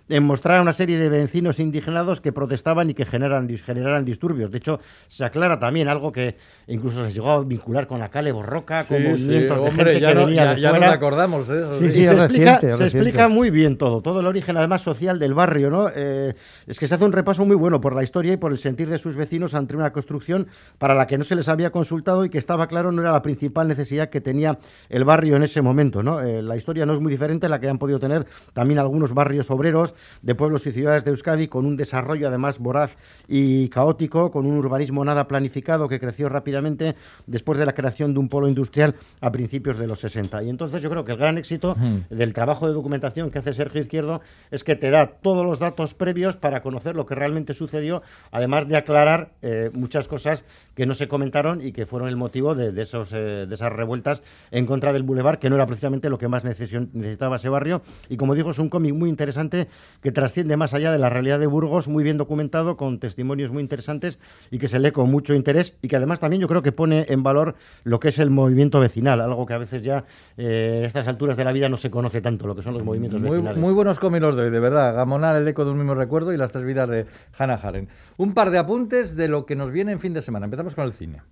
en 0.08 0.22
mostrar 0.22 0.58
a 0.58 0.62
una 0.62 0.72
serie 0.72 0.98
de 0.98 1.08
vecinos 1.08 1.60
indignados 1.60 2.20
que 2.20 2.32
protestaban 2.32 2.88
y 2.90 2.94
que 2.94 3.04
generan, 3.04 3.48
generaran 3.58 4.04
disturbios. 4.04 4.50
De 4.50 4.58
hecho, 4.58 4.80
se 5.08 5.24
aclara 5.24 5.58
también 5.58 5.88
algo 5.88 6.12
que 6.12 6.36
incluso 6.68 7.04
se 7.04 7.10
llegó 7.10 7.30
a 7.30 7.44
vincular 7.44 7.86
con 7.88 7.98
la 7.98 8.08
Cale 8.08 8.32
Borroca, 8.32 8.84
con 8.84 8.96
Sí, 8.98 9.02
sí, 9.02 9.08
movimientos 9.10 9.60
de 9.60 9.68
hombre, 9.68 9.84
gente 9.86 10.00
ya 10.00 10.08
que 10.08 10.14
no- 10.14 10.26
venía 10.26 10.44
ya- 10.44 10.54
de 10.54 10.60
ya 10.60 10.70
fuera. 10.70 10.92
acordamos, 10.92 11.48
¿eh? 11.48 11.56
Eso 11.60 11.78
Sí, 11.80 11.84
Y 11.86 11.90
sí, 11.90 12.04
se, 12.04 12.14
es 12.14 12.22
explica, 12.22 12.26
reciente, 12.54 12.60
se 12.76 12.84
reciente. 12.84 12.84
explica 13.08 13.28
muy 13.28 13.50
bien 13.50 13.76
todo, 13.76 14.00
todo 14.00 14.20
el 14.20 14.26
origen 14.28 14.56
además 14.56 14.82
social 14.82 15.18
del 15.18 15.34
barrio, 15.34 15.70
¿no? 15.70 15.88
Eh, 15.94 16.34
es 16.68 16.78
que 16.78 16.86
se 16.86 16.94
hace 16.94 17.04
un 17.04 17.12
repaso 17.12 17.44
muy 17.44 17.56
bueno 17.56 17.80
por 17.80 17.96
la 17.96 18.02
historia 18.04 18.32
y 18.32 18.36
por 18.36 18.52
el 18.52 18.58
sentir 18.58 18.88
de 18.88 18.98
sus 18.98 19.16
vecinos 19.16 19.54
ante 19.54 19.74
una 19.74 19.92
construcción 19.92 20.46
para 20.78 20.94
la 20.94 21.06
que 21.08 21.18
no 21.18 21.24
se 21.24 21.34
les 21.34 21.48
había 21.48 21.70
consultado 21.80 22.26
y 22.26 22.28
que 22.28 22.36
estaba 22.36 22.66
claro 22.66 22.92
no 22.92 23.00
era 23.00 23.10
la 23.10 23.22
principal 23.22 23.66
necesidad 23.66 24.10
que 24.10 24.20
tenía 24.20 24.58
el 24.90 25.04
barrio 25.04 25.36
en 25.36 25.44
ese 25.44 25.62
momento, 25.62 26.02
¿no? 26.02 26.20
Eh, 26.20 26.42
la 26.42 26.54
historia 26.54 26.84
no 26.84 26.92
es 26.92 27.00
muy 27.00 27.10
diferente 27.10 27.46
a 27.46 27.48
la 27.48 27.58
que 27.58 27.70
han 27.70 27.78
podido 27.78 27.98
tener 27.98 28.26
también 28.52 28.78
algunos 28.78 29.14
barrios 29.14 29.50
obreros 29.50 29.94
de 30.20 30.34
pueblos 30.34 30.66
y 30.66 30.72
ciudades 30.72 31.06
de 31.06 31.10
Euskadi 31.12 31.48
con 31.48 31.64
un 31.64 31.78
desarrollo 31.78 32.28
además 32.28 32.58
voraz 32.58 32.98
y 33.28 33.70
caótico, 33.70 34.30
con 34.30 34.44
un 34.44 34.58
urbanismo 34.58 35.02
nada 35.06 35.26
planificado 35.26 35.88
que 35.88 35.98
creció 35.98 36.28
rápidamente 36.28 36.96
después 37.26 37.58
de 37.58 37.64
la 37.64 37.72
creación 37.72 38.12
de 38.12 38.20
un 38.20 38.28
polo 38.28 38.46
industrial 38.46 38.94
a 39.22 39.32
principios 39.32 39.78
de 39.78 39.86
los 39.86 40.00
60. 40.00 40.42
Y 40.42 40.50
entonces 40.50 40.82
yo 40.82 40.90
creo 40.90 41.06
que 41.06 41.12
el 41.12 41.18
gran 41.18 41.38
éxito 41.38 41.76
del 42.10 42.34
trabajo 42.34 42.66
de 42.66 42.74
documentación 42.74 43.30
que 43.30 43.38
hace 43.38 43.54
Sergio 43.54 43.80
Izquierdo 43.80 44.20
es 44.50 44.64
que 44.64 44.76
te 44.76 44.90
da 44.90 45.12
todos 45.22 45.46
los 45.46 45.58
datos 45.58 45.94
previos 45.94 46.36
para 46.36 46.60
conocer 46.60 46.94
lo 46.94 47.06
que 47.06 47.14
realmente 47.14 47.54
sucedió, 47.54 48.02
además 48.32 48.68
de 48.68 48.76
aclarar 48.76 49.30
eh, 49.40 49.70
muchas 49.72 50.08
cosas 50.08 50.44
que 50.74 50.84
no 50.84 50.92
se 50.92 51.08
comentaron 51.08 51.62
y 51.62 51.69
que 51.72 51.86
fueron 51.86 52.08
el 52.08 52.16
motivo 52.16 52.54
de, 52.54 52.72
de 52.72 52.82
esos, 52.82 53.12
eh, 53.12 53.46
de 53.48 53.54
esas 53.54 53.72
revueltas 53.72 54.22
en 54.50 54.66
contra 54.66 54.92
del 54.92 55.02
Boulevard, 55.02 55.38
que 55.38 55.50
no 55.50 55.56
era 55.56 55.66
precisamente 55.66 56.10
lo 56.10 56.18
que 56.18 56.28
más 56.28 56.44
necesitaba 56.44 57.36
ese 57.36 57.48
barrio. 57.48 57.82
Y 58.08 58.16
como 58.16 58.34
digo, 58.34 58.50
es 58.50 58.58
un 58.58 58.68
cómic 58.68 58.94
muy 58.94 59.08
interesante 59.08 59.68
que 60.02 60.12
trasciende 60.12 60.56
más 60.56 60.74
allá 60.74 60.92
de 60.92 60.98
la 60.98 61.08
realidad 61.08 61.38
de 61.38 61.46
Burgos, 61.46 61.88
muy 61.88 62.04
bien 62.04 62.16
documentado, 62.16 62.76
con 62.76 62.98
testimonios 62.98 63.50
muy 63.50 63.62
interesantes 63.62 64.18
y 64.50 64.58
que 64.58 64.68
se 64.68 64.78
lee 64.78 64.90
con 64.90 65.10
mucho 65.10 65.34
interés 65.34 65.74
y 65.82 65.88
que 65.88 65.96
además 65.96 66.20
también 66.20 66.40
yo 66.40 66.48
creo 66.48 66.62
que 66.62 66.72
pone 66.72 67.06
en 67.08 67.22
valor 67.22 67.54
lo 67.84 68.00
que 68.00 68.08
es 68.08 68.18
el 68.18 68.30
movimiento 68.30 68.80
vecinal, 68.80 69.20
algo 69.20 69.46
que 69.46 69.54
a 69.54 69.58
veces 69.58 69.82
ya 69.82 70.04
eh, 70.36 70.82
a 70.84 70.86
estas 70.86 71.08
alturas 71.08 71.36
de 71.36 71.44
la 71.44 71.52
vida 71.52 71.68
no 71.68 71.76
se 71.76 71.90
conoce 71.90 72.20
tanto, 72.20 72.46
lo 72.46 72.54
que 72.54 72.62
son 72.62 72.74
los 72.74 72.84
movimientos 72.84 73.20
Muy, 73.20 73.30
vecinales. 73.30 73.60
muy 73.60 73.72
buenos 73.72 73.98
cómics 73.98 74.22
los 74.22 74.36
de 74.36 74.42
hoy, 74.44 74.50
de 74.50 74.60
verdad. 74.60 74.94
Gamonar, 74.94 75.36
el 75.36 75.46
eco 75.48 75.64
de 75.64 75.70
un 75.70 75.78
mismo 75.78 75.94
recuerdo 75.94 76.32
y 76.32 76.36
las 76.36 76.52
tres 76.52 76.64
vidas 76.64 76.88
de 76.88 77.06
Hannah 77.38 77.54
Haren. 77.54 77.88
Un 78.16 78.34
par 78.34 78.50
de 78.50 78.58
apuntes 78.58 79.16
de 79.16 79.28
lo 79.28 79.46
que 79.46 79.56
nos 79.56 79.70
viene 79.70 79.92
en 79.92 80.00
fin 80.00 80.12
de 80.12 80.22
semana. 80.22 80.44
Empezamos 80.46 80.74
con 80.74 80.84
el 80.84 80.92
cine. 80.92 81.22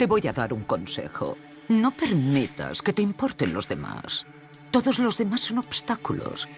Te 0.00 0.06
voy 0.06 0.26
a 0.26 0.32
dar 0.32 0.54
un 0.54 0.62
consejo. 0.62 1.36
No 1.68 1.90
permitas 1.90 2.80
que 2.80 2.94
te 2.94 3.02
importen 3.02 3.52
los 3.52 3.68
demás. 3.68 4.26
Todos 4.70 4.98
los 4.98 5.18
demás 5.18 5.42
son 5.42 5.58
obstáculos. 5.58 6.48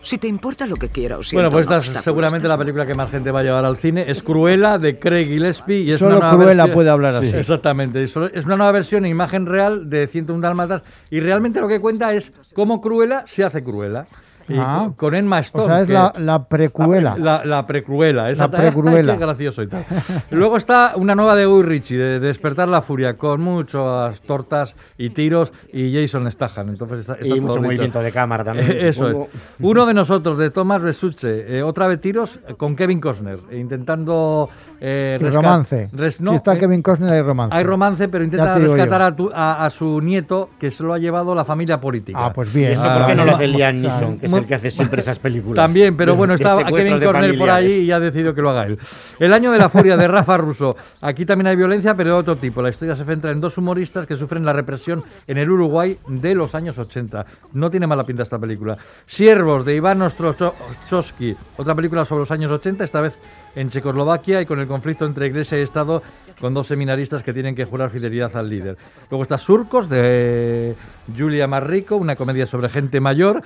Si 0.00 0.16
te 0.16 0.26
importa 0.26 0.66
lo 0.66 0.76
que 0.76 0.88
quiera 0.88 1.18
o 1.18 1.22
sienta 1.22 1.50
Bueno, 1.50 1.50
pues 1.50 1.66
esta 1.84 1.98
es 1.98 2.02
seguramente 2.02 2.48
la 2.48 2.56
película 2.56 2.86
que 2.86 2.94
más 2.94 3.10
gente 3.10 3.30
va 3.30 3.40
a 3.40 3.42
llevar 3.42 3.66
al 3.66 3.76
cine. 3.76 4.06
Es 4.10 4.22
Cruella, 4.22 4.78
de 4.78 4.98
Craig 4.98 5.26
Gillespie. 5.26 5.80
Y 5.82 5.92
es 5.92 5.98
Solo 5.98 6.16
una 6.16 6.30
Cruella 6.30 6.62
versión- 6.64 6.72
puede 6.72 6.88
hablar 6.88 7.14
así. 7.16 7.36
Exactamente. 7.36 8.02
y 8.02 8.08
solo- 8.08 8.30
Es 8.32 8.46
una 8.46 8.56
nueva 8.56 8.72
versión 8.72 9.04
en 9.04 9.10
imagen 9.10 9.44
real 9.44 9.90
de 9.90 10.06
101 10.06 10.40
Dálmatas. 10.40 10.82
Y 11.10 11.20
realmente 11.20 11.60
lo 11.60 11.68
que 11.68 11.78
cuenta 11.78 12.14
es 12.14 12.32
cómo 12.54 12.80
Cruella 12.80 13.24
se 13.26 13.44
hace 13.44 13.62
Cruella. 13.62 14.06
Y 14.48 14.54
Ah. 14.58 14.78
con- 14.84 14.92
con 14.94 15.14
Emma 15.14 15.38
Stone. 15.40 15.64
O 15.64 15.66
sea, 15.66 15.80
es 15.82 15.86
que- 15.86 15.92
la, 15.92 16.12
la 16.18 16.44
precuela. 16.48 17.16
La, 17.18 17.44
la 17.44 17.66
precruela, 17.66 18.30
esa 18.30 18.50
precruela. 18.50 19.14
Qué 19.14 19.18
gracioso 19.20 19.62
y 19.62 19.66
tal. 19.68 19.84
Luego 20.30 20.56
está 20.56 20.92
una 20.96 21.14
nueva 21.14 21.36
de 21.36 21.46
Guy 21.46 21.62
Ritchie, 21.62 21.96
de 21.98 22.20
Despertar 22.20 22.68
la 22.68 22.82
Furia, 22.82 23.16
con 23.16 23.40
muchas 23.40 24.20
tortas 24.22 24.74
y 24.98 25.10
tiros 25.10 25.52
y 25.72 25.94
Jason 26.00 26.30
Statham. 26.30 26.70
Entonces 26.70 27.00
está, 27.00 27.14
está 27.14 27.36
Y 27.36 27.40
mucho 27.40 27.60
movimiento 27.62 28.00
de 28.00 28.12
cámara 28.12 28.44
también. 28.44 28.70
Eh, 28.70 28.88
Eso 28.88 29.08
es. 29.08 29.16
Uno 29.60 29.86
de 29.86 29.94
nosotros, 29.94 30.38
de 30.38 30.50
Tomás 30.50 30.82
Besuche, 30.82 31.58
eh, 31.58 31.62
otra 31.62 31.86
vez 31.86 32.00
tiros 32.00 32.40
con 32.58 32.76
Kevin 32.76 33.00
Costner, 33.00 33.38
eh, 33.50 33.58
intentando... 33.58 34.48
eh, 34.80 35.18
Y 35.20 35.24
romance. 35.28 35.88
res- 35.92 36.20
no, 36.20 36.30
si 36.30 36.36
está 36.36 36.54
eh, 36.54 36.58
Kevin 36.58 36.82
Costner, 36.82 37.12
hay 37.12 37.22
romance. 37.22 37.56
hay 37.56 37.64
romance, 37.64 38.08
pero 38.08 38.24
intenta 38.24 38.56
rescatar 38.58 39.02
a, 39.02 39.14
tu- 39.16 39.30
a- 39.34 39.64
a 39.64 39.70
su 39.70 40.00
nieto, 40.00 40.50
que 40.58 40.70
se 40.70 40.82
lo 40.82 40.92
ha 40.94 40.98
llevado 40.98 41.34
la 41.34 41.44
familia 41.44 41.80
política. 41.80 42.18
Ah, 42.26 42.32
pues 42.32 42.52
bien. 42.52 42.70
¿Y 42.70 42.72
eso 42.74 42.82
Ah, 42.84 42.98
por 42.98 43.06
qué 43.06 43.14
no 43.14 43.24
lo 43.24 43.34
hace 43.34 43.46
Liam 43.46 43.80
Neeson, 43.80 44.18
que 44.42 44.42
es 44.42 44.42
muy- 44.42 44.42
el 44.42 44.48
que 44.48 44.54
hace 44.54 44.70
siempre 44.70 45.00
esas 45.00 45.18
películas? 45.18 45.56
También, 45.56 45.96
pero 45.96 46.14
bueno, 46.16 46.36
secuestros 46.36 46.72
Kevin 46.72 47.00
Cornell 47.02 47.38
por 47.38 47.50
ahí 47.50 47.72
y 47.84 47.92
ha 47.92 48.00
decidido 48.00 48.34
que 48.34 48.42
lo 48.42 48.50
haga 48.50 48.66
él. 48.66 48.78
El 49.18 49.32
año 49.32 49.50
de 49.52 49.58
la 49.58 49.68
furia 49.68 49.96
de 49.96 50.08
Rafa 50.08 50.36
Russo. 50.36 50.76
Aquí 51.00 51.24
también 51.26 51.46
hay 51.48 51.56
violencia, 51.56 51.94
pero 51.96 52.10
de 52.10 52.16
otro 52.16 52.36
tipo. 52.36 52.60
La 52.62 52.70
historia 52.70 52.96
se 52.96 53.04
centra 53.04 53.30
en 53.32 53.40
dos 53.40 53.56
humoristas 53.58 54.06
que 54.06 54.16
sufren 54.16 54.44
la 54.44 54.52
represión 54.52 55.02
en 55.26 55.38
el 55.38 55.50
Uruguay 55.50 55.96
de 56.06 56.34
los 56.34 56.54
años 56.54 56.78
80. 56.78 57.24
No 57.52 57.70
tiene 57.70 57.86
mala 57.86 58.04
pinta 58.04 58.22
esta 58.22 58.38
película. 58.38 58.76
Siervos 59.06 59.64
de 59.64 59.74
Iván 59.76 60.00
Ostrochowski. 60.02 61.36
Otra 61.56 61.74
película 61.74 62.04
sobre 62.04 62.20
los 62.20 62.30
años 62.30 62.50
80, 62.50 62.84
esta 62.84 63.00
vez 63.00 63.14
en 63.54 63.68
Checoslovaquia 63.70 64.40
y 64.40 64.46
con 64.46 64.60
el 64.60 64.66
conflicto 64.66 65.04
entre 65.06 65.26
Iglesia 65.26 65.58
y 65.58 65.62
Estado 65.62 66.02
con 66.40 66.54
dos 66.54 66.66
seminaristas 66.66 67.22
que 67.22 67.32
tienen 67.32 67.54
que 67.54 67.64
jurar 67.64 67.90
fidelidad 67.90 68.34
al 68.36 68.48
líder. 68.48 68.76
Luego 69.10 69.22
está 69.22 69.38
Surcos 69.38 69.88
de 69.88 70.74
Julia 71.16 71.46
Marrico, 71.46 71.96
una 71.96 72.16
comedia 72.16 72.46
sobre 72.46 72.68
gente 72.68 72.98
mayor. 73.00 73.42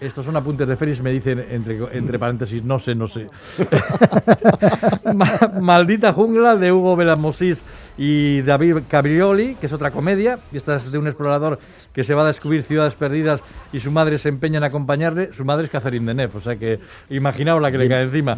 Estos 0.00 0.24
son 0.24 0.34
apuntes 0.36 0.66
de 0.66 0.74
Félix, 0.76 1.02
me 1.02 1.10
dicen 1.12 1.44
entre, 1.50 1.78
entre 1.98 2.18
paréntesis, 2.18 2.64
no 2.64 2.78
sé, 2.78 2.94
no 2.94 3.06
sé. 3.08 3.26
Ma- 5.14 5.50
Maldita 5.60 6.12
jungla 6.12 6.56
de 6.56 6.72
Hugo 6.72 6.96
Belamosís 6.96 7.58
y 7.98 8.42
David 8.42 8.78
Cabrioli, 8.88 9.54
que 9.60 9.66
es 9.66 9.72
otra 9.72 9.90
comedia. 9.90 10.38
Y 10.52 10.56
esta 10.56 10.76
es 10.76 10.90
de 10.90 10.98
un 10.98 11.06
explorador 11.06 11.58
que 11.92 12.04
se 12.04 12.14
va 12.14 12.22
a 12.24 12.26
descubrir 12.26 12.62
ciudades 12.62 12.94
perdidas 12.94 13.40
y 13.72 13.80
su 13.80 13.90
madre 13.90 14.18
se 14.18 14.28
empeña 14.28 14.58
en 14.58 14.64
acompañarle. 14.64 15.32
Su 15.32 15.44
madre 15.44 15.64
es 15.66 15.70
Catherine 15.70 16.06
Deneuve, 16.06 16.36
o 16.36 16.40
sea 16.40 16.56
que 16.56 16.78
imaginaos 17.10 17.60
la 17.60 17.70
que 17.70 17.78
le 17.78 17.88
cae 17.88 18.02
encima. 18.04 18.34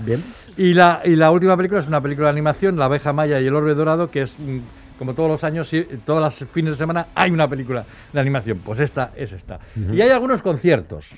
Y, 0.56 0.74
la, 0.74 1.02
y 1.04 1.14
la 1.16 1.30
última 1.30 1.56
película 1.56 1.80
es 1.80 1.88
una 1.88 2.00
película 2.00 2.28
de 2.28 2.32
animación, 2.32 2.76
La 2.76 2.86
abeja 2.86 3.12
maya 3.12 3.40
y 3.40 3.46
el 3.46 3.54
orbe 3.54 3.74
dorado, 3.74 4.10
que 4.10 4.22
es 4.22 4.38
mm, 4.38 4.58
como 4.98 5.14
todos 5.14 5.30
los 5.30 5.44
años, 5.44 5.72
y 5.72 5.82
todos 6.04 6.20
los 6.20 6.50
fines 6.50 6.72
de 6.72 6.76
semana 6.76 7.06
hay 7.14 7.30
una 7.30 7.48
película 7.48 7.84
de 8.12 8.20
animación. 8.20 8.58
Pues 8.64 8.80
esta 8.80 9.12
es 9.16 9.32
esta. 9.32 9.58
Y 9.92 10.00
hay 10.00 10.10
algunos 10.10 10.42
conciertos. 10.42 11.14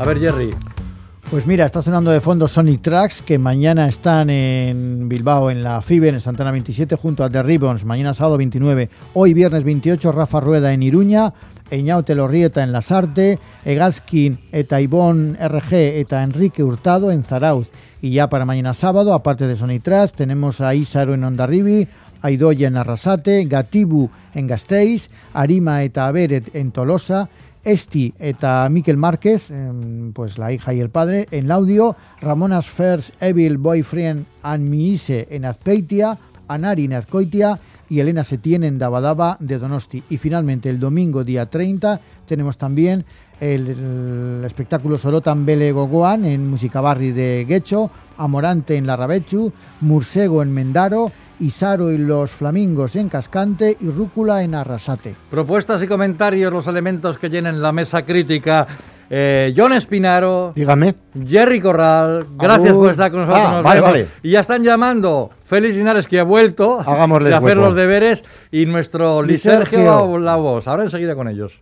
A 0.00 0.04
ver, 0.06 0.18
Jerry. 0.18 0.54
Pues 1.30 1.46
mira, 1.46 1.66
está 1.66 1.82
sonando 1.82 2.10
de 2.10 2.22
fondo 2.22 2.48
Sonic 2.48 2.80
Tracks, 2.80 3.20
que 3.20 3.36
mañana 3.36 3.86
están 3.86 4.30
en 4.30 5.10
Bilbao, 5.10 5.50
en 5.50 5.62
la 5.62 5.82
FIBE, 5.82 6.08
en 6.08 6.22
Santana 6.22 6.52
27, 6.52 6.96
junto 6.96 7.22
a 7.22 7.28
The 7.28 7.42
Ribbons, 7.42 7.84
mañana 7.84 8.14
sábado 8.14 8.38
29. 8.38 8.88
Hoy 9.12 9.34
viernes 9.34 9.62
28, 9.62 10.10
Rafa 10.10 10.40
Rueda 10.40 10.72
en 10.72 10.82
Iruña, 10.82 11.34
Eñaute 11.70 12.14
Lorrieta 12.14 12.62
en 12.62 12.72
Lasarte, 12.72 13.38
Egaskin 13.66 14.38
eta 14.52 14.80
Ivón 14.80 15.36
RG 15.38 15.74
eta 15.74 16.22
Enrique 16.22 16.64
Hurtado 16.64 17.10
en 17.12 17.22
Zarauz. 17.22 17.68
Y 18.00 18.12
ya 18.12 18.30
para 18.30 18.46
mañana 18.46 18.72
sábado, 18.72 19.12
aparte 19.12 19.46
de 19.46 19.56
Sonic 19.56 19.82
Tracks, 19.82 20.14
tenemos 20.14 20.62
a 20.62 20.74
Isaro 20.74 21.12
en 21.12 21.24
Ondarribi, 21.24 21.86
a 22.22 22.30
Idoia 22.30 22.68
en 22.68 22.78
Arrasate, 22.78 23.44
Gatibu 23.44 24.08
en 24.34 24.46
Gasteiz, 24.46 25.10
Arima 25.34 25.82
eta 25.82 26.06
Aberet 26.06 26.54
en 26.54 26.72
Tolosa, 26.72 27.28
Esti 27.64 28.14
eta 28.18 28.68
Miquel 28.70 28.96
Márquez, 28.96 29.50
em, 29.50 30.12
pues 30.12 30.38
la 30.38 30.52
hija 30.52 30.72
y 30.72 30.80
el 30.80 30.90
padre, 30.90 31.26
en 31.30 31.48
Laudio, 31.48 31.96
Ramonas 32.20 32.66
First 32.66 33.10
Evil 33.20 33.58
Boyfriend 33.58 34.26
and 34.42 34.68
Miise 34.68 35.28
en 35.30 35.44
Azpeitia, 35.44 36.18
Anari 36.48 36.86
en 36.86 36.94
Azcoitia 36.94 37.60
y 37.88 38.00
Elena 38.00 38.24
Setién 38.24 38.64
en 38.64 38.78
Dabadaba 38.78 39.36
de 39.40 39.58
Donosti. 39.58 40.02
Y 40.08 40.16
finalmente 40.16 40.70
el 40.70 40.80
domingo 40.80 41.24
día 41.24 41.46
30 41.46 42.00
tenemos 42.26 42.56
también 42.56 43.04
el, 43.40 43.68
el 43.68 44.42
espectáculo 44.44 44.98
Sorotan 44.98 45.44
Bele 45.44 45.72
Gogoan 45.72 46.24
en 46.24 46.48
Musicabarri 46.48 47.12
de 47.12 47.44
Guecho, 47.48 47.90
Amorante 48.16 48.76
en 48.76 48.86
Larrabechu, 48.86 49.52
Mursego 49.80 50.42
en 50.42 50.52
Mendaro, 50.52 51.10
Isaro 51.40 51.90
y 51.90 51.98
los 51.98 52.30
Flamingos 52.30 52.96
en 52.96 53.08
Cascante 53.08 53.76
y 53.80 53.90
Rúcula 53.90 54.42
en 54.42 54.54
Arrasate. 54.54 55.14
Propuestas 55.30 55.82
y 55.82 55.88
comentarios, 55.88 56.52
los 56.52 56.66
elementos 56.66 57.18
que 57.18 57.28
llenen 57.28 57.60
la 57.62 57.72
mesa 57.72 58.02
crítica. 58.04 58.66
Eh, 59.12 59.52
John 59.56 59.72
Espinaro. 59.72 60.52
Dígame. 60.54 60.94
Jerry 61.26 61.60
Corral. 61.60 62.26
Gracias 62.36 62.72
por 62.72 62.90
estar 62.90 63.10
con 63.10 63.20
nosotros. 63.20 63.44
Ah, 63.44 63.52
nos 63.54 63.64
vale, 63.64 63.80
vale. 63.80 64.08
Y 64.22 64.30
ya 64.30 64.40
están 64.40 64.62
llamando 64.62 65.30
Félix 65.44 65.76
Linares, 65.76 66.06
que 66.06 66.20
ha 66.20 66.24
vuelto 66.24 66.80
Hagámosles 66.80 67.30
de 67.30 67.34
hacer 67.36 67.56
hueco. 67.58 67.60
los 67.68 67.74
deberes, 67.74 68.24
y 68.52 68.66
nuestro 68.66 69.22
Lisergio. 69.22 69.78
Lisergio 69.80 70.18
la 70.18 70.36
voz. 70.36 70.68
Ahora 70.68 70.84
enseguida 70.84 71.16
con 71.16 71.26
ellos. 71.26 71.60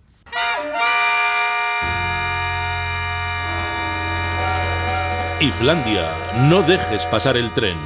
Islandia, 5.40 6.08
no 6.48 6.62
dejes 6.62 7.06
pasar 7.06 7.36
el 7.36 7.52
tren. 7.52 7.76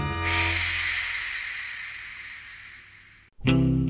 Mm-hmm. 3.44 3.81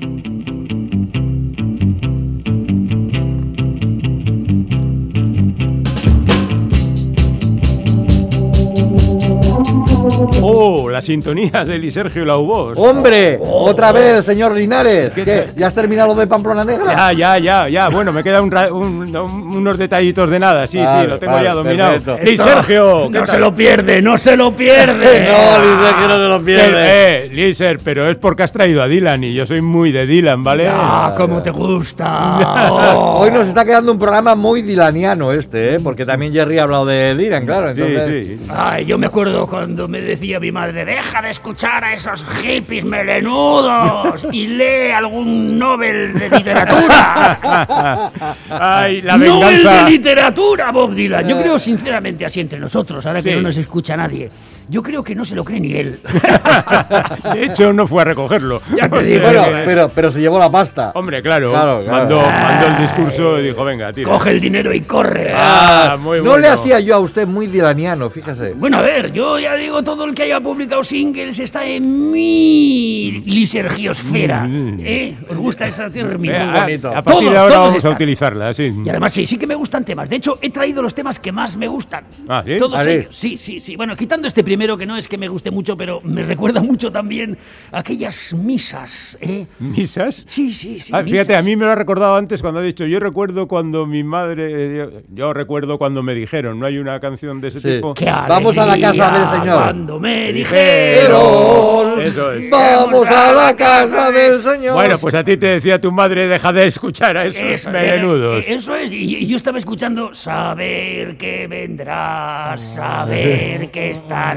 Oh, 10.44 10.88
la 10.90 11.00
sintonía 11.00 11.64
de 11.64 11.78
Lisergio 11.78 12.24
Laubos. 12.24 12.76
¡Hombre! 12.78 13.38
Otra 13.42 13.92
vez 13.92 14.16
el 14.16 14.22
señor 14.24 14.52
Linares. 14.52 15.10
¿Qué? 15.14 15.48
¿Ya 15.56 15.68
has 15.68 15.74
terminado 15.74 16.08
lo 16.08 16.20
de 16.20 16.26
Pamplona 16.26 16.64
Negra? 16.64 16.92
Ya, 16.94 17.12
ya, 17.12 17.38
ya, 17.38 17.68
ya. 17.68 17.88
Bueno, 17.88 18.12
me 18.12 18.22
quedan 18.22 18.44
un 18.44 18.50
ra- 18.50 18.72
un- 18.72 19.14
un- 19.16 19.56
unos 19.56 19.78
detallitos 19.78 20.28
de 20.30 20.38
nada. 20.38 20.66
Sí, 20.66 20.78
sí, 20.78 21.06
lo 21.08 21.18
tengo 21.18 21.34
vale, 21.34 21.44
ya 21.44 21.54
dominado. 21.54 22.18
Lisergio, 22.22 23.02
¿qué 23.10 23.18
No 23.18 23.24
tal? 23.24 23.28
se 23.28 23.38
lo 23.38 23.54
pierde, 23.54 24.02
no 24.02 24.18
se 24.18 24.36
lo 24.36 24.54
pierde. 24.54 25.20
No, 25.32 25.64
Lisergio 25.64 26.08
no 26.08 26.16
se 26.16 26.28
lo 26.28 26.42
pierde. 26.42 26.82
Eh, 26.84 27.26
eh, 27.26 27.28
Liser, 27.32 27.78
pero 27.82 28.08
es 28.08 28.16
porque 28.16 28.42
has 28.42 28.52
traído 28.52 28.82
a 28.82 28.88
Dylan 28.88 29.22
y 29.24 29.34
yo 29.34 29.46
soy 29.46 29.60
muy 29.60 29.92
de 29.92 30.06
Dylan, 30.06 30.42
¿vale? 30.42 30.68
Ah, 30.68 31.14
cómo 31.16 31.42
te 31.42 31.50
gusta. 31.50 32.38
Oh. 32.72 33.18
Hoy 33.20 33.30
nos 33.30 33.48
está 33.48 33.64
quedando 33.64 33.92
un 33.92 33.98
programa 33.98 34.34
muy 34.34 34.62
dilaniano 34.62 35.32
este, 35.32 35.74
¿eh? 35.74 35.80
porque 35.82 36.04
también 36.06 36.32
Jerry 36.32 36.58
ha 36.58 36.62
hablado 36.64 36.86
de 36.86 37.14
Dylan, 37.14 37.44
claro. 37.46 37.72
Sí, 37.74 37.82
Entonces, 37.82 38.26
sí. 38.40 38.46
Ay, 38.48 38.84
yo 38.86 38.98
me 38.98 39.06
acuerdo 39.06 39.46
cuando 39.46 39.88
me 39.88 40.00
decía 40.00 40.31
mi 40.40 40.52
madre, 40.52 40.84
deja 40.84 41.22
de 41.22 41.30
escuchar 41.30 41.84
a 41.84 41.94
esos 41.94 42.24
hippies 42.42 42.84
melenudos 42.84 44.26
y 44.32 44.46
lee 44.46 44.90
algún 44.94 45.58
Nobel 45.58 46.12
de 46.18 46.28
literatura. 46.30 48.10
Ay, 48.50 49.00
la 49.02 49.16
Nobel 49.16 49.56
venganza. 49.58 49.84
de 49.84 49.90
literatura, 49.90 50.70
Bob 50.72 50.94
Dylan. 50.94 51.26
Yo 51.28 51.38
creo 51.40 51.58
sinceramente 51.58 52.24
así 52.24 52.40
entre 52.40 52.58
nosotros, 52.58 53.04
ahora 53.06 53.22
que 53.22 53.30
Sí. 53.30 53.36
no 53.36 53.42
nos 53.42 53.56
escucha 53.56 53.96
nadie. 53.96 54.30
Yo 54.72 54.82
creo 54.82 55.04
que 55.04 55.14
no 55.14 55.22
se 55.26 55.34
lo 55.34 55.44
cree 55.44 55.60
ni 55.60 55.74
él. 55.74 56.00
De 57.34 57.44
hecho, 57.44 57.74
no 57.74 57.86
fue 57.86 58.00
a 58.02 58.04
recogerlo. 58.06 58.62
Ya 58.76 58.88
te 58.88 59.02
digo. 59.04 59.22
Bueno, 59.22 59.42
pero, 59.66 59.88
pero 59.90 60.10
se 60.10 60.18
llevó 60.20 60.38
la 60.38 60.50
pasta. 60.50 60.92
Hombre, 60.94 61.20
claro, 61.22 61.50
Claro, 61.50 61.82
claro. 61.84 61.98
Mandó, 61.98 62.22
mandó 62.22 62.66
el 62.68 62.82
discurso 62.82 63.38
y 63.38 63.42
dijo, 63.48 63.64
venga, 63.64 63.92
tira. 63.92 64.10
Coge 64.10 64.30
el 64.30 64.40
dinero 64.40 64.72
y 64.74 64.80
corre. 64.80 65.30
Ah, 65.36 65.98
muy 66.00 66.18
no 66.18 66.24
bueno. 66.24 66.38
le 66.38 66.48
hacía 66.48 66.80
yo 66.80 66.94
a 66.94 67.00
usted 67.00 67.26
muy 67.26 67.48
dilaniano, 67.48 68.08
fíjese. 68.08 68.54
Bueno, 68.54 68.78
a 68.78 68.82
ver, 68.82 69.12
yo 69.12 69.38
ya 69.38 69.54
digo, 69.56 69.82
todo 69.84 70.04
el 70.06 70.14
que 70.14 70.22
haya 70.22 70.40
publicado 70.40 70.82
singles 70.82 71.38
está 71.38 71.66
en 71.66 72.10
mi 72.10 73.10
lisergiosfera. 73.26 74.46
¿Eh? 74.50 75.16
¿Os 75.28 75.36
gusta 75.36 75.66
ese 75.66 75.90
término? 75.90 76.32
Eh, 76.34 76.38
a, 76.40 76.62
bonito. 76.62 76.88
a 76.88 77.02
partir 77.02 77.20
Todos, 77.20 77.32
de 77.32 77.38
ahora 77.38 77.58
vamos 77.58 77.74
a 77.74 77.78
están. 77.78 77.92
utilizarla, 77.92 78.54
sí. 78.54 78.72
Y 78.84 78.88
además 78.88 79.12
sí, 79.12 79.26
sí 79.26 79.36
que 79.36 79.46
me 79.46 79.54
gustan 79.54 79.84
temas. 79.84 80.08
De 80.08 80.16
hecho, 80.16 80.38
he 80.40 80.48
traído 80.50 80.80
los 80.82 80.94
temas 80.94 81.18
que 81.18 81.30
más 81.30 81.56
me 81.56 81.68
gustan. 81.68 82.04
Ah, 82.28 82.42
¿sí? 82.46 82.58
Todos 82.58 82.80
Ah, 82.80 82.84
ellos. 82.90 83.06
Sí, 83.14 83.36
sí, 83.36 83.60
sí. 83.60 83.76
Bueno, 83.76 83.94
quitando 83.96 84.26
este 84.28 84.42
primero, 84.62 84.78
que 84.78 84.86
no 84.86 84.96
es 84.96 85.08
que 85.08 85.18
me 85.18 85.26
guste 85.26 85.50
mucho, 85.50 85.76
pero 85.76 86.00
me 86.04 86.22
recuerda 86.22 86.60
mucho 86.60 86.92
también 86.92 87.36
a 87.72 87.80
aquellas 87.80 88.32
misas. 88.32 89.18
¿eh? 89.20 89.46
¿Misas? 89.58 90.24
Sí, 90.28 90.52
sí, 90.52 90.78
sí. 90.78 90.92
Ah, 90.94 91.02
fíjate, 91.02 91.34
a 91.34 91.42
mí 91.42 91.56
me 91.56 91.64
lo 91.64 91.72
ha 91.72 91.74
recordado 91.74 92.14
antes 92.14 92.40
cuando 92.40 92.60
ha 92.60 92.62
dicho, 92.62 92.86
yo 92.86 93.00
recuerdo 93.00 93.48
cuando 93.48 93.86
mi 93.86 94.04
madre, 94.04 94.46
eh, 94.52 94.76
yo, 94.76 95.00
yo 95.12 95.32
recuerdo 95.32 95.78
cuando 95.78 96.04
me 96.04 96.14
dijeron, 96.14 96.60
¿no 96.60 96.66
hay 96.66 96.78
una 96.78 97.00
canción 97.00 97.40
de 97.40 97.48
ese 97.48 97.58
Sí. 97.60 97.68
tipo? 97.70 97.94
¡Qué 97.94 98.04
Vamos 98.04 98.56
a 98.56 98.64
la 98.66 98.78
casa 98.78 99.10
del 99.10 99.40
Señor. 99.40 99.62
Cuando 99.64 99.98
me 99.98 100.32
Dijeron. 100.32 102.00
Eso 102.00 102.32
es. 102.32 102.48
Vamos 102.50 103.06
a 103.08 103.32
la 103.32 103.56
casa 103.56 104.12
del 104.12 104.40
Señor. 104.42 104.74
Bueno, 104.74 104.94
pues 105.00 105.14
a 105.16 105.24
ti 105.24 105.36
te 105.36 105.46
decía 105.46 105.80
tu 105.80 105.90
madre, 105.90 106.28
deja 106.28 106.52
de 106.52 106.66
escuchar 106.66 107.16
a 107.16 107.24
esos 107.24 107.42
Eso, 107.42 107.70
melenudos. 107.70 108.44
eh, 108.46 108.54
Eso 108.54 108.76
es, 108.76 108.92
y, 108.92 109.16
y 109.16 109.26
yo 109.26 109.36
estaba 109.36 109.58
escuchando 109.58 110.14
saber 110.14 111.16
que 111.16 111.48
vendrás, 111.48 112.62
saber 112.74 113.70
que 113.72 113.90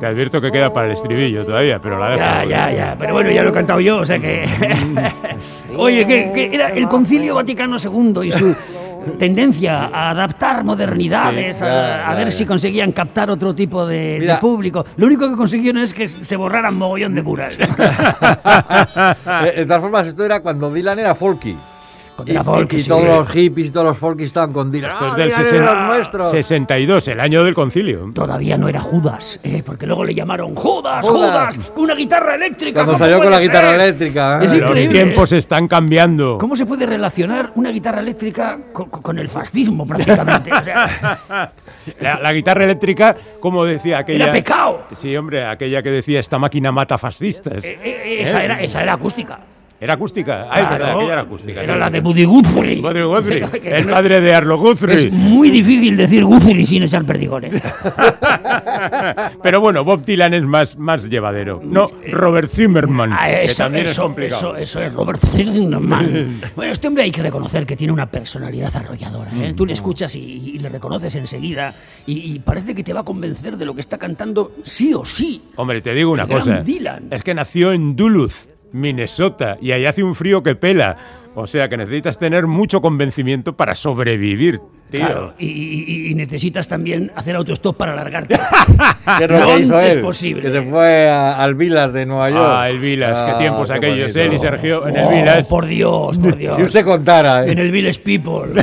Te 0.00 0.06
advierto 0.06 0.40
que 0.40 0.52
queda 0.52 0.72
para 0.72 0.86
el 0.88 0.92
estribillo 0.92 1.44
todavía, 1.44 1.78
pero 1.80 1.98
la 1.98 2.10
dejo. 2.10 2.20
Ya, 2.20 2.44
ya, 2.44 2.70
ya. 2.70 2.96
Pero 2.98 3.14
bueno, 3.14 3.30
ya 3.30 3.42
lo 3.42 3.48
he 3.48 3.52
cantado 3.52 3.80
yo, 3.80 3.98
o 3.98 4.04
sea 4.04 4.18
que. 4.18 4.44
Oye, 5.76 6.06
que, 6.06 6.30
que 6.34 6.50
era 6.54 6.68
el 6.68 6.86
Concilio 6.86 7.34
Vaticano 7.34 7.76
II 7.82 8.26
y 8.28 8.30
su 8.32 8.54
tendencia 9.18 9.84
a 9.92 10.10
adaptar 10.10 10.64
modernidades, 10.64 11.58
Sí, 11.58 11.64
a, 11.64 11.68
ya, 11.68 12.08
a 12.08 12.12
ya, 12.12 12.16
ver 12.18 12.26
ya. 12.26 12.30
si 12.32 12.44
conseguían 12.44 12.92
captar 12.92 13.30
otro 13.30 13.54
tipo 13.54 13.86
de, 13.86 14.20
de 14.20 14.36
público. 14.38 14.84
Lo 14.96 15.06
único 15.06 15.30
que 15.30 15.36
consiguieron 15.36 15.80
es 15.80 15.94
que 15.94 16.08
se 16.08 16.36
borraran 16.36 16.76
mogollón 16.76 17.14
de 17.14 17.22
curas. 17.24 17.56
Eh, 19.46 19.52
de 19.58 19.66
todas 19.66 19.82
formas, 19.82 20.06
esto 20.06 20.24
era 20.24 20.40
cuando 20.40 20.72
Dylan 20.72 20.98
era 20.98 21.14
folky. 21.14 21.56
Y- 22.24 22.34
folky, 22.38 22.76
y, 22.76 22.80
sí. 22.80 22.88
todos 22.88 23.04
los 23.04 23.28
hippies 23.28 23.68
y 23.68 23.70
todos 23.70 23.86
los 23.86 23.98
folkies 23.98 24.28
estaban 24.28 24.52
con 24.52 24.70
Dylan. 24.70 24.90
Esto 24.90 25.06
es 25.06 25.12
¡Ah, 25.12 25.16
del 25.16 25.28
Dylan 25.28 25.40
es 25.42 25.46
de 25.50 25.58
60 25.58 25.74
los 25.74 25.86
nuestros! 25.96 26.30
62, 26.30 27.08
el 27.08 27.20
año 27.20 27.44
del 27.44 27.54
concilio. 27.54 28.10
Todavía 28.14 28.56
no 28.56 28.68
era 28.68 28.80
Judas, 28.80 29.38
eh, 29.42 29.62
porque 29.64 29.86
luego 29.86 30.04
le 30.04 30.14
llamaron 30.14 30.54
Judas, 30.54 31.04
Judas. 31.06 31.58
Con 31.74 31.84
una 31.84 31.94
guitarra 31.94 32.36
eléctrica. 32.36 32.74
Cuando 32.84 32.92
¿cómo 32.94 33.04
salió 33.04 33.20
con 33.22 33.30
la 33.30 33.40
guitarra 33.40 33.74
eléctrica. 33.74 34.42
Es 34.42 34.52
¿eh? 34.52 34.60
Los 34.60 34.74
tiempos 34.88 35.32
están 35.32 35.68
cambiando. 35.68 36.38
¿Cómo 36.38 36.56
se 36.56 36.64
puede 36.64 36.86
relacionar 36.86 37.52
una 37.54 37.70
guitarra 37.70 38.00
eléctrica 38.00 38.58
con, 38.72 38.88
con- 38.88 39.02
con 39.02 39.18
el 39.18 39.28
fascismo 39.28 39.86
prácticamente? 39.86 40.50
O 40.52 40.64
sea, 40.64 41.20
La, 42.00 42.18
la 42.20 42.32
guitarra 42.32 42.64
eléctrica, 42.64 43.16
como 43.40 43.64
decía 43.64 43.98
aquella. 43.98 44.24
Era 44.24 44.32
pecado. 44.32 44.82
Sí, 44.94 45.16
hombre, 45.16 45.44
aquella 45.46 45.82
que 45.82 45.90
decía 45.90 46.18
esta 46.20 46.38
máquina 46.38 46.72
mata 46.72 46.98
fascistas. 46.98 47.64
eh, 47.64 47.78
eh, 47.82 48.16
esa, 48.22 48.42
¿Eh? 48.42 48.44
era, 48.44 48.60
esa 48.62 48.82
era 48.82 48.94
acústica. 48.94 49.38
Era 49.80 49.94
acústica. 49.94 50.46
Ah, 50.50 50.60
es 50.60 50.62
verdad, 50.70 50.76
Claro, 50.78 50.98
aquella 50.98 51.12
era 51.12 51.22
acústica. 51.22 51.62
era 51.62 51.74
sí. 51.74 51.80
la 51.80 51.90
de 51.90 52.00
Buddy 52.00 52.24
Guthrie. 52.24 52.80
Buddy 52.80 53.02
Guthrie, 53.02 53.42
Que 53.62 53.76
el 53.76 53.86
padre 53.88 54.20
de 54.20 54.34
Arlo 54.34 54.58
Guthrie. 54.58 54.94
Es 54.94 55.12
muy 55.12 55.50
difícil 55.50 55.96
decir 55.96 56.24
Guthrie 56.24 56.64
sin 56.66 56.82
echar 56.82 57.04
perdigones. 57.04 57.62
Pero 59.42 59.60
bueno, 59.60 59.84
Bob 59.84 60.04
Dylan 60.04 60.34
es 60.34 60.42
más, 60.44 60.76
más 60.78 61.04
llevadero. 61.08 61.60
No, 61.64 61.86
Robert 62.10 62.50
Zimmerman, 62.50 63.12
Ah, 63.12 63.26
que 63.28 63.44
eso, 63.44 63.62
también 63.64 63.84
es 63.86 63.92
eso, 63.92 64.02
complicado. 64.02 64.56
eso, 64.56 64.80
eso 64.80 64.80
es 64.82 64.92
Robert 64.94 65.20
Zimmerman. 65.24 66.40
bueno, 66.56 66.72
este 66.72 66.88
hombre 66.88 67.04
hay 67.04 67.10
que 67.10 67.22
reconocer 67.22 67.66
que 67.66 67.76
tiene 67.76 67.92
una 67.92 68.06
personalidad 68.06 68.74
arrolladora. 68.76 69.30
¿eh? 69.34 69.52
Mm. 69.52 69.56
Tú 69.56 69.66
le 69.66 69.72
escuchas 69.72 70.14
y, 70.16 70.20
y 70.54 70.58
le 70.58 70.68
reconoces 70.68 71.14
enseguida 71.16 71.74
y, 72.06 72.32
y 72.34 72.38
parece 72.40 72.74
que 72.74 72.82
te 72.82 72.92
va 72.92 73.00
a 73.00 73.04
convencer 73.04 73.56
de 73.56 73.64
lo 73.64 73.74
que 73.74 73.80
está 73.80 73.98
cantando 73.98 74.52
sí 74.64 74.94
o 74.94 75.04
sí. 75.04 75.42
Hombre, 75.56 75.80
te 75.80 75.94
digo 75.94 76.10
una 76.12 76.22
El 76.24 76.28
cosa. 76.28 76.60
Dylan. 76.62 77.08
Es 77.10 77.22
que 77.22 77.34
nació 77.34 77.72
en 77.72 77.94
Duluth, 77.96 78.32
Minnesota, 78.72 79.56
y 79.60 79.72
ahí 79.72 79.86
hace 79.86 80.02
un 80.02 80.14
frío 80.14 80.42
que 80.42 80.54
pela. 80.54 80.96
O 81.38 81.46
sea 81.46 81.68
que 81.68 81.76
necesitas 81.76 82.18
tener 82.18 82.46
mucho 82.46 82.80
convencimiento 82.80 83.54
para 83.58 83.74
sobrevivir, 83.74 84.58
tío. 84.90 85.00
Claro, 85.00 85.34
y, 85.38 85.44
y- 85.48 86.10
y 86.10 86.14
necesitas 86.14 86.66
también 86.66 87.12
hacer 87.14 87.36
autostop 87.36 87.76
para 87.76 87.92
alargarte. 87.92 88.38
¿Qué 89.18 89.24
es 89.24 89.30
lo 89.30 89.40
lo 89.40 89.46
que 89.48 89.58
hizo 89.60 89.76
antes 89.76 89.96
él? 89.96 90.00
posible. 90.00 90.40
Que 90.40 90.50
se 90.50 90.62
fue 90.62 91.10
a- 91.10 91.34
al 91.34 91.54
Vilas 91.54 91.92
de 91.92 92.06
Nueva 92.06 92.30
York. 92.30 92.52
Ah, 92.56 92.70
el 92.70 92.78
Vilas, 92.78 93.20
qué 93.20 93.32
tiempos 93.38 93.70
aquellos, 93.70 94.14
bonito. 94.14 94.20
él 94.20 94.32
y 94.32 94.38
Sergio 94.38 94.88
en 94.88 94.96
el 94.96 95.04
Oh, 95.04 95.10
Vilas. 95.10 95.46
por 95.48 95.66
Dios, 95.66 96.16
por 96.16 96.36
Dios. 96.38 96.56
Si 96.56 96.62
usted 96.62 96.84
contara. 96.86 97.44
¿eh? 97.44 97.52
En 97.52 97.58
el 97.58 97.70
Village 97.70 98.00
People. 98.00 98.62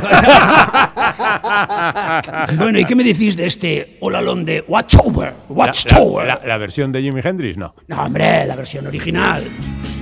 bueno, 2.58 2.78
¿y 2.80 2.84
qué 2.84 2.94
me 2.96 3.04
decís 3.04 3.36
de 3.36 3.46
este 3.46 3.98
Olalón 4.00 4.44
de 4.44 4.64
Watchover? 4.66 5.32
La, 5.48 5.54
Watchtower. 5.54 6.26
la- 6.26 6.40
la- 6.42 6.48
la 6.48 6.58
versión 6.58 6.90
de 6.90 7.02
Jimi 7.02 7.20
Hendrix, 7.22 7.56
no. 7.56 7.72
No, 7.86 8.02
hombre, 8.02 8.44
la 8.46 8.56
versión 8.56 8.84
original. 8.86 9.44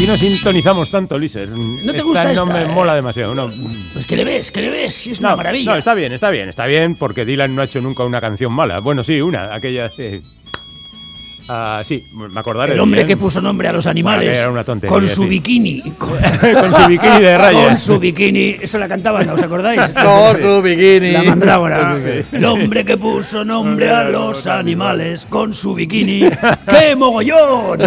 Aquí 0.00 0.06
no 0.06 0.16
sintonizamos 0.16 0.90
tanto, 0.90 1.18
Liser. 1.18 1.50
¿No 1.50 1.76
te 1.92 1.98
Esta 1.98 2.02
gusta 2.04 2.24
no 2.24 2.30
esta, 2.30 2.44
me 2.46 2.62
eh? 2.62 2.66
mola 2.68 2.94
demasiado. 2.94 3.34
No. 3.34 3.50
Pues 3.92 4.06
que 4.06 4.16
le 4.16 4.24
ves, 4.24 4.50
que 4.50 4.62
le 4.62 4.70
ves, 4.70 5.06
es 5.06 5.20
una 5.20 5.32
No, 5.32 5.36
maravilla. 5.36 5.72
no, 5.72 5.76
está 5.76 5.92
bien, 5.92 6.10
está 6.14 6.30
bien, 6.30 6.48
está 6.48 6.64
bien, 6.64 6.94
porque 6.96 7.26
Dylan 7.26 7.54
no 7.54 7.60
ha 7.60 7.66
hecho 7.66 7.82
nunca 7.82 8.02
una 8.04 8.18
canción 8.18 8.50
mala. 8.50 8.80
Bueno, 8.80 9.04
sí, 9.04 9.20
una, 9.20 9.54
aquella. 9.54 9.92
eh, 9.98 10.22
ah, 11.50 11.82
sí, 11.84 12.04
me 12.12 12.38
acordaré. 12.38 12.74
El 12.74 12.80
hombre 12.80 13.00
bien. 13.00 13.08
que 13.08 13.16
puso 13.16 13.40
nombre 13.40 13.68
a 13.68 13.72
los 13.72 13.86
animales 13.86 14.28
Bueno, 14.28 14.40
era 14.40 14.50
una 14.50 14.64
tontería, 14.64 14.92
con 14.92 15.08
su 15.08 15.22
sí. 15.24 15.28
bikini. 15.28 15.82
Con, 15.98 16.10
Con 16.60 16.74
su 16.74 16.88
bikini 16.88 17.20
de 17.20 17.38
rayas. 17.38 17.64
Con 17.66 17.76
su 17.76 17.98
bikini. 17.98 18.56
Eso 18.60 18.78
la 18.78 18.88
cantaban, 18.88 19.26
¿no 19.26 19.34
os 19.34 19.42
acordáis? 19.42 19.80
Con 20.02 20.40
su 20.40 20.62
bikini. 20.62 21.12
La 21.12 21.22
mandrágora. 21.22 21.96
Sí. 22.00 22.24
El 22.32 22.44
hombre 22.44 22.84
que 22.84 22.96
puso 22.96 23.44
nombre 23.44 23.90
a 23.90 24.04
los 24.04 24.46
animales 24.46 25.26
con 25.28 25.54
su 25.54 25.74
bikini. 25.74 26.30
¡Qué 26.68 26.94
mogollón! 26.94 27.80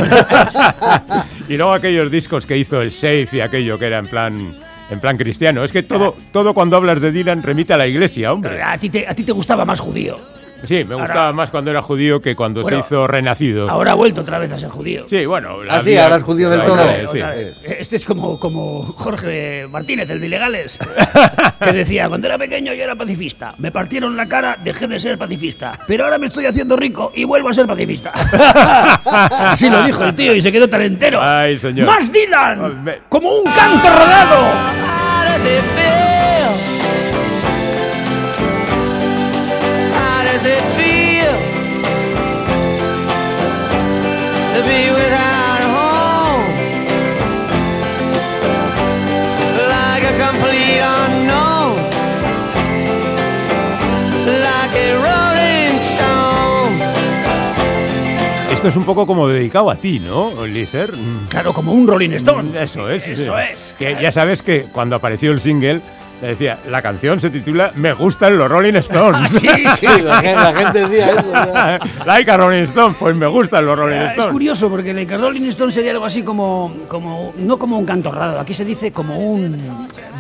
y 1.48 1.58
luego 1.58 1.74
aquellos 1.74 2.12
discos 2.12 2.46
que 2.46 2.58
hizo 2.58 2.82
el 2.82 2.92
Safe 2.92 3.30
y 3.32 3.40
aquello 3.40 3.80
que 3.80 3.86
era 3.88 4.00
en 4.00 4.08
plan. 4.08 4.54
En 4.92 5.00
plan 5.00 5.18
cristiano. 5.18 5.64
Es 5.64 5.72
que 5.72 5.82
todo, 5.82 6.16
todo 6.32 6.54
cuando 6.54 6.76
hablas 6.76 7.02
de 7.02 7.12
Dylan 7.12 7.42
remite 7.42 7.74
a 7.74 7.78
la 7.78 7.88
iglesia, 7.88 8.32
hombre. 8.34 8.62
A 8.62 8.78
ti 8.78 8.90
te, 8.90 9.08
a 9.08 9.16
ti 9.16 9.24
te 9.24 9.32
gustaba 9.32 9.66
más 9.66 9.80
judío. 9.80 10.18
Sí, 10.64 10.84
me 10.86 10.94
Ahora- 10.94 11.06
gustaba 11.06 11.34
más 11.34 11.50
cuando 11.52 11.72
era 11.72 11.82
judío 11.82 12.22
que 12.22 12.36
cuando 12.36 12.62
Bueno, 12.62 12.78
se 12.82 12.86
hizo 12.88 13.06
renacido. 13.08 13.70
Ahora 13.70 13.92
ha 13.92 13.96
vuelto 13.96 14.22
otra 14.22 14.40
vez 14.40 14.52
a 14.52 14.58
ser 14.60 14.70
judío. 14.70 15.04
Sí, 15.08 15.26
bueno. 15.26 15.64
la 15.64 15.76
Ah, 15.76 15.82
sí, 15.82 15.98
ahora 15.98 16.16
es 16.18 16.24
judío 16.24 16.50
del 16.50 16.64
todo. 16.64 16.76
la- 16.78 17.08
sí. 17.12 17.20
Vez. 17.22 17.56
Este 17.64 17.96
es 17.98 18.06
como, 18.06 18.40
como 18.40 18.84
Jorge 18.84 19.68
Martínez, 19.70 20.10
el 20.10 20.20
de 20.20 20.28
Ilegales, 20.28 20.80
que 21.60 21.72
decía, 21.74 22.08
cuando 22.10 22.28
era 22.28 22.38
pequeño 22.38 22.74
yo 22.74 22.84
era 22.84 22.96
pacifista, 22.96 23.54
me 23.58 23.72
partieron 23.72 24.16
la 24.18 24.28
cara, 24.28 24.58
dejé 24.64 24.88
de 24.88 25.00
ser 25.00 25.18
pacifista, 25.18 25.80
pero 25.88 26.06
ahora 26.06 26.18
me 26.18 26.28
estoy 26.28 26.46
haciendo 26.46 26.76
rico 26.76 27.12
y 27.16 27.24
vuelvo 27.26 27.50
a 27.50 27.54
ser 27.54 27.66
pacifista. 27.68 28.12
Así 29.06 29.70
lo 29.70 29.84
dijo 29.84 30.04
el 30.04 30.16
tío 30.16 30.34
y 30.36 30.42
se 30.42 30.52
quedó 30.52 30.68
tan 30.70 30.82
entero. 30.82 31.20
Ay, 31.22 31.58
señor. 31.60 31.88
¡Más 31.88 32.12
Dylan! 32.12 32.86
¡Como 33.10 33.30
un 33.30 33.44
canto 33.44 33.88
rodado! 33.90 35.83
Esto 58.64 58.70
es 58.70 58.78
un 58.78 58.86
poco 58.86 59.06
como 59.06 59.28
dedicado 59.28 59.70
a 59.70 59.76
ti, 59.76 60.00
¿no, 60.00 60.46
Liser? 60.48 60.94
Claro, 61.28 61.54
como 61.54 61.74
un 61.74 61.86
Rolling 61.86 62.12
Stone. 62.12 62.64
Eso 62.64 62.90
es. 62.90 63.06
Eso 63.10 63.36
sí. 63.36 63.42
es. 63.54 63.76
Que 63.78 63.98
ya 64.02 64.10
sabes 64.10 64.42
que 64.42 64.68
cuando 64.72 64.96
apareció 64.96 65.32
el 65.34 65.42
single, 65.42 65.82
le 66.22 66.28
decía, 66.30 66.60
la 66.70 66.82
canción 66.82 67.20
se 67.20 67.30
titula 67.30 67.74
Me 67.76 67.92
gustan 67.92 68.38
los 68.38 68.50
Rolling 68.50 68.76
Stones. 68.76 69.32
Sí, 69.34 69.50
sí, 69.50 69.88
Sí, 70.00 70.06
la, 70.08 70.16
gente, 70.22 70.34
la 70.36 70.54
gente 70.54 70.80
decía 70.88 71.08
eso. 71.12 71.30
¿verdad? 71.30 71.82
like 72.06 72.32
a 72.32 72.38
Rolling 72.38 72.64
Stone, 72.64 72.96
pues 72.98 73.14
me 73.18 73.28
gustan 73.28 73.66
los 73.66 73.78
Rolling 73.78 73.98
Es 73.98 74.12
Stones. 74.12 74.32
curioso 74.32 74.70
porque 74.70 74.92
el 74.92 75.10
Rolling 75.10 75.50
Stone 75.50 75.74
sería 75.74 75.92
algo 75.92 76.06
así 76.06 76.24
como, 76.24 76.74
como, 76.88 77.34
no 77.38 77.60
como 77.60 77.78
un 77.78 77.86
canto 77.86 78.14
raro, 78.14 78.40
aquí 78.40 78.54
se 78.54 78.64
dice 78.64 78.94
como 78.94 79.18
un 79.18 79.62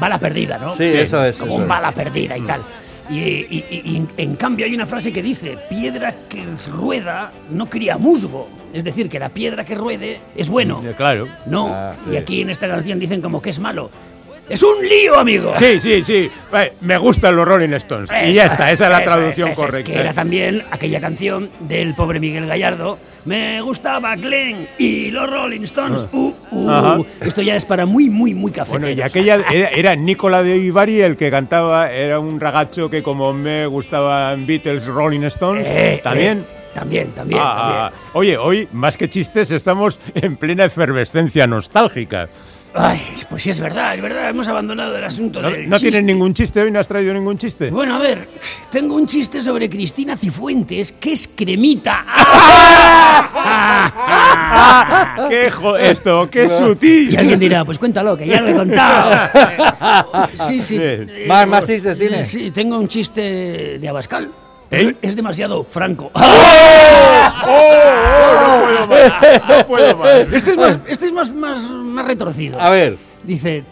bala 0.01 0.19
perdida, 0.19 0.57
¿no? 0.57 0.75
Sí, 0.75 0.83
eso 0.83 1.23
es, 1.23 1.37
Como 1.37 1.51
eso 1.51 1.55
un 1.59 1.61
es. 1.63 1.67
bala 1.69 1.93
perdida 1.93 2.37
y 2.37 2.41
tal. 2.41 2.61
Y, 3.09 3.19
y- 3.19 3.65
y- 3.69 3.81
y 3.85 4.07
en, 4.17 4.35
cambio 4.35 4.65
hay 4.65 4.73
una 4.73 4.85
frase 4.85 5.11
que 5.11 5.21
dice, 5.21 5.57
piedra 5.69 6.13
que 6.29 6.43
rueda 6.71 7.31
no 7.49 7.69
cría 7.69 7.97
musgo. 7.97 8.47
Es 8.71 8.83
decir, 8.83 9.09
que 9.09 9.19
la 9.19 9.29
piedra 9.29 9.65
que 9.65 9.75
ruede 9.75 10.19
es 10.35 10.49
bueno. 10.49 10.81
Claro. 10.97 11.27
No, 11.45 11.67
Ah, 11.73 11.95
y 12.11 12.15
aquí 12.15 12.41
en 12.41 12.49
esta 12.49 12.67
canción 12.67 12.97
dicen 12.99 13.21
como 13.21 13.41
que 13.41 13.49
es 13.51 13.59
malo. 13.59 13.91
¡Es 14.49 14.61
un 14.61 14.87
lío, 14.87 15.17
amigo! 15.17 15.53
Sí, 15.57 15.79
sí, 15.79 16.03
sí. 16.03 16.29
Eh, 16.53 16.73
Me 16.81 16.97
gustan 16.97 17.35
los 17.35 17.47
Rolling 17.47 17.73
Stones. 17.73 18.09
y 18.27 18.33
ya 18.33 18.47
está, 18.47 18.71
esa 18.71 18.85
es 18.85 18.89
la 18.91 18.97
eso 19.01 19.05
traducción 19.11 19.49
eso 19.49 19.61
es, 19.61 19.67
correcta. 19.67 19.91
que 19.93 19.99
era 19.99 20.13
también 20.13 20.63
aquella 20.69 20.99
canción 20.99 21.49
del 21.61 21.95
pobre 21.95 22.19
Miguel 22.19 22.45
Gallardo. 22.45 22.99
Me 23.25 23.61
gustaba 23.61 24.15
Glenn 24.17 24.67
y 24.77 25.11
los 25.11 25.29
Rolling 25.29 25.61
Stones. 25.61 26.05
Uh, 26.11 26.33
uh. 26.51 26.69
Ajá. 26.69 26.97
Esto 27.21 27.41
ya 27.41 27.55
es 27.55 27.63
para 27.65 27.85
muy, 27.85 28.09
muy, 28.09 28.33
muy 28.33 28.51
café. 28.51 28.71
Bueno, 28.71 28.89
y 28.89 29.01
aquella 29.01 29.35
era, 29.51 29.69
era 29.69 29.95
Nicola 29.95 30.43
de 30.43 30.57
Ibarri 30.57 31.01
el 31.01 31.15
que 31.15 31.31
cantaba, 31.31 31.89
era 31.91 32.19
un 32.19 32.39
ragacho 32.39 32.89
que 32.89 33.01
como 33.01 33.31
me 33.31 33.65
gustaban 33.65 34.45
Beatles, 34.45 34.85
Rolling 34.85 35.21
Stones, 35.23 35.65
Eh, 35.69 36.01
también. 36.03 36.39
eh, 36.39 36.43
también, 36.73 37.11
también, 37.11 37.39
Ah, 37.41 37.55
también. 37.57 37.79
ah, 37.79 37.91
ah. 37.93 38.09
Oye, 38.13 38.37
hoy, 38.37 38.67
más 38.73 38.97
que 38.97 39.07
chistes, 39.09 39.51
estamos 39.51 39.99
en 40.15 40.35
plena 40.35 40.65
efervescencia 40.65 41.47
nostálgica. 41.47 42.27
Ay, 42.75 42.99
pues 43.29 43.43
sí, 43.43 43.51
es 43.51 43.59
verdad, 43.59 43.93
es 43.95 44.01
verdad. 44.01 44.29
Hemos 44.29 44.47
abandonado 44.47 44.97
el 44.97 45.03
asunto 45.03 45.41
¿No, 45.41 45.49
del 45.51 45.69
no 45.69 45.75
chiste. 45.77 45.91
tienes 45.91 46.05
ningún 46.05 46.33
chiste 46.33 46.61
hoy? 46.61 46.71
¿No 46.71 46.79
has 46.79 46.87
traído 46.87 47.13
ningún 47.13 47.37
chiste? 47.37 47.69
Bueno, 47.69 47.95
a 47.95 47.99
ver, 47.99 48.27
tengo 48.71 48.95
un 48.95 49.05
chiste 49.05 49.41
sobre 49.43 49.69
Cristina 49.69 50.17
Cifuentes, 50.17 50.91
que 50.93 51.11
es 51.13 51.29
cremita. 51.35 52.03
¡Ah! 53.45 55.25
¡Qué 55.29 55.51
jo- 55.51 55.77
esto! 55.77 56.29
¡Qué 56.29 56.49
sutil! 56.49 57.11
Y 57.13 57.17
alguien 57.17 57.39
dirá, 57.39 57.63
pues 57.65 57.77
cuéntalo, 57.77 58.17
que 58.17 58.25
ya 58.27 58.41
lo 58.41 58.49
he 58.49 58.55
contado. 58.55 59.29
Sí, 60.47 60.61
sí. 60.61 60.77
Eh, 60.79 61.25
Más- 61.27 61.47
más 61.47 61.65
chistes 61.65 61.97
tienes. 61.97 62.27
Sí, 62.27 62.51
tengo 62.51 62.77
un 62.77 62.87
chiste 62.87 63.77
de 63.79 63.87
Abascal. 63.87 64.29
¿Eh? 64.73 64.95
Es 65.01 65.15
demasiado 65.15 65.63
franco. 65.63 66.11
¡Oh! 66.13 66.19
¡Oh! 67.45 67.73
No 68.41 68.87
puedo 68.87 68.87
más, 68.87 69.47
no 69.47 69.67
puedo 69.67 69.97
más. 69.97 70.33
Este 70.33 70.51
es 70.51 70.57
más, 70.57 70.79
este 70.87 71.05
es 71.05 71.13
más, 71.13 71.33
más, 71.33 71.63
más 71.69 72.05
retorcido. 72.07 72.59
A 72.59 72.69
ver. 72.69 72.97
Dice, 73.23 73.63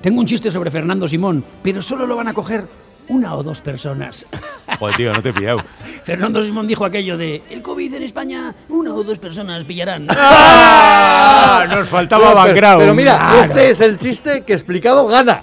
tengo 0.00 0.20
un 0.20 0.26
chiste 0.26 0.50
sobre 0.50 0.70
Fernando 0.70 1.06
Simón, 1.06 1.44
pero 1.62 1.80
solo 1.80 2.06
lo 2.06 2.16
van 2.16 2.28
a 2.28 2.34
coger 2.34 2.66
una 3.08 3.34
o 3.34 3.42
dos 3.42 3.60
personas. 3.60 4.26
Joder, 4.78 4.96
tío, 4.96 5.12
no 5.12 5.22
te 5.22 5.30
he 5.30 5.32
pillado. 5.32 5.62
Fernando 6.04 6.44
Simón 6.44 6.66
dijo 6.66 6.84
aquello 6.84 7.16
de 7.16 7.42
el 7.50 7.62
COVID 7.62 7.94
en 7.94 8.02
España, 8.02 8.54
una 8.68 8.94
o 8.94 9.02
dos 9.02 9.18
personas 9.18 9.64
pillarán. 9.64 10.06
¡Ah! 10.10 11.64
Nos 11.68 11.88
faltaba 11.88 12.24
Pero- 12.28 12.34
pero, 12.34 12.48
background. 12.54 12.80
pero 12.80 12.94
mira, 12.94 13.18
Claro. 13.18 13.42
este 13.44 13.70
es 13.70 13.80
el 13.80 13.98
chiste 13.98 14.42
que 14.42 14.52
explicado 14.52 15.06
gana. 15.06 15.42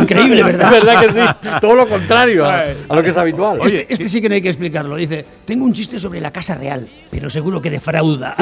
Increíble, 0.00 0.42
¿verdad? 0.42 0.70
¿Verdad 0.70 1.00
que 1.00 1.12
sí? 1.12 1.20
Todo 1.60 1.74
lo 1.74 1.88
contrario 1.88 2.46
a, 2.46 2.62
a 2.88 2.94
lo 2.94 3.02
que 3.02 3.10
es 3.10 3.16
habitual. 3.16 3.60
Este, 3.64 3.86
este 3.92 4.08
sí 4.08 4.20
que 4.22 4.28
no 4.28 4.34
hay 4.34 4.42
que 4.42 4.48
explicarlo. 4.48 4.96
Dice, 4.96 5.24
tengo 5.44 5.64
un 5.64 5.72
chiste 5.72 5.98
sobre 5.98 6.20
la 6.20 6.30
Casa 6.32 6.54
Real, 6.54 6.88
pero 7.10 7.28
seguro 7.28 7.60
que 7.60 7.70
defrauda. 7.70 8.36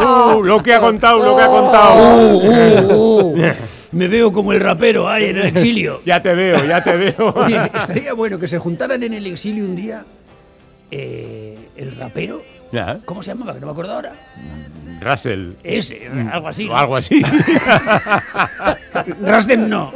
Uh, 0.00 0.42
lo 0.42 0.62
que 0.62 0.74
ha 0.74 0.80
contado, 0.80 1.18
lo 1.18 1.36
que 1.36 1.42
ha 1.42 1.46
contado. 1.48 1.96
Uh, 1.96 2.36
uh, 2.46 3.34
uh. 3.36 3.42
Me 3.92 4.08
veo 4.08 4.32
como 4.32 4.52
el 4.52 4.60
rapero 4.60 5.08
ahí 5.08 5.26
en 5.26 5.38
el 5.38 5.46
exilio. 5.46 6.00
Ya 6.04 6.20
te 6.22 6.34
veo, 6.34 6.64
ya 6.66 6.82
te 6.82 6.96
veo. 6.96 7.32
Oye, 7.36 7.56
estaría 7.74 8.12
bueno 8.12 8.38
que 8.38 8.48
se 8.48 8.58
juntaran 8.58 9.02
en 9.02 9.14
el 9.14 9.26
exilio 9.26 9.64
un 9.64 9.76
día 9.76 10.04
eh, 10.90 11.56
el 11.76 11.96
rapero. 11.96 12.42
Ya. 12.70 12.98
¿Cómo 13.06 13.22
se 13.22 13.30
llamaba? 13.30 13.54
Que 13.54 13.60
no 13.60 13.66
me 13.66 13.72
acuerdo 13.72 13.94
ahora. 13.94 14.12
Russell. 15.00 15.52
Ese, 15.62 16.06
algo 16.30 16.48
así. 16.48 16.68
O 16.68 16.76
algo 16.76 16.96
así. 16.96 17.22
Rasden 19.22 19.68
no. 19.70 19.92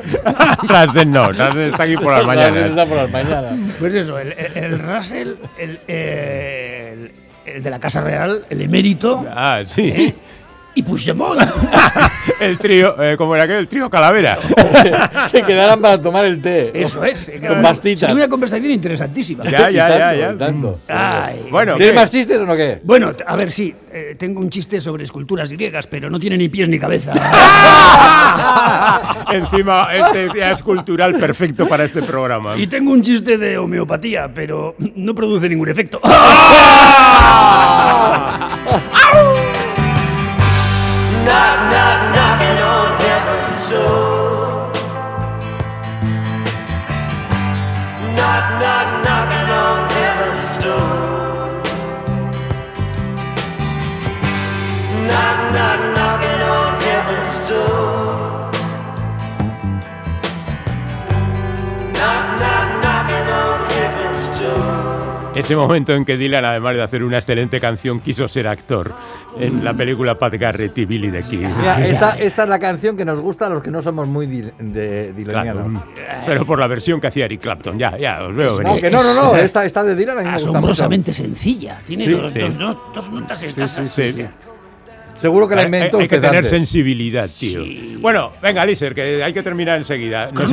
Rasden 0.68 1.10
no, 1.10 1.32
Rasden 1.32 1.68
está 1.68 1.82
aquí 1.84 1.96
por 1.96 2.12
las 2.12 2.24
mañanas. 2.24 2.70
Está 2.70 2.86
por 2.86 2.96
las 2.96 3.10
mañanas. 3.10 3.54
Pues 3.78 3.94
eso, 3.94 4.18
el, 4.18 4.32
el- 4.32 4.56
el 4.56 4.78
Russell, 4.78 5.32
el, 5.58 5.80
el- 5.88 7.12
el 7.44 7.62
de 7.62 7.70
la 7.70 7.80
Casa 7.80 8.00
Real, 8.00 8.46
el 8.48 8.62
emérito. 8.62 9.24
Ah, 9.28 9.62
sí. 9.66 9.88
¿eh? 9.88 10.14
Y 10.74 10.82
Puigdemont. 10.82 11.40
El 12.40 12.58
trío, 12.58 13.00
eh, 13.02 13.16
¿cómo 13.16 13.34
era 13.34 13.44
aquel? 13.44 13.56
El 13.58 13.68
trío 13.68 13.88
Calavera. 13.90 14.38
Se 15.30 15.42
quedaran 15.42 15.80
para 15.80 16.00
tomar 16.00 16.24
el 16.24 16.40
té. 16.40 16.70
Eso 16.74 17.04
es. 17.04 17.28
eh, 17.28 17.40
Con 17.46 17.60
pastitas. 17.62 18.00
Sería 18.00 18.14
una 18.16 18.28
conversación 18.28 18.70
interesantísima. 18.72 19.44
Ya, 19.44 19.70
ya, 19.70 20.14
ya, 20.14 20.16
Tanto, 20.16 20.18
ya. 20.18 20.38
tanto. 20.46 20.78
Ay, 20.88 21.46
Bueno, 21.50 21.74
¿Tienes 21.76 21.92
¿qué? 21.92 22.00
más 22.00 22.10
chistes 22.10 22.40
o 22.40 22.46
no 22.46 22.56
qué? 22.56 22.80
Bueno, 22.84 23.12
a 23.26 23.36
ver, 23.36 23.50
sí, 23.52 23.74
eh, 23.92 24.16
tengo 24.18 24.40
un 24.40 24.48
chiste 24.50 24.80
sobre 24.80 25.04
esculturas 25.04 25.52
griegas, 25.52 25.86
pero 25.86 26.08
no 26.10 26.18
tiene 26.18 26.36
ni 26.38 26.48
pies 26.48 26.68
ni 26.68 26.78
cabeza. 26.78 27.12
Encima, 29.32 29.88
este 29.94 30.28
ya 30.38 30.50
es 30.52 30.62
cultural 30.62 31.16
perfecto 31.18 31.66
para 31.68 31.84
este 31.84 32.02
programa. 32.02 32.56
Y 32.56 32.66
tengo 32.66 32.92
un 32.92 33.02
chiste 33.02 33.36
de 33.38 33.58
homeopatía, 33.58 34.30
pero 34.34 34.74
no 34.96 35.14
produce 35.14 35.48
ningún 35.48 35.68
efecto. 35.68 36.00
Knock, 41.24 41.70
knock, 41.70 42.14
knocking 42.14 42.21
Ese 65.34 65.56
momento 65.56 65.94
en 65.94 66.04
que 66.04 66.16
Dylan, 66.18 66.44
además 66.44 66.74
de 66.76 66.82
hacer 66.82 67.02
una 67.02 67.16
excelente 67.16 67.58
canción, 67.58 68.00
quiso 68.00 68.28
ser 68.28 68.46
actor 68.46 68.92
en 69.40 69.64
la 69.64 69.72
película 69.72 70.14
Pat 70.16 70.34
Garrett 70.34 70.76
y 70.76 70.84
Billy 70.84 71.10
the 71.10 71.22
Kid. 71.22 71.40
Mira, 71.40 71.86
esta, 71.86 72.18
esta 72.18 72.42
es 72.42 72.48
la 72.50 72.58
canción 72.58 72.96
que 72.98 73.04
nos 73.04 73.18
gusta 73.18 73.46
a 73.46 73.48
los 73.50 73.62
que 73.62 73.70
no 73.70 73.80
somos 73.80 74.06
muy 74.08 74.26
dil- 74.26 74.52
de 74.58 75.12
Claro, 75.24 75.44
dilonianos. 75.64 75.82
pero 76.26 76.44
por 76.44 76.58
la 76.58 76.66
versión 76.66 77.00
que 77.00 77.06
hacía 77.06 77.24
Eric 77.24 77.40
Clapton, 77.40 77.78
ya, 77.78 77.96
ya, 77.96 78.22
os 78.24 78.34
veo 78.34 78.50
No, 78.50 78.56
venir. 78.58 78.80
que 78.82 78.90
no, 78.90 79.02
no, 79.02 79.14
no, 79.14 79.36
esta, 79.36 79.64
esta 79.64 79.82
de 79.84 79.94
Dylan 79.94 80.18
a 80.18 80.20
mí 80.22 80.26
me 80.26 80.32
gusta 80.34 80.48
mucho. 80.48 80.58
Asombrosamente 80.58 81.14
sencilla. 81.14 81.78
Tiene 81.86 82.04
Sí, 82.04 82.10
dos, 82.12 82.32
sí. 82.32 82.38
dos 82.38 82.56
no- 82.56 82.80
dos 82.94 83.10
notas 83.10 83.42
escasas. 83.42 83.90
Sí, 83.90 84.12
sí. 84.12 84.26
Seguro 85.22 85.46
que 85.48 85.54
la 85.54 85.60
Hay- 85.62 85.66
inventó 85.66 85.98
hay, 85.98 86.02
hay 86.02 86.08
que 86.08 86.16
tener 86.16 86.36
antes. 86.36 86.50
sensibilidad, 86.50 87.30
tío. 87.38 87.62
Bueno, 88.00 88.30
venga, 88.42 88.66
Liser, 88.66 88.92
que 88.92 89.22
hay 89.22 89.32
que 89.32 89.42
terminar 89.42 89.78
enseguida. 89.78 90.30
Nos 90.32 90.50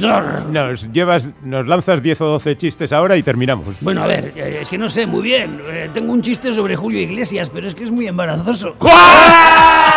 door. 0.00 0.46
Nos 0.50 0.92
llevas, 0.92 1.30
nos 1.44 1.64
lanzas 1.66 2.02
10 2.02 2.20
o 2.20 2.26
12 2.26 2.56
chistes 2.56 2.92
ahora 2.92 3.16
y 3.16 3.22
terminamos. 3.22 3.68
Bueno, 3.80 4.02
a 4.02 4.08
ver, 4.08 4.32
eh, 4.34 4.58
es 4.62 4.68
que 4.68 4.76
no 4.76 4.88
sé 4.88 5.06
muy 5.06 5.22
bien. 5.22 5.60
Eh, 5.70 5.88
tengo 5.94 6.12
un 6.12 6.20
chiste 6.20 6.52
sobre 6.52 6.74
Julio 6.74 7.00
Iglesias, 7.00 7.48
pero 7.48 7.68
es 7.68 7.74
que 7.76 7.84
es 7.84 7.90
muy 7.92 8.08
embarazoso. 8.08 8.74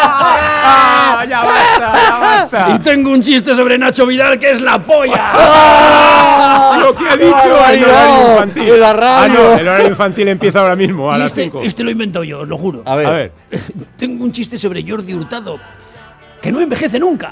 ¡Ah! 0.03 1.25
¡Ya 1.27 1.43
basta, 1.43 1.93
ya 2.09 2.19
basta! 2.19 2.69
Y 2.75 2.79
tengo 2.79 3.09
un 3.11 3.21
chiste 3.21 3.55
sobre 3.55 3.77
Nacho 3.77 4.05
Vidal, 4.05 4.37
que 4.39 4.51
es 4.51 4.61
la 4.61 4.81
polla. 4.81 5.33
Lo 6.79 6.93
que 6.95 7.09
ha 7.09 7.17
dicho 7.17 7.45
el 7.45 7.83
horario 7.83 8.31
infantil. 8.33 8.69
En 8.69 8.79
la 8.79 8.89
Ah, 9.23 9.27
no, 9.27 9.53
el 9.53 9.67
horario 9.67 9.87
infantil 9.89 10.27
empieza 10.29 10.59
ahora 10.61 10.75
mismo, 10.75 11.11
a 11.11 11.15
Y 11.17 11.19
las 11.19 11.27
este, 11.31 11.43
5. 11.43 11.61
este 11.63 11.83
lo 11.83 11.89
he 11.89 11.93
inventado 11.93 12.23
yo, 12.23 12.39
os 12.41 12.47
lo 12.47 12.57
juro. 12.57 12.83
A 12.85 12.95
ver. 12.95 13.07
A 13.07 13.11
ver. 13.13 13.31
Tengo 13.97 14.23
un 14.23 14.31
chiste 14.31 14.57
sobre 14.57 14.83
Jordi 14.87 15.13
Hurtado, 15.13 15.57
que 16.41 16.51
no 16.51 16.61
envejece 16.61 16.99
nunca. 16.99 17.31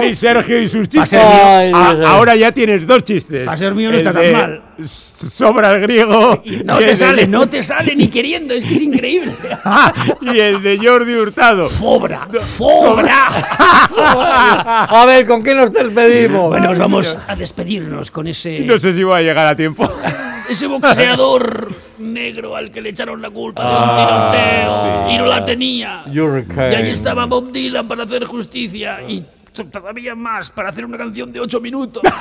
Luis 0.00 0.18
Sergio 0.18 0.60
y 0.62 0.68
sus 0.68 0.88
chistes. 0.88 1.20
Ay, 1.22 1.70
A- 1.74 1.94
Dios. 1.94 2.06
ahora 2.10 2.34
ya 2.36 2.52
tienes 2.52 2.86
dos 2.86 3.04
chistes. 3.04 3.44
Pa' 3.44 3.56
ser 3.56 3.74
mío 3.74 3.88
no 3.90 3.94
El 3.96 4.00
está 4.00 4.12
tan 4.12 4.22
de 4.22 4.32
mal. 4.32 4.62
Sobra 4.86 5.72
el 5.72 5.80
griego. 5.82 6.40
Y 6.44 6.62
no 6.64 6.76
y 6.76 6.78
te 6.78 6.84
el 6.84 6.90
de- 6.90 6.96
sale, 6.96 7.26
no 7.28 7.48
te 7.48 7.62
sale 7.62 7.94
ni 7.94 8.08
queriendo, 8.08 8.54
es 8.54 8.64
que 8.64 8.74
es 8.74 8.80
increíble. 8.82 9.34
y 10.22 10.38
el 10.38 10.62
de 10.62 10.78
Jordi 10.78 11.14
Hurtado. 11.14 11.68
¡Fobra! 11.68 12.26
¡Fobra! 12.40 13.26
A 14.88 15.04
ver, 15.06 15.26
¿con 15.26 15.42
qué 15.42 15.54
nos 15.54 15.72
despedimos? 15.72 16.48
Bueno, 16.48 16.68
pues 16.68 16.78
vamos 16.78 17.18
a 17.28 17.36
despedirnos 17.36 18.10
con 18.10 18.26
ese, 18.26 18.60
No 18.60 18.78
sé 18.78 18.94
si 18.94 19.02
voy 19.02 19.18
a 19.18 19.22
llegar 19.22 19.46
a 19.46 19.54
tiempo. 19.54 19.86
ese 20.50 20.66
boxeador 20.66 21.74
negro 21.98 22.56
al 22.56 22.70
que 22.70 22.80
le 22.80 22.90
echaron 22.90 23.20
la 23.22 23.30
culpa 23.30 23.62
de 23.62 23.68
un 23.68 23.74
Ah, 23.76 24.30
tiroteo 24.32 25.06
sí. 25.08 25.14
y 25.14 25.18
no 25.18 25.26
la 25.26 25.44
tenía. 25.44 26.04
Hurricane. 26.06 26.72
Y 26.72 26.74
ahí 26.76 26.90
estaba 26.90 27.26
Bob 27.26 27.52
Dylan 27.52 27.86
para 27.88 28.04
hacer 28.04 28.24
justicia 28.24 29.00
y 29.08 29.24
todavía 29.66 30.14
más 30.14 30.50
para 30.50 30.68
hacer 30.70 30.84
una 30.84 30.96
canción 30.98 31.32
de 31.32 31.40
8 31.40 31.60
minutos. 31.60 32.02
Han 32.04 32.12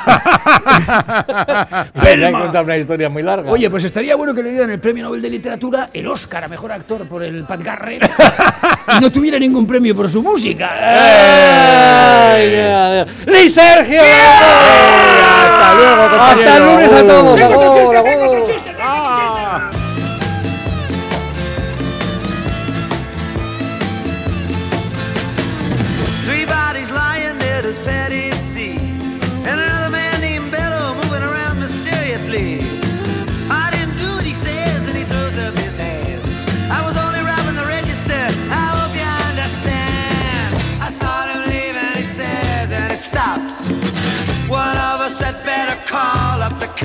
Velma. 1.94 2.42
contado 2.42 2.64
una 2.66 2.78
historia 2.78 3.10
muy 3.10 3.22
larga. 3.24 3.52
Oye, 3.52 3.70
pues 3.70 3.84
estaría 3.84 4.16
bueno 4.16 4.34
que 4.34 4.42
le 4.44 4.52
dieran 4.52 4.70
el 4.72 4.80
premio 4.80 5.04
Nobel 5.04 5.22
de 5.22 5.30
Literatura, 5.30 5.90
el 5.94 6.08
Oscar 6.08 6.46
a 6.46 6.48
Mejor 6.48 6.72
Actor 6.72 7.06
por 7.08 7.24
el 7.24 7.44
Pat 7.44 7.62
Garrett, 7.62 8.04
y 8.98 9.02
no 9.02 9.12
tuviera 9.12 9.38
ningún 9.40 9.68
premio 9.68 9.96
por 9.96 10.10
su 10.10 10.22
música. 10.24 10.70
¡Ay, 12.34 12.52
ya, 12.52 13.06
ya! 13.06 13.08
¡Luis 13.26 13.54
Sergio! 13.54 14.02
Hasta 14.02 15.74
luego, 15.76 16.02
Hasta 16.02 16.32
el 16.34 16.38
compañero. 16.38 16.66
lunes 16.76 16.92
a 16.94 17.04
todos. 17.08 17.40
Tengo 18.04 18.46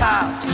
call 0.04 0.53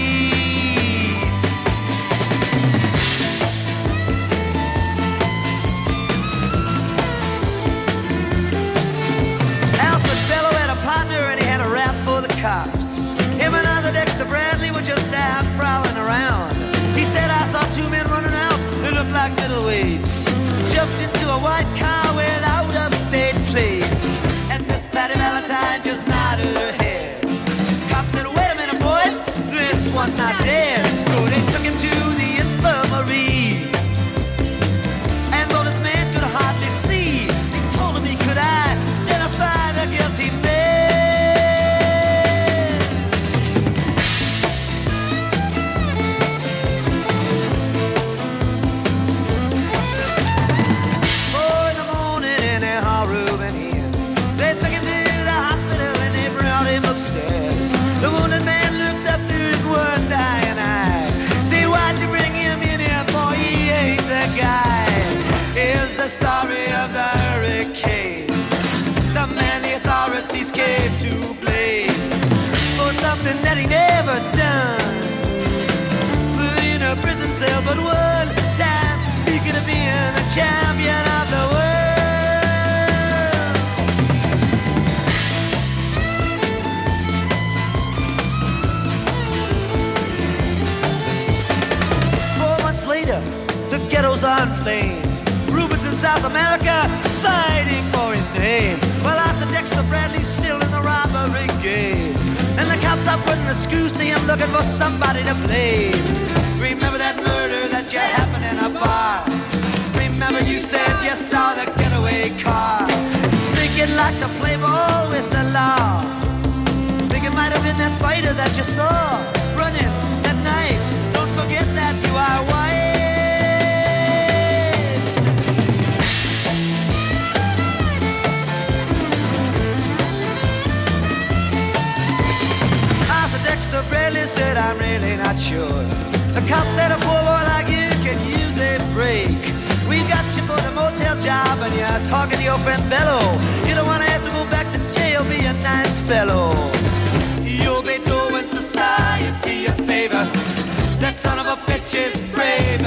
Sa 30.11 30.40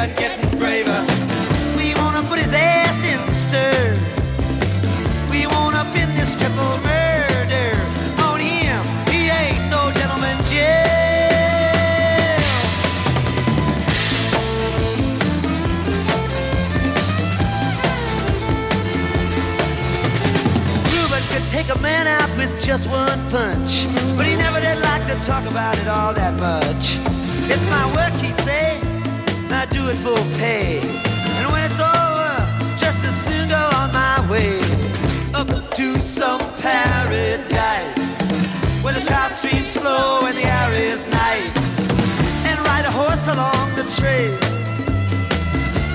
We 0.04 1.94
wanna 1.94 2.22
put 2.28 2.38
his 2.38 2.52
ass 2.52 2.98
in 3.12 3.20
stir. 3.32 3.96
We 5.30 5.46
wanna 5.46 5.82
pin 5.94 6.14
this 6.14 6.34
triple 6.36 6.76
murder 6.84 7.72
on 8.28 8.38
him. 8.38 8.84
He 9.08 9.30
ain't 9.32 9.64
no 9.70 9.90
gentleman 9.96 10.36
jail. 10.52 10.84
Reuben 20.92 21.24
could 21.32 21.48
take 21.48 21.70
a 21.74 21.78
man 21.80 22.06
out 22.06 22.28
with 22.36 22.52
just 22.62 22.90
one 22.90 23.20
punch, 23.30 23.86
but 24.18 24.26
he 24.26 24.36
never 24.36 24.60
did 24.60 24.78
like 24.82 25.06
to 25.06 25.14
talk 25.24 25.48
about 25.50 25.78
it 25.78 25.88
all 25.88 26.12
that 26.12 26.34
much. 26.34 26.98
It's 27.48 27.64
my 27.70 27.86
work, 27.96 28.12
say. 28.43 28.43
I 29.54 29.66
do 29.66 29.88
it 29.88 29.96
for 29.96 30.18
pay. 30.38 30.80
And 31.38 31.46
when 31.52 31.62
it's 31.64 31.78
over, 31.78 32.34
just 32.76 33.00
as 33.04 33.14
soon 33.26 33.48
go 33.48 33.62
on 33.80 33.92
my 33.92 34.18
way 34.28 34.58
up 35.32 35.48
to 35.74 35.98
some 36.00 36.40
paradise 36.58 38.18
where 38.82 38.92
the 38.92 39.04
trout 39.06 39.30
streams 39.32 39.76
flow 39.76 40.26
and 40.26 40.36
the 40.36 40.44
air 40.44 40.72
is 40.74 41.06
nice, 41.06 41.88
and 42.44 42.58
ride 42.66 42.84
a 42.84 42.90
horse 42.90 43.26
along 43.28 43.66
the 43.76 43.86
trail. 43.98 44.36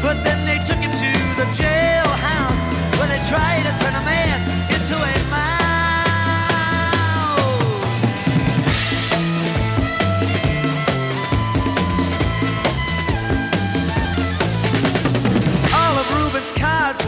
But 0.02 0.24
then 0.24 0.40
they 0.48 0.60
took 0.66 0.80
him 0.80 0.92
to 0.92 1.12
the 1.40 1.48
jailhouse 1.60 2.66
where 2.98 3.10
they 3.12 3.22
tried 3.28 3.64
to 3.68 3.74
turn 3.84 3.96
a 4.02 4.06
man 4.06 4.59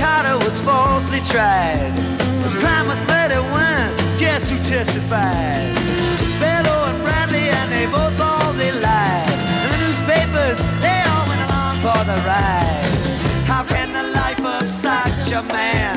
Carter 0.00 0.38
was 0.38 0.58
falsely 0.58 1.20
tried. 1.28 1.92
The 2.40 2.48
crime 2.58 2.86
was 2.88 3.00
murder 3.06 3.42
one. 3.52 3.92
Guess 4.18 4.48
who 4.48 4.56
testified? 4.64 5.74
Bello 6.40 6.76
and 6.88 7.04
Bradley, 7.04 7.46
and 7.58 7.70
they 7.70 7.84
both 7.84 8.18
all 8.18 8.54
they 8.54 8.72
lied. 8.72 9.36
And 9.60 9.70
the 9.74 9.78
newspapers, 9.84 10.58
they 10.80 11.02
all 11.12 11.24
went 11.28 11.42
along 11.50 11.74
for 11.84 12.00
the 12.08 12.16
ride. 12.24 12.90
How 13.44 13.62
can 13.62 13.92
the 13.92 14.06
life 14.18 14.40
of 14.40 14.66
such 14.66 15.32
a 15.32 15.42
man 15.52 15.96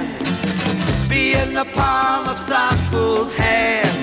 be 1.07 1.35
in 1.35 1.53
the 1.53 1.63
palm 1.63 2.27
of 2.27 2.35
some 2.35 2.77
fool's 2.91 3.33
hand? 3.37 4.02